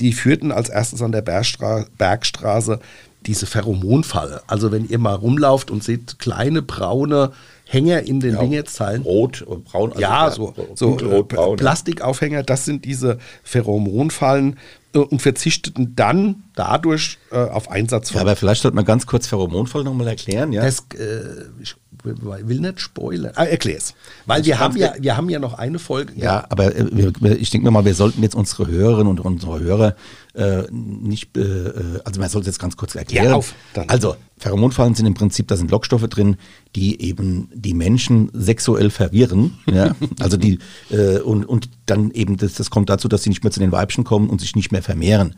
Die 0.00 0.12
führten 0.12 0.50
als 0.50 0.68
erstes 0.68 1.02
an 1.02 1.12
der 1.12 1.22
Bergstra 1.22 1.86
Bergstraße 1.98 2.80
diese 3.26 3.46
Pheromonfalle. 3.46 4.42
Also 4.46 4.72
wenn 4.72 4.88
ihr 4.88 4.98
mal 4.98 5.14
rumlauft 5.14 5.70
und 5.70 5.82
seht 5.82 6.18
kleine 6.18 6.62
braune 6.62 7.32
Hänger 7.64 8.02
in 8.02 8.20
den 8.20 8.34
ja, 8.34 8.40
Dingerzeilen. 8.40 9.02
Rot 9.02 9.42
und 9.42 9.64
braun. 9.64 9.90
Also 9.90 10.00
ja, 10.00 10.30
so, 10.30 10.54
so 10.74 10.90
rot, 10.92 11.28
braun, 11.28 11.56
Plastikaufhänger, 11.56 12.44
das 12.44 12.64
sind 12.64 12.84
diese 12.84 13.18
Pheromonfallen 13.42 14.52
äh, 14.54 14.56
und 15.04 15.20
verzichteten 15.20 15.94
dann 15.96 16.44
dadurch 16.54 17.18
äh, 17.30 17.36
auf 17.36 17.70
Einsatz 17.70 18.10
von. 18.10 18.16
Ja, 18.16 18.22
aber 18.22 18.36
vielleicht 18.36 18.62
sollte 18.62 18.74
man 18.74 18.84
ganz 18.84 19.06
kurz 19.06 19.26
Pheromonfall 19.26 19.84
nochmal 19.84 20.08
erklären. 20.08 20.52
Ja? 20.52 20.62
Das, 20.62 20.86
äh, 20.94 21.44
ich 21.60 21.76
will 22.02 22.60
nicht 22.60 22.80
spoilern. 22.80 23.32
Ah, 23.34 23.44
erklär's. 23.44 23.94
Weil 24.26 24.44
wir 24.44 24.58
haben, 24.58 24.76
ja, 24.76 24.94
wir 24.98 25.16
haben 25.16 25.28
ja 25.28 25.38
noch 25.38 25.54
eine 25.54 25.78
Folge. 25.78 26.12
Ja, 26.16 26.24
ja. 26.24 26.46
aber 26.48 26.74
äh, 26.74 27.34
ich 27.34 27.50
denke 27.50 27.70
mal, 27.70 27.84
wir 27.84 27.94
sollten 27.94 28.22
jetzt 28.22 28.34
unsere 28.34 28.66
Hörerinnen 28.66 29.08
und 29.08 29.20
unsere 29.20 29.60
Hörer 29.60 29.96
äh, 30.34 30.62
nicht, 30.70 31.36
äh, 31.36 32.00
also 32.04 32.20
man 32.20 32.28
sollte 32.28 32.48
es 32.48 32.56
jetzt 32.56 32.60
ganz 32.60 32.76
kurz 32.76 32.94
erklären. 32.94 33.26
Ja, 33.26 33.34
auf, 33.34 33.54
also, 33.88 34.16
Pheromonfallen 34.38 34.94
sind 34.94 35.06
im 35.06 35.14
Prinzip, 35.14 35.48
da 35.48 35.56
sind 35.56 35.70
Lockstoffe 35.70 36.06
drin, 36.08 36.36
die 36.74 37.00
eben 37.00 37.48
die 37.54 37.72
Menschen 37.72 38.30
sexuell 38.34 38.90
verwirren. 38.90 39.58
ja? 39.66 39.94
Also 40.20 40.36
die, 40.36 40.58
äh, 40.90 41.18
und, 41.18 41.44
und 41.44 41.68
dann 41.86 42.10
eben, 42.10 42.36
das, 42.36 42.54
das 42.54 42.70
kommt 42.70 42.90
dazu, 42.90 43.08
dass 43.08 43.22
sie 43.22 43.30
nicht 43.30 43.44
mehr 43.44 43.50
zu 43.50 43.60
den 43.60 43.72
Weibchen 43.72 44.04
kommen 44.04 44.28
und 44.28 44.40
sich 44.40 44.56
nicht 44.56 44.72
mehr 44.72 44.82
vermehren. 44.82 45.36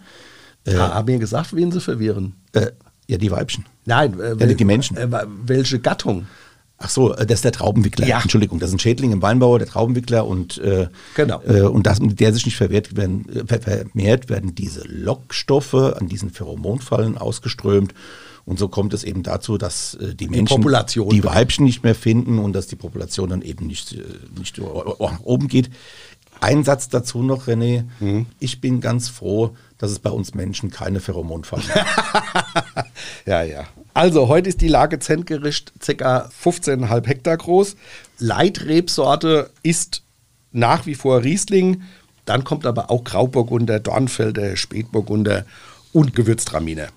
Äh, 0.64 0.74
ja, 0.74 0.94
haben 0.94 1.08
wir 1.08 1.18
gesagt, 1.18 1.54
wen 1.54 1.72
sie 1.72 1.80
verwirren? 1.80 2.34
Äh, 2.52 2.72
ja, 3.06 3.18
die 3.18 3.30
Weibchen. 3.30 3.64
Nein, 3.84 4.18
äh, 4.20 4.36
ja, 4.38 4.54
die 4.54 4.64
Menschen. 4.64 4.96
Äh, 4.96 5.08
welche 5.44 5.78
Gattung? 5.78 6.26
Ach 6.78 6.90
so, 6.90 7.14
äh, 7.14 7.26
das 7.26 7.38
ist 7.38 7.44
der 7.44 7.52
Traubenwickler. 7.52 8.06
Ja. 8.06 8.20
Entschuldigung, 8.20 8.58
das 8.58 8.70
ist 8.70 8.76
ein 8.76 8.78
Schädling 8.80 9.12
im 9.12 9.22
Weinbauer, 9.22 9.58
der 9.58 9.68
Traubenwickler 9.68 10.26
und 10.26 10.58
äh, 10.58 10.88
genau. 11.14 11.42
Äh, 11.42 11.62
und 11.62 11.86
das, 11.86 11.98
der 12.00 12.32
sich 12.32 12.44
nicht 12.44 12.56
verwehrt 12.56 12.96
werden, 12.96 13.26
äh, 13.28 13.58
vermehrt, 13.60 14.28
werden 14.28 14.54
diese 14.54 14.82
Lockstoffe 14.86 15.74
an 15.74 16.08
diesen 16.08 16.30
Pheromonfallen 16.30 17.18
ausgeströmt 17.18 17.94
und 18.48 18.58
so 18.58 18.68
kommt 18.68 18.94
es 18.94 19.04
eben 19.04 19.22
dazu, 19.22 19.58
dass 19.58 19.92
äh, 19.96 20.14
die 20.14 20.26
Menschen 20.26 20.62
die, 20.62 21.08
die 21.10 21.24
Weibchen 21.24 21.66
nicht 21.66 21.82
mehr 21.82 21.94
finden 21.94 22.38
und 22.38 22.54
dass 22.54 22.66
die 22.66 22.76
Population 22.76 23.28
dann 23.28 23.42
eben 23.42 23.66
nicht, 23.66 23.92
äh, 23.92 24.02
nicht 24.38 24.56
nach 24.56 25.20
oben 25.22 25.48
geht. 25.48 25.68
Ein 26.40 26.64
Satz 26.64 26.88
dazu 26.88 27.22
noch, 27.22 27.46
René. 27.46 27.84
Mhm. 28.00 28.26
Ich 28.38 28.60
bin 28.60 28.80
ganz 28.80 29.08
froh, 29.08 29.56
dass 29.78 29.90
es 29.90 29.98
bei 29.98 30.10
uns 30.10 30.34
Menschen 30.34 30.70
keine 30.70 31.00
Pheromonfallen 31.00 31.66
gibt. 31.66 31.86
ja, 33.26 33.42
ja. 33.42 33.64
Also, 33.94 34.28
heute 34.28 34.48
ist 34.48 34.60
die 34.60 34.68
Lage 34.68 34.98
Zentgericht 34.98 35.72
ca. 35.80 36.30
15,5 36.44 37.06
Hektar 37.06 37.36
groß. 37.36 37.76
Leitrebsorte 38.18 39.50
ist 39.62 40.02
nach 40.52 40.86
wie 40.86 40.94
vor 40.94 41.24
Riesling. 41.24 41.82
Dann 42.24 42.44
kommt 42.44 42.66
aber 42.66 42.90
auch 42.90 43.04
Grauburgunder, 43.04 43.80
Dornfelder, 43.80 44.56
Spätburgunder 44.56 45.46
und 45.92 46.14
Gewürztraminer. 46.14 46.88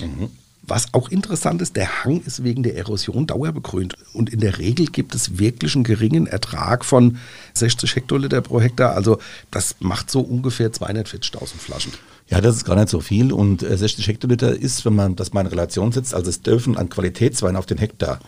Mhm. 0.00 0.30
Was 0.66 0.94
auch 0.94 1.10
interessant 1.10 1.60
ist, 1.60 1.76
der 1.76 2.04
Hang 2.04 2.22
ist 2.24 2.42
wegen 2.42 2.62
der 2.62 2.76
Erosion 2.76 3.26
dauerbegrünt. 3.26 3.94
Und 4.14 4.30
in 4.30 4.40
der 4.40 4.58
Regel 4.58 4.86
gibt 4.86 5.14
es 5.14 5.38
wirklich 5.38 5.74
einen 5.74 5.84
geringen 5.84 6.26
Ertrag 6.26 6.84
von 6.84 7.18
60 7.52 7.96
Hektoliter 7.96 8.40
pro 8.40 8.60
Hektar. 8.60 8.94
Also 8.94 9.18
das 9.50 9.76
macht 9.80 10.10
so 10.10 10.20
ungefähr 10.20 10.72
240.000 10.72 11.56
Flaschen. 11.58 11.92
Ja, 12.28 12.40
das 12.40 12.56
ist 12.56 12.64
gar 12.64 12.76
nicht 12.76 12.88
so 12.88 13.00
viel. 13.00 13.32
Und 13.32 13.60
60 13.60 14.06
Hektoliter 14.06 14.56
ist, 14.56 14.86
wenn 14.86 14.94
man 14.94 15.16
das 15.16 15.34
mal 15.34 15.42
in 15.42 15.48
Relation 15.48 15.92
setzt, 15.92 16.14
also 16.14 16.30
es 16.30 16.40
dürfen 16.40 16.78
an 16.78 16.88
Qualitätswein 16.88 17.56
auf 17.56 17.66
den 17.66 17.78
Hektar 17.78 18.20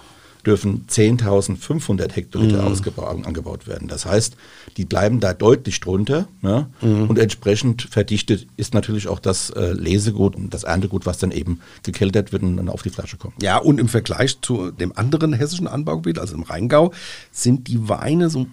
dürfen 0.46 0.86
10.500 0.88 2.12
Hektoliter 2.12 2.62
mhm. 2.62 3.24
angebaut 3.24 3.66
werden. 3.66 3.88
Das 3.88 4.06
heißt, 4.06 4.36
die 4.76 4.84
bleiben 4.84 5.18
da 5.20 5.34
deutlich 5.34 5.80
drunter 5.80 6.28
ne? 6.40 6.68
mhm. 6.80 7.08
und 7.08 7.18
entsprechend 7.18 7.82
verdichtet 7.82 8.46
ist 8.56 8.72
natürlich 8.72 9.08
auch 9.08 9.18
das 9.18 9.50
äh, 9.50 9.72
Lesegut 9.72 10.36
und 10.36 10.54
das 10.54 10.62
Erntegut, 10.62 11.04
was 11.04 11.18
dann 11.18 11.32
eben 11.32 11.60
gekeltert 11.82 12.32
wird 12.32 12.42
und 12.42 12.56
dann 12.56 12.68
auf 12.68 12.82
die 12.82 12.90
Flasche 12.90 13.16
kommt. 13.16 13.42
Ja, 13.42 13.58
und 13.58 13.80
im 13.80 13.88
Vergleich 13.88 14.40
zu 14.40 14.70
dem 14.70 14.96
anderen 14.96 15.32
hessischen 15.32 15.66
Anbaugebiet, 15.66 16.18
also 16.18 16.34
im 16.34 16.42
Rheingau, 16.42 16.92
sind 17.32 17.68
die 17.68 17.88
Weine 17.88 18.30
so 18.30 18.46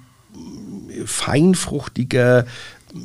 feinfruchtiger, 1.05 2.45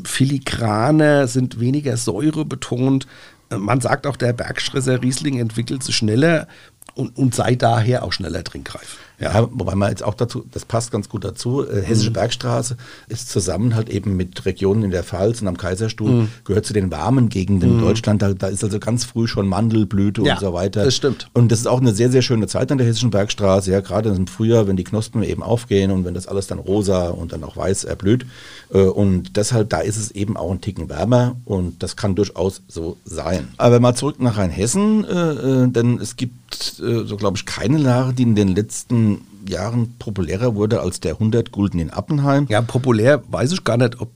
filigraner, 0.04 1.28
sind 1.28 1.60
weniger 1.60 1.96
säurebetont. 1.96 3.06
Man 3.50 3.80
sagt 3.80 4.06
auch, 4.06 4.16
der 4.16 4.32
Bergstresser 4.32 5.02
Riesling 5.02 5.38
entwickelt 5.38 5.82
sich 5.82 5.96
schneller 5.96 6.48
und, 6.94 7.16
und 7.16 7.34
sei 7.34 7.54
daher 7.54 8.02
auch 8.04 8.12
schneller 8.12 8.44
trinkreif. 8.44 8.98
Ja. 9.20 9.32
ja. 9.32 9.48
wobei 9.50 9.74
man 9.74 9.90
jetzt 9.90 10.02
auch 10.02 10.14
dazu, 10.14 10.44
das 10.52 10.64
passt 10.64 10.90
ganz 10.90 11.08
gut 11.08 11.24
dazu, 11.24 11.68
äh, 11.68 11.82
Hessische 11.82 12.10
mhm. 12.10 12.14
Bergstraße 12.14 12.76
ist 13.08 13.30
zusammen 13.30 13.74
halt 13.74 13.88
eben 13.88 14.16
mit 14.16 14.44
Regionen 14.44 14.84
in 14.84 14.90
der 14.90 15.04
Pfalz 15.04 15.40
und 15.40 15.48
am 15.48 15.56
Kaiserstuhl, 15.56 16.10
mhm. 16.10 16.28
gehört 16.44 16.66
zu 16.66 16.72
den 16.72 16.90
warmen 16.90 17.28
Gegenden 17.28 17.70
mhm. 17.70 17.78
in 17.78 17.84
Deutschland. 17.84 18.22
Da, 18.22 18.32
da, 18.32 18.48
ist 18.48 18.62
also 18.62 18.78
ganz 18.78 19.04
früh 19.04 19.26
schon 19.26 19.48
Mandelblüte 19.48 20.22
ja, 20.22 20.34
und 20.34 20.40
so 20.40 20.52
weiter. 20.52 20.84
das 20.84 20.96
stimmt. 20.96 21.28
Und 21.34 21.50
das 21.52 21.60
ist 21.60 21.66
auch 21.66 21.80
eine 21.80 21.94
sehr, 21.94 22.10
sehr 22.10 22.22
schöne 22.22 22.46
Zeit 22.46 22.70
an 22.70 22.78
der 22.78 22.86
Hessischen 22.86 23.10
Bergstraße, 23.10 23.70
ja, 23.70 23.80
gerade 23.80 24.10
im 24.10 24.26
Frühjahr, 24.26 24.66
wenn 24.66 24.76
die 24.76 24.84
Knospen 24.84 25.22
eben 25.22 25.42
aufgehen 25.42 25.90
und 25.90 26.04
wenn 26.04 26.14
das 26.14 26.26
alles 26.26 26.46
dann 26.46 26.58
rosa 26.58 27.08
und 27.08 27.32
dann 27.32 27.44
auch 27.44 27.56
weiß 27.56 27.84
erblüht. 27.84 28.26
Äh, 28.72 28.82
und 28.82 29.36
deshalb, 29.36 29.70
da 29.70 29.80
ist 29.80 29.96
es 29.96 30.10
eben 30.10 30.36
auch 30.36 30.50
ein 30.50 30.60
Ticken 30.60 30.88
wärmer 30.88 31.36
und 31.44 31.82
das 31.82 31.96
kann 31.96 32.14
durchaus 32.14 32.62
so 32.68 32.96
sein. 33.04 33.48
Aber 33.56 33.80
mal 33.80 33.94
zurück 33.94 34.20
nach 34.20 34.36
Rheinhessen, 34.36 35.04
äh, 35.04 35.68
denn 35.68 35.98
es 35.98 36.16
gibt 36.16 36.47
gibt, 36.58 36.80
äh, 36.80 37.06
so 37.06 37.16
glaube 37.16 37.36
ich, 37.36 37.46
keine 37.46 37.78
Lage, 37.78 38.14
die 38.14 38.22
in 38.22 38.34
den 38.34 38.48
letzten 38.48 39.22
Jahren 39.48 39.94
populärer 39.98 40.54
wurde 40.54 40.80
als 40.80 41.00
der 41.00 41.14
100 41.14 41.52
Gulden 41.52 41.80
in 41.80 41.90
Appenheim. 41.90 42.46
Ja, 42.48 42.60
populär 42.62 43.22
weiß 43.30 43.52
ich 43.52 43.64
gar 43.64 43.76
nicht, 43.76 44.00
ob, 44.00 44.10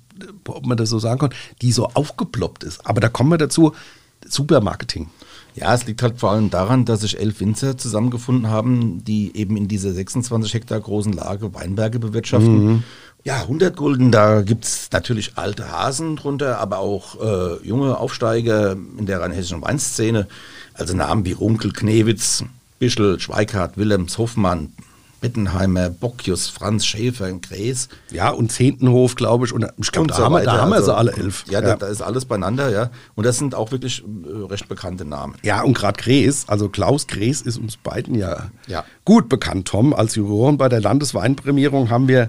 ob 0.46 0.66
man 0.66 0.76
das 0.76 0.90
so 0.90 0.98
sagen 0.98 1.20
kann, 1.20 1.34
die 1.62 1.72
so 1.72 1.88
aufgeploppt 1.88 2.64
ist. 2.64 2.86
Aber 2.86 3.00
da 3.00 3.08
kommen 3.08 3.30
wir 3.30 3.38
dazu, 3.38 3.72
Supermarketing. 4.26 5.08
Ja, 5.54 5.74
es 5.74 5.86
liegt 5.86 6.02
halt 6.02 6.18
vor 6.18 6.30
allem 6.30 6.48
daran, 6.48 6.86
dass 6.86 7.02
sich 7.02 7.18
elf 7.18 7.40
Winzer 7.40 7.76
zusammengefunden 7.76 8.48
haben, 8.48 9.04
die 9.04 9.36
eben 9.36 9.56
in 9.56 9.68
dieser 9.68 9.92
26 9.92 10.54
Hektar 10.54 10.80
großen 10.80 11.12
Lage 11.12 11.54
Weinberge 11.54 11.98
bewirtschaften. 11.98 12.64
Mhm. 12.64 12.82
Ja, 13.24 13.42
100 13.42 13.76
Gulden, 13.76 14.10
da 14.10 14.42
gibt 14.42 14.64
es 14.64 14.88
natürlich 14.92 15.36
alte 15.36 15.70
Hasen 15.70 16.16
drunter, 16.16 16.58
aber 16.58 16.78
auch 16.78 17.20
äh, 17.20 17.66
junge 17.66 17.98
Aufsteiger 17.98 18.72
in 18.72 19.06
der 19.06 19.20
rheinhessischen 19.20 19.62
Weinszene. 19.62 20.26
Also 20.74 20.96
Namen 20.96 21.24
wie 21.24 21.32
Runkel, 21.32 21.72
Knewitz, 21.72 22.44
Bischel, 22.78 23.20
Schweikart, 23.20 23.76
Willems, 23.76 24.18
Hoffmann, 24.18 24.72
Bittenheimer, 25.22 25.88
Bockius, 25.88 26.48
Franz 26.48 26.84
Schäfer, 26.84 27.32
Gräß. 27.32 27.88
Ja, 28.10 28.30
und 28.30 28.50
Zehntenhof, 28.50 29.14
glaube 29.14 29.46
ich. 29.46 29.52
Und 29.52 29.66
ich 29.80 29.92
glaube, 29.92 30.08
da, 30.08 30.16
so 30.16 30.24
haben 30.24 30.34
wir, 30.34 30.42
da 30.42 30.60
haben 30.60 30.70
wir 30.70 30.76
also, 30.76 30.86
sie 30.86 30.96
alle 30.96 31.12
elf. 31.12 31.44
Ja, 31.48 31.60
ja. 31.60 31.60
Da, 31.60 31.76
da, 31.76 31.86
ist 31.86 32.02
alles 32.02 32.24
beieinander, 32.24 32.70
ja. 32.70 32.90
Und 33.14 33.24
das 33.24 33.38
sind 33.38 33.54
auch 33.54 33.70
wirklich 33.70 34.02
äh, 34.02 34.46
recht 34.46 34.68
bekannte 34.68 35.04
Namen. 35.04 35.36
Ja, 35.42 35.62
und 35.62 35.74
gerade 35.74 36.02
Gräß, 36.02 36.48
also 36.48 36.68
Klaus 36.68 37.06
Gräß 37.06 37.42
ist 37.42 37.56
uns 37.56 37.76
beiden 37.76 38.16
ja, 38.16 38.50
ja. 38.66 38.84
gut 39.04 39.28
bekannt, 39.28 39.68
Tom. 39.68 39.94
Als 39.94 40.16
Juroren 40.16 40.58
bei 40.58 40.68
der 40.68 40.80
Landesweinprämierung 40.80 41.88
haben 41.88 42.08
wir 42.08 42.28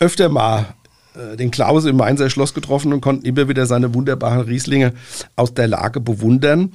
öfter 0.00 0.28
mal 0.28 0.74
äh, 1.14 1.36
den 1.36 1.52
Klaus 1.52 1.84
im 1.84 1.96
Mainzer 1.96 2.28
Schloss 2.28 2.54
getroffen 2.54 2.92
und 2.92 3.00
konnten 3.00 3.24
immer 3.24 3.48
wieder 3.48 3.66
seine 3.66 3.94
wunderbaren 3.94 4.40
Rieslinge 4.40 4.94
aus 5.36 5.54
der 5.54 5.68
Lage 5.68 6.00
bewundern. 6.00 6.72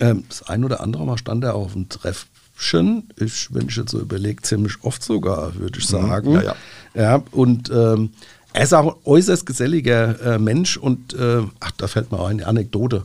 Ähm, 0.00 0.24
das 0.28 0.42
ein 0.42 0.64
oder 0.64 0.80
andere 0.80 1.04
Mal 1.04 1.18
stand 1.18 1.44
er 1.44 1.54
auf 1.54 1.74
dem 1.74 1.88
Treff 1.88 2.26
Option. 2.60 3.04
Ich, 3.16 3.52
wenn 3.54 3.68
ich 3.68 3.76
jetzt 3.76 3.90
so 3.90 4.00
überlege, 4.00 4.42
ziemlich 4.42 4.74
oft 4.82 5.02
sogar, 5.02 5.54
würde 5.54 5.78
ich 5.78 5.90
mhm. 5.90 5.96
sagen. 5.96 6.32
Ja, 6.32 6.42
ja. 6.42 6.54
ja 6.94 7.22
und 7.30 7.70
ähm, 7.70 8.10
er 8.52 8.64
ist 8.64 8.74
auch 8.74 8.94
ein 8.94 9.00
äußerst 9.04 9.46
geselliger 9.46 10.34
äh, 10.34 10.38
Mensch 10.38 10.76
und 10.76 11.14
äh, 11.14 11.42
ach, 11.58 11.70
da 11.78 11.86
fällt 11.86 12.12
mir 12.12 12.20
auch 12.20 12.28
eine 12.28 12.46
Anekdote. 12.46 13.04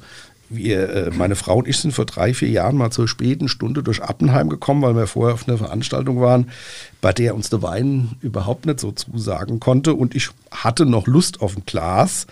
Wir, 0.49 0.89
äh, 0.89 1.11
meine 1.11 1.35
Frau 1.35 1.57
und 1.57 1.67
ich 1.67 1.77
sind 1.77 1.91
vor 1.91 2.05
drei, 2.05 2.33
vier 2.33 2.49
Jahren 2.49 2.77
mal 2.77 2.91
zur 2.91 3.07
späten 3.07 3.47
Stunde 3.47 3.81
durch 3.81 4.03
Appenheim 4.03 4.49
gekommen, 4.49 4.81
weil 4.83 4.95
wir 4.95 5.07
vorher 5.07 5.33
auf 5.33 5.47
einer 5.47 5.57
Veranstaltung 5.57 6.21
waren, 6.21 6.49
bei 7.01 7.13
der 7.13 7.35
uns 7.35 7.49
der 7.49 7.61
Wein 7.61 8.11
überhaupt 8.21 8.65
nicht 8.65 8.79
so 8.79 8.91
zusagen 8.91 9.59
konnte. 9.59 9.95
Und 9.95 10.15
ich 10.15 10.29
hatte 10.51 10.85
noch 10.85 11.07
Lust 11.07 11.41
auf 11.41 11.57
ein 11.57 11.63
Glas 11.65 12.27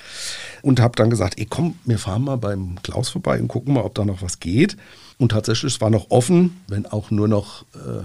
und 0.61 0.80
habe 0.80 0.95
dann 0.95 1.09
gesagt, 1.09 1.39
ey 1.39 1.47
komm, 1.49 1.76
wir 1.86 1.97
fahren 1.97 2.24
mal 2.24 2.38
beim 2.38 2.76
Klaus 2.84 3.09
vorbei 3.09 3.39
und 3.39 3.47
gucken 3.47 3.74
mal, 3.74 3.84
ob 3.84 3.95
da 3.95 4.05
noch 4.05 4.22
was 4.22 4.39
geht. 4.39 4.78
Und 5.18 5.30
tatsächlich, 5.30 5.74
es 5.74 5.82
war 5.82 5.89
noch 5.89 6.11
offen, 6.11 6.61
wenn 6.68 6.86
auch 6.86 7.09
nur 7.09 7.28
noch 7.28 7.64
äh, 7.74 8.03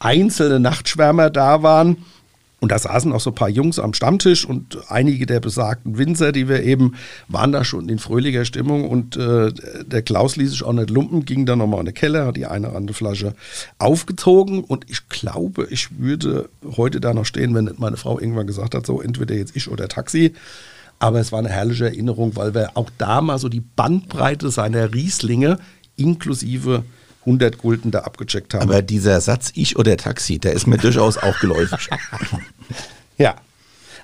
einzelne 0.00 0.60
Nachtschwärmer 0.60 1.30
da 1.30 1.62
waren. 1.62 1.98
Und 2.60 2.72
da 2.72 2.78
saßen 2.78 3.12
auch 3.12 3.20
so 3.20 3.30
ein 3.30 3.34
paar 3.34 3.48
Jungs 3.48 3.78
am 3.78 3.94
Stammtisch 3.94 4.44
und 4.44 4.78
einige 4.88 5.24
der 5.24 5.40
besagten 5.40 5.96
Winzer, 5.96 6.30
die 6.30 6.46
wir 6.46 6.62
eben, 6.62 6.94
waren 7.26 7.52
da 7.52 7.64
schon 7.64 7.88
in 7.88 7.98
fröhlicher 7.98 8.44
Stimmung. 8.44 8.88
Und 8.88 9.16
äh, 9.16 9.50
der 9.84 10.02
Klaus 10.02 10.36
ließ 10.36 10.50
sich 10.50 10.62
auch 10.62 10.74
nicht 10.74 10.90
lumpen, 10.90 11.24
ging 11.24 11.46
dann 11.46 11.58
nochmal 11.58 11.80
in 11.80 11.86
den 11.86 11.94
Keller, 11.94 12.26
hat 12.26 12.36
die 12.36 12.46
eine 12.46 12.68
oder 12.68 12.76
andere 12.76 12.94
Flasche 12.94 13.34
aufgezogen. 13.78 14.62
Und 14.62 14.84
ich 14.90 15.08
glaube, 15.08 15.68
ich 15.70 15.98
würde 15.98 16.50
heute 16.76 17.00
da 17.00 17.14
noch 17.14 17.24
stehen, 17.24 17.54
wenn 17.54 17.70
meine 17.78 17.96
Frau 17.96 18.20
irgendwann 18.20 18.46
gesagt 18.46 18.74
hat, 18.74 18.84
so 18.84 19.00
entweder 19.00 19.34
jetzt 19.34 19.56
ich 19.56 19.70
oder 19.70 19.88
Taxi. 19.88 20.34
Aber 20.98 21.18
es 21.18 21.32
war 21.32 21.38
eine 21.38 21.48
herrliche 21.48 21.86
Erinnerung, 21.86 22.36
weil 22.36 22.52
wir 22.52 22.76
auch 22.76 22.90
da 22.98 23.22
mal 23.22 23.38
so 23.38 23.48
die 23.48 23.62
Bandbreite 23.62 24.50
seiner 24.50 24.92
Rieslinge 24.92 25.58
inklusive 25.96 26.84
100 27.30 27.58
Gulden 27.58 27.90
da 27.90 28.00
abgecheckt 28.00 28.54
haben. 28.54 28.62
Aber 28.62 28.82
dieser 28.82 29.20
Satz, 29.20 29.52
ich 29.54 29.78
oder 29.78 29.96
Taxi, 29.96 30.38
der 30.38 30.52
ist 30.52 30.66
mir 30.66 30.78
durchaus 30.78 31.16
auch 31.16 31.38
geläufig. 31.40 31.88
ja, 33.18 33.36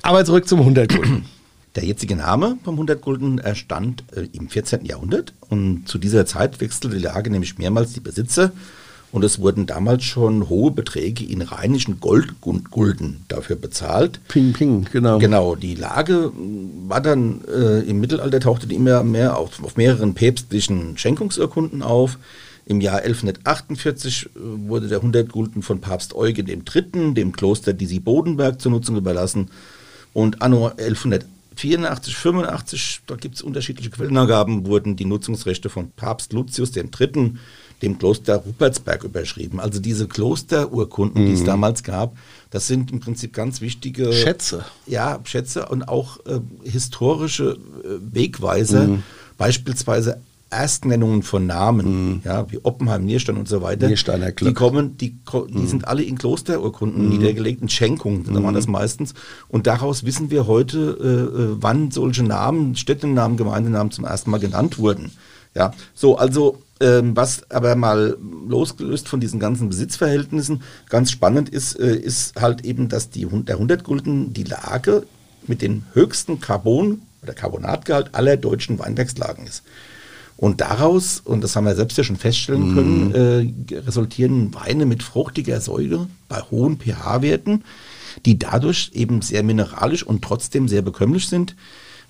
aber 0.02 0.24
zurück 0.24 0.48
zum 0.48 0.60
100 0.60 0.94
Gulden. 0.94 1.24
Der 1.74 1.84
jetzige 1.84 2.16
Name 2.16 2.56
vom 2.64 2.76
100 2.76 3.02
Gulden 3.02 3.36
erstand 3.36 4.02
äh, 4.16 4.26
im 4.32 4.48
14. 4.48 4.86
Jahrhundert 4.86 5.34
und 5.50 5.86
zu 5.86 5.98
dieser 5.98 6.24
Zeit 6.24 6.58
wechselte 6.62 6.88
die 6.88 7.02
Lage 7.02 7.28
nämlich 7.28 7.58
mehrmals 7.58 7.92
die 7.92 8.00
Besitzer 8.00 8.52
und 9.12 9.24
es 9.24 9.40
wurden 9.40 9.66
damals 9.66 10.04
schon 10.04 10.48
hohe 10.48 10.70
Beträge 10.70 11.24
in 11.24 11.42
rheinischen 11.42 12.00
Goldgulden 12.00 13.24
dafür 13.28 13.56
bezahlt. 13.56 14.20
Ping, 14.28 14.52
ping, 14.52 14.86
genau. 14.90 15.18
Genau, 15.18 15.54
die 15.54 15.74
Lage 15.74 16.32
war 16.88 17.00
dann 17.00 17.42
äh, 17.46 17.80
im 17.80 18.00
Mittelalter, 18.00 18.40
tauchte 18.40 18.66
die 18.66 18.74
immer 18.74 19.02
mehr 19.04 19.36
auf, 19.36 19.62
auf 19.62 19.76
mehreren 19.76 20.14
päpstlichen 20.14 20.98
Schenkungsurkunden 20.98 21.82
auf. 21.82 22.18
Im 22.66 22.80
Jahr 22.80 22.98
1148 22.98 24.26
äh, 24.26 24.28
wurde 24.34 24.88
der 24.88 24.98
100 24.98 25.30
Gulden 25.30 25.62
von 25.62 25.80
Papst 25.80 26.14
Eugen 26.14 26.46
III., 26.48 27.14
dem 27.14 27.32
Kloster 27.32 27.72
Disi-Bodenberg, 27.72 28.60
zur 28.60 28.72
Nutzung 28.72 28.96
überlassen. 28.96 29.50
Und 30.12 30.42
anno 30.42 30.68
1184, 30.68 32.16
85, 32.16 33.00
da 33.06 33.14
gibt 33.16 33.36
es 33.36 33.42
unterschiedliche 33.42 33.90
Quellenangaben, 33.90 34.66
wurden 34.66 34.96
die 34.96 35.04
Nutzungsrechte 35.04 35.70
von 35.70 35.90
Papst 35.92 36.32
Lucius 36.32 36.74
III 36.74 37.34
dem 37.82 37.98
Kloster 37.98 38.36
Rupertsberg 38.36 39.04
überschrieben. 39.04 39.60
Also 39.60 39.80
diese 39.80 40.08
Klosterurkunden, 40.08 41.22
mhm. 41.22 41.26
die 41.26 41.32
es 41.34 41.40
mhm. 41.40 41.46
damals 41.46 41.82
gab, 41.82 42.16
das 42.50 42.66
sind 42.66 42.90
im 42.90 43.00
Prinzip 43.00 43.32
ganz 43.32 43.60
wichtige 43.60 44.12
Schätze. 44.12 44.64
Ja, 44.86 45.20
Schätze 45.24 45.66
und 45.66 45.88
auch 45.88 46.18
äh, 46.26 46.40
historische 46.64 47.58
äh, 47.84 48.14
Wegweiser, 48.14 48.86
mhm. 48.86 49.02
beispielsweise 49.36 50.20
Erstnennungen 50.50 51.22
von 51.22 51.46
Namen, 51.46 52.10
mhm. 52.10 52.20
ja, 52.24 52.50
wie 52.50 52.60
Oppenheim, 52.62 53.04
Nierstein 53.04 53.36
und 53.36 53.48
so 53.48 53.62
weiter. 53.62 53.88
Die 54.46 54.54
kommen, 54.54 54.96
die, 54.96 55.18
die 55.50 55.58
mhm. 55.58 55.66
sind 55.66 55.88
alle 55.88 56.02
in 56.04 56.16
Klosterurkunden 56.18 57.04
mhm. 57.04 57.10
niedergelegt, 57.10 57.62
in 57.62 57.68
Schenkungen, 57.68 58.24
da 58.24 58.42
waren 58.42 58.54
das 58.54 58.68
meistens. 58.68 59.14
Und 59.48 59.66
daraus 59.66 60.04
wissen 60.04 60.30
wir 60.30 60.46
heute, 60.46 60.78
äh, 61.00 61.42
äh, 61.42 61.56
wann 61.60 61.90
solche 61.90 62.22
Namen, 62.22 62.76
Städtenamen, 62.76 63.36
Gemeindenamen 63.36 63.90
zum 63.90 64.04
ersten 64.04 64.30
Mal 64.30 64.38
genannt 64.38 64.78
wurden. 64.78 65.10
Ja, 65.54 65.72
so, 65.94 66.16
also 66.16 66.62
ähm, 66.80 67.16
was 67.16 67.50
aber 67.50 67.74
mal 67.74 68.16
losgelöst 68.46 69.08
von 69.08 69.20
diesen 69.20 69.40
ganzen 69.40 69.70
Besitzverhältnissen 69.70 70.62
ganz 70.90 71.10
spannend 71.10 71.48
ist, 71.48 71.78
äh, 71.80 71.96
ist 71.96 72.40
halt 72.40 72.64
eben, 72.64 72.88
dass 72.88 73.10
die, 73.10 73.26
der 73.26 73.54
100 73.54 73.82
Gulden 73.82 74.34
die 74.34 74.44
Lage 74.44 75.06
mit 75.46 75.62
dem 75.62 75.84
höchsten 75.94 76.40
Carbon- 76.40 77.02
oder 77.22 77.32
Carbonatgehalt 77.32 78.14
aller 78.14 78.36
deutschen 78.36 78.78
Weinbergslagen 78.78 79.46
ist. 79.46 79.62
Und 80.36 80.60
daraus, 80.60 81.20
und 81.24 81.42
das 81.42 81.56
haben 81.56 81.64
wir 81.64 81.74
selbst 81.74 81.96
ja 81.96 82.04
schon 82.04 82.16
feststellen 82.16 82.74
können, 82.74 83.08
mm. 83.08 83.72
äh, 83.72 83.78
resultieren 83.78 84.54
Weine 84.54 84.84
mit 84.84 85.02
fruchtiger 85.02 85.60
Säure 85.60 86.08
bei 86.28 86.40
hohen 86.50 86.78
pH-Werten, 86.78 87.64
die 88.26 88.38
dadurch 88.38 88.90
eben 88.92 89.22
sehr 89.22 89.42
mineralisch 89.42 90.02
und 90.02 90.22
trotzdem 90.22 90.68
sehr 90.68 90.82
bekömmlich 90.82 91.28
sind. 91.28 91.56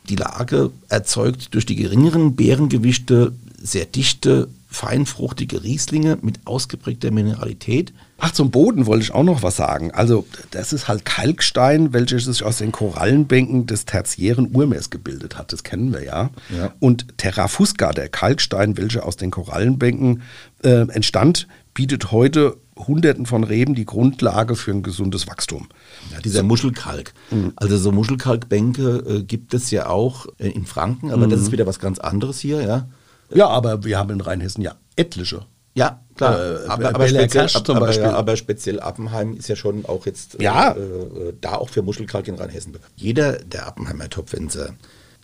Die 0.09 0.17
Lage 0.17 0.71
erzeugt 0.89 1.55
durch 1.55 1.67
die 1.67 1.77
geringeren 1.77 2.35
Beerengewichte 2.37 3.33
sehr 3.61 3.87
dichte, 3.87 4.49
feinfruchtige 4.69 5.63
Rieslinge 5.63 6.19
mit 6.23 6.41
ausgeprägter 6.45 7.11
Mineralität. 7.11 7.93
Ach, 8.19 8.31
zum 8.31 8.51
Boden 8.51 8.87
wollte 8.87 9.05
ich 9.05 9.13
auch 9.13 9.25
noch 9.25 9.43
was 9.43 9.57
sagen. 9.57 9.91
Also, 9.91 10.27
das 10.51 10.73
ist 10.73 10.89
halt 10.89 11.05
Kalkstein, 11.05 11.93
welches 11.93 12.25
sich 12.25 12.43
aus 12.43 12.59
den 12.59 12.73
Korallenbänken 12.73 13.67
des 13.67 13.85
tertiären 13.85 14.55
Urmeers 14.55 14.89
gebildet 14.89 15.37
hat. 15.37 15.53
Das 15.53 15.65
kennen 15.65 15.93
wir 15.93 16.03
ja. 16.03 16.31
ja. 16.57 16.73
Und 16.81 17.19
Terra 17.19 17.47
fusca, 17.49 17.93
der 17.93 18.09
Kalkstein, 18.09 18.79
welcher 18.79 19.05
aus 19.05 19.17
den 19.17 19.31
Korallenbänken 19.31 20.23
äh, 20.65 20.89
entstand, 20.89 21.47
bietet 21.75 22.11
heute 22.11 22.57
Hunderten 22.79 23.27
von 23.27 23.45
Reben 23.45 23.75
die 23.75 23.85
Grundlage 23.85 24.57
für 24.57 24.71
ein 24.71 24.83
gesundes 24.83 25.27
Wachstum. 25.27 25.69
Ja, 26.13 26.21
dieser 26.21 26.43
Muschelkalk. 26.43 27.13
Mhm. 27.31 27.53
Also 27.57 27.77
so 27.77 27.93
Muschelkalkbänke 27.93 29.05
äh, 29.07 29.23
gibt 29.23 29.53
es 29.55 29.71
ja 29.71 29.89
auch 29.89 30.27
äh, 30.39 30.49
in 30.49 30.67
Franken, 30.67 31.11
aber 31.11 31.27
mhm. 31.27 31.31
das 31.31 31.41
ist 31.41 31.53
wieder 31.53 31.67
was 31.67 31.79
ganz 31.79 31.99
anderes 31.99 32.39
hier, 32.39 32.63
ja. 32.63 32.89
Ja, 33.35 33.49
aber 33.49 33.85
wir 33.85 33.99
haben 33.99 34.11
in 34.11 34.21
Rheinhessen 34.21 34.63
ja 34.63 34.77
etliche. 34.95 35.47
Ja, 35.77 36.01
klar. 36.17 36.39
Äh, 36.39 36.67
aber, 36.69 36.89
aber, 36.95 37.07
speziell, 37.07 37.49
aber, 37.55 37.93
ja, 37.93 38.13
aber, 38.13 38.37
speziell, 38.37 38.81
Appenheim 38.81 39.37
ist 39.37 39.49
ja 39.49 39.57
schon 39.57 39.85
auch 39.85 40.07
jetzt 40.07 40.41
ja. 40.41 40.73
äh, 40.73 40.81
äh 40.81 41.35
da 41.41 41.57
auch 41.57 41.69
für 41.69 41.83
Muschelkalk 41.83 42.27
in 42.29 42.37
Rheinhessen 42.37 42.73
bekannt. 42.73 42.93
Jeder 42.97 43.35
der 43.35 43.67
Appenheimer 43.67 44.09
Topfwinzer 44.09 44.71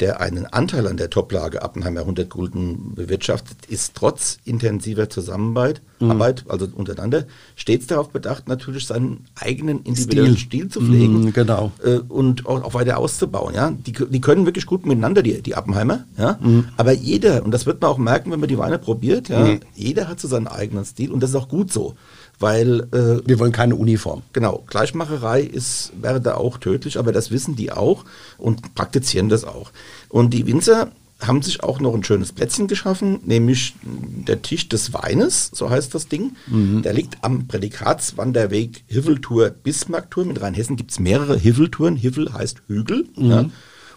der 0.00 0.20
einen 0.20 0.46
Anteil 0.46 0.86
an 0.86 0.96
der 0.96 1.10
Toplage 1.10 1.62
Appenheimer 1.62 2.00
100 2.00 2.28
Gulden 2.28 2.94
bewirtschaftet, 2.94 3.66
ist 3.68 3.94
trotz 3.94 4.38
intensiver 4.44 5.08
Zusammenarbeit, 5.08 5.82
mhm. 6.00 6.10
Arbeit, 6.10 6.44
also 6.48 6.68
untereinander, 6.74 7.24
stets 7.56 7.86
darauf 7.86 8.10
bedacht, 8.10 8.48
natürlich 8.48 8.86
seinen 8.86 9.26
eigenen 9.34 9.82
individuellen 9.82 10.36
Stil, 10.36 10.60
Stil 10.62 10.68
zu 10.68 10.80
pflegen 10.80 11.20
mhm, 11.20 11.32
genau. 11.32 11.72
äh, 11.84 11.98
und 11.98 12.46
auch, 12.46 12.62
auch, 12.62 12.74
weiter 12.74 12.98
auszubauen. 12.98 13.54
Ja? 13.54 13.70
Die, 13.70 13.92
die 13.92 14.20
können 14.20 14.46
wirklich 14.46 14.66
gut 14.66 14.86
miteinander, 14.86 15.22
die, 15.22 15.42
die 15.42 15.54
Appenheimer. 15.54 16.04
Ja? 16.16 16.38
Mhm. 16.40 16.68
Aber 16.76 16.92
jeder, 16.92 17.44
und 17.44 17.52
das 17.52 17.66
wird 17.66 17.80
man 17.80 17.90
auch 17.90 17.98
merken, 17.98 18.30
wenn 18.30 18.40
man 18.40 18.48
die 18.48 18.58
Weine 18.58 18.78
probiert, 18.78 19.28
ja? 19.28 19.44
Mhm. 19.44 19.60
jeder 19.74 20.08
hat 20.08 20.20
so 20.20 20.28
seinen 20.28 20.48
eigenen 20.48 20.84
Stil 20.84 21.12
und 21.12 21.22
das 21.22 21.30
ist 21.30 21.36
auch 21.36 21.48
gut 21.48 21.72
so 21.72 21.94
weil 22.38 22.80
äh, 22.92 23.26
wir 23.26 23.38
wollen 23.38 23.52
keine 23.52 23.76
Uniform. 23.76 24.22
Genau, 24.32 24.64
Gleichmacherei 24.66 25.42
ist, 25.42 25.92
wäre 26.00 26.20
da 26.20 26.34
auch 26.34 26.58
tödlich, 26.58 26.98
aber 26.98 27.12
das 27.12 27.30
wissen 27.30 27.56
die 27.56 27.72
auch 27.72 28.04
und 28.38 28.74
praktizieren 28.74 29.28
das 29.28 29.44
auch. 29.44 29.70
Und 30.08 30.34
die 30.34 30.46
Winzer 30.46 30.90
haben 31.26 31.42
sich 31.42 31.62
auch 31.62 31.80
noch 31.80 31.94
ein 31.94 32.04
schönes 32.04 32.32
Plätzchen 32.32 32.66
geschaffen, 32.66 33.20
nämlich 33.24 33.74
der 33.82 34.42
Tisch 34.42 34.68
des 34.68 34.92
Weines, 34.92 35.50
so 35.54 35.70
heißt 35.70 35.94
das 35.94 36.08
Ding. 36.08 36.36
Mhm. 36.48 36.82
Der 36.82 36.92
liegt 36.92 37.18
am 37.22 37.46
Prädikatswanderweg 37.46 38.82
Hiveltour 38.88 39.50
Bismarckturm. 39.50 40.30
In 40.30 40.36
Rheinhessen 40.36 40.76
gibt 40.76 40.90
es 40.90 40.98
mehrere 40.98 41.38
Hiveltouren. 41.38 41.96
Hivel 41.96 42.32
heißt 42.32 42.62
Hügel. 42.66 43.06
Mhm. 43.16 43.30
Ja. 43.30 43.44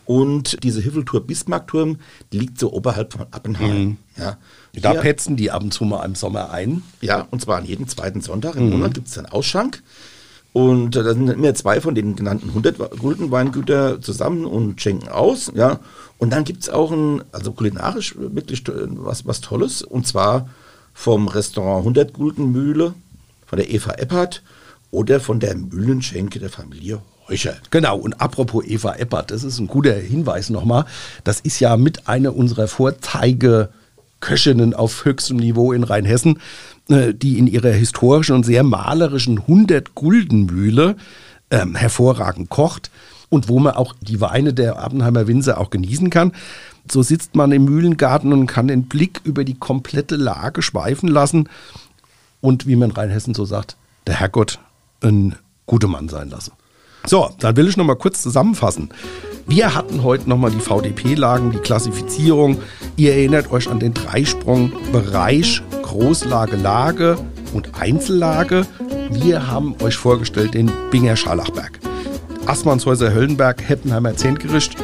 Und 0.05 0.63
diese 0.63 0.81
Hiveltour 0.81 1.25
Bismarckturm, 1.25 1.97
die 2.31 2.39
liegt 2.39 2.59
so 2.59 2.71
oberhalb 2.71 3.13
von 3.13 3.25
Appenheim. 3.31 3.83
Mhm. 3.83 3.97
Ja. 4.17 4.37
Da 4.73 4.91
Hier, 4.91 5.01
petzen 5.01 5.35
die 5.35 5.51
ab 5.51 5.63
und 5.63 5.73
zu 5.73 5.83
mal 5.83 6.05
im 6.05 6.15
Sommer 6.15 6.51
ein. 6.51 6.83
Ja, 7.01 7.27
und 7.31 7.41
zwar 7.41 7.57
an 7.57 7.65
jedem 7.65 7.87
zweiten 7.87 8.21
Sonntag 8.21 8.55
im 8.55 8.65
mhm. 8.65 8.71
Monat 8.73 8.93
gibt 8.93 9.07
es 9.07 9.17
einen 9.17 9.27
Ausschank. 9.27 9.81
Und 10.53 10.95
da 10.95 11.03
sind 11.03 11.27
immer 11.27 11.53
zwei 11.53 11.81
von 11.81 11.95
den 11.95 12.15
genannten 12.15 12.49
100 12.49 12.97
Guldenweingüter 12.97 13.99
zusammen 13.99 14.45
und 14.45 14.79
schenken 14.79 15.09
aus. 15.09 15.51
Ja. 15.53 15.79
Und 16.17 16.31
dann 16.31 16.45
gibt 16.45 16.63
es 16.63 16.69
auch 16.69 16.91
ein, 16.91 17.23
also 17.31 17.51
kulinarisch 17.51 18.15
wirklich 18.17 18.63
was, 18.67 19.25
was 19.25 19.41
Tolles. 19.41 19.81
Und 19.81 20.07
zwar 20.07 20.49
vom 20.93 21.27
Restaurant 21.27 21.79
100 21.79 22.13
Guldenmühle, 22.13 22.93
von 23.45 23.57
der 23.57 23.69
Eva 23.69 23.93
Eppert 23.93 24.43
oder 24.91 25.19
von 25.19 25.41
der 25.41 25.55
Mühlenschenke 25.55 26.39
der 26.39 26.49
Familie 26.49 27.01
Heucher. 27.27 27.55
Genau, 27.71 27.97
und 27.97 28.21
apropos 28.21 28.65
Eva 28.65 28.95
Eppert, 28.95 29.31
das 29.31 29.43
ist 29.43 29.59
ein 29.59 29.67
guter 29.67 29.93
Hinweis 29.93 30.49
nochmal. 30.49 30.85
Das 31.23 31.39
ist 31.39 31.59
ja 31.59 31.75
mit 31.75 32.07
einer 32.07 32.35
unserer 32.35 32.67
Vorzeigeköchinnen 32.67 34.73
auf 34.73 35.05
höchstem 35.05 35.37
Niveau 35.37 35.73
in 35.73 35.83
Rheinhessen. 35.83 36.39
Äh, 36.87 37.15
die 37.15 37.39
in 37.39 37.47
ihrer 37.47 37.71
historischen 37.71 38.35
und 38.35 38.45
sehr 38.45 38.63
malerischen 38.63 39.39
100-Gulden-Mühle 39.39 40.95
ähm, 41.49 41.73
hervorragend 41.73 42.49
kocht 42.49 42.91
und 43.29 43.49
wo 43.49 43.57
man 43.57 43.73
auch 43.73 43.95
die 44.01 44.21
Weine 44.21 44.53
der 44.53 44.77
Abendheimer 44.77 45.25
Winzer 45.25 45.59
auch 45.59 45.71
genießen 45.71 46.11
kann. 46.11 46.31
So 46.89 47.01
sitzt 47.01 47.33
man 47.33 47.51
im 47.51 47.65
Mühlengarten 47.65 48.31
und 48.33 48.45
kann 48.45 48.67
den 48.67 48.83
Blick 48.83 49.21
über 49.23 49.43
die 49.43 49.55
komplette 49.55 50.15
Lage 50.15 50.61
schweifen 50.61 51.09
lassen 51.09 51.49
und, 52.39 52.67
wie 52.67 52.75
man 52.75 52.91
in 52.91 52.95
Rheinhessen 52.95 53.33
so 53.33 53.45
sagt, 53.45 53.77
der 54.05 54.19
Herrgott 54.19 54.59
ein 55.01 55.35
guter 55.65 55.87
Mann 55.87 56.07
sein 56.07 56.29
lassen. 56.29 56.51
So, 57.07 57.29
dann 57.39 57.55
will 57.55 57.67
ich 57.67 57.77
noch 57.77 57.85
mal 57.85 57.95
kurz 57.95 58.21
zusammenfassen. 58.21 58.89
Wir 59.47 59.75
hatten 59.75 60.03
heute 60.03 60.27
nochmal 60.27 60.49
die 60.49 60.59
VDP-Lagen, 60.59 61.51
die 61.51 61.59
Klassifizierung. 61.59 62.57
Ihr 62.95 63.13
erinnert 63.13 63.51
euch 63.51 63.69
an 63.69 63.79
den 63.79 63.93
Dreisprung 63.93 64.71
Bereich, 64.91 65.61
Großlage, 65.83 66.55
Lage 66.55 67.17
und 67.53 67.79
Einzellage. 67.79 68.65
Wir 69.11 69.47
haben 69.47 69.75
euch 69.83 69.97
vorgestellt 69.97 70.55
den 70.55 70.71
Binger 70.89 71.15
Scharlachberg, 71.15 71.79
Assmannshäuser 72.47 73.13
Höllenberg, 73.13 73.61
Heppenheimer 73.67 74.15
Zehntgericht 74.15 74.75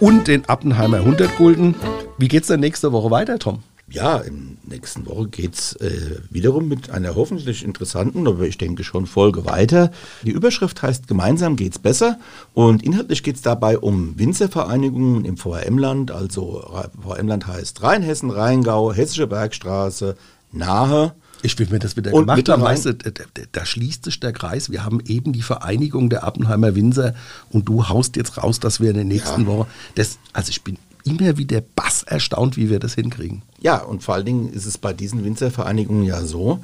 und 0.00 0.28
den 0.28 0.48
Appenheimer 0.48 0.98
100 0.98 1.36
Gulden. 1.36 1.74
Wie 2.16 2.28
geht's 2.28 2.48
denn 2.48 2.60
nächste 2.60 2.92
Woche 2.92 3.10
weiter, 3.10 3.38
Tom? 3.38 3.62
Ja, 3.88 4.16
in 4.18 4.58
der 4.64 4.78
nächsten 4.78 5.06
Woche 5.06 5.28
geht 5.28 5.54
es 5.54 5.74
äh, 5.76 6.18
wiederum 6.28 6.66
mit 6.66 6.90
einer 6.90 7.14
hoffentlich 7.14 7.64
interessanten, 7.64 8.26
aber 8.26 8.42
ich 8.42 8.58
denke 8.58 8.82
schon 8.82 9.06
Folge 9.06 9.44
weiter. 9.44 9.92
Die 10.24 10.32
Überschrift 10.32 10.82
heißt 10.82 11.06
Gemeinsam 11.06 11.54
geht's 11.54 11.78
besser 11.78 12.18
und 12.52 12.82
inhaltlich 12.82 13.22
geht 13.22 13.36
es 13.36 13.42
dabei 13.42 13.78
um 13.78 14.18
Winzervereinigungen 14.18 15.24
im 15.24 15.36
VRM-Land. 15.36 16.10
Also 16.10 16.64
VRM-Land 17.00 17.46
heißt 17.46 17.80
Rheinhessen, 17.84 18.30
Rheingau, 18.30 18.92
Hessische 18.92 19.28
Bergstraße, 19.28 20.16
Nahe. 20.50 21.14
Ich 21.42 21.56
will 21.60 21.68
mir 21.70 21.78
das 21.78 21.96
wieder 21.96 22.12
und 22.12 22.22
gemacht 22.22 22.48
haben, 22.48 22.62
weißt 22.62 22.86
du, 22.86 22.94
da, 22.94 23.10
da, 23.52 23.64
schließt 23.64 24.04
sich 24.04 24.18
der 24.18 24.32
Kreis. 24.32 24.70
Wir 24.70 24.84
haben 24.84 25.00
eben 25.06 25.32
die 25.32 25.42
Vereinigung 25.42 26.10
der 26.10 26.24
Appenheimer 26.24 26.74
Winzer 26.74 27.14
und 27.50 27.68
du 27.68 27.88
haust 27.88 28.16
jetzt 28.16 28.42
raus, 28.42 28.58
dass 28.58 28.80
wir 28.80 28.90
in 28.90 28.96
der 28.96 29.04
nächsten 29.04 29.42
ja. 29.42 29.46
Woche, 29.46 29.66
das, 29.94 30.18
also 30.32 30.50
ich 30.50 30.64
bin 30.64 30.76
immer 31.06 31.38
wieder 31.38 31.60
bass 31.60 32.02
erstaunt, 32.02 32.56
wie 32.56 32.68
wir 32.68 32.78
das 32.78 32.94
hinkriegen. 32.94 33.42
Ja, 33.60 33.78
und 33.78 34.02
vor 34.02 34.14
allen 34.14 34.26
Dingen 34.26 34.48
ist 34.52 34.66
es 34.66 34.76
bei 34.76 34.92
diesen 34.92 35.24
Winzervereinigungen 35.24 36.04
ja 36.04 36.22
so, 36.22 36.60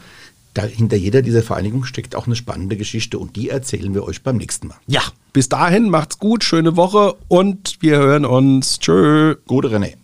da 0.55 0.65
hinter 0.65 0.97
jeder 0.97 1.23
dieser 1.23 1.43
Vereinigungen 1.43 1.87
steckt 1.87 2.15
auch 2.15 2.27
eine 2.27 2.37
spannende 2.37 2.77
Geschichte 2.77 3.19
und 3.19 3.37
die 3.37 3.49
erzählen 3.49 3.95
wir 3.95 4.05
euch 4.05 4.23
beim 4.23 4.37
nächsten 4.37 4.69
Mal. 4.69 4.77
Ja, 4.87 5.03
bis 5.33 5.49
dahin 5.49 5.89
macht's 5.89 6.19
gut, 6.19 6.45
schöne 6.45 6.77
Woche 6.77 7.15
und 7.29 7.79
wir 7.81 7.97
hören 7.97 8.27
uns. 8.27 8.79
Tschö. 8.79 9.37
Gute 9.47 9.69
René. 9.69 9.95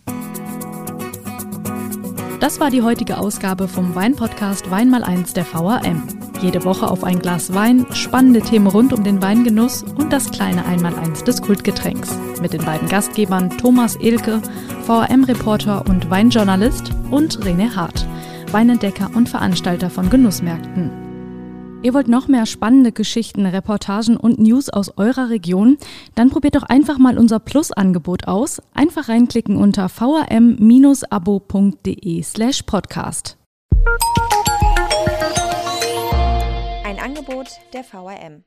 Das 2.39 2.59
war 2.59 2.71
die 2.71 2.81
heutige 2.81 3.17
Ausgabe 3.17 3.67
vom 3.67 3.93
Weinpodcast 3.93 4.71
Wein 4.71 4.89
mal 4.89 5.03
eins 5.03 5.33
der 5.33 5.45
VAM. 5.45 6.28
Jede 6.41 6.63
Woche 6.63 6.89
auf 6.89 7.03
ein 7.03 7.19
Glas 7.19 7.53
Wein, 7.53 7.85
spannende 7.91 8.39
Themen 8.41 8.67
rund 8.67 8.93
um 8.93 9.03
den 9.03 9.21
Weingenuss 9.21 9.83
und 9.83 10.13
das 10.13 10.31
kleine 10.31 10.65
Einmaleins 10.65 11.23
des 11.25 11.41
Kultgetränks. 11.41 12.17
Mit 12.41 12.53
den 12.53 12.63
beiden 12.63 12.87
Gastgebern 12.87 13.49
Thomas 13.57 13.97
Elke, 13.97 14.41
VRM-Reporter 14.85 15.85
und 15.89 16.09
Weinjournalist 16.09 16.93
und 17.11 17.39
René 17.39 17.75
Hart, 17.75 18.07
Weinentdecker 18.51 19.11
und 19.15 19.27
Veranstalter 19.27 19.89
von 19.89 20.09
Genussmärkten. 20.09 20.91
Ihr 21.81 21.93
wollt 21.93 22.07
noch 22.07 22.29
mehr 22.29 22.45
spannende 22.45 22.93
Geschichten, 22.93 23.45
Reportagen 23.45 24.17
und 24.17 24.39
News 24.39 24.69
aus 24.69 24.97
eurer 24.97 25.29
Region? 25.29 25.77
Dann 26.15 26.29
probiert 26.29 26.55
doch 26.55 26.63
einfach 26.63 26.97
mal 26.97 27.17
unser 27.17 27.39
Plus-Angebot 27.39 28.27
aus. 28.27 28.61
Einfach 28.73 29.07
reinklicken 29.09 29.55
unter 29.57 29.87
vrm-abo.de 29.87 30.61
slash 32.23 32.63
podcast. 32.63 33.37
Angebot 36.99 37.59
der 37.73 37.83
VRM. 37.83 38.43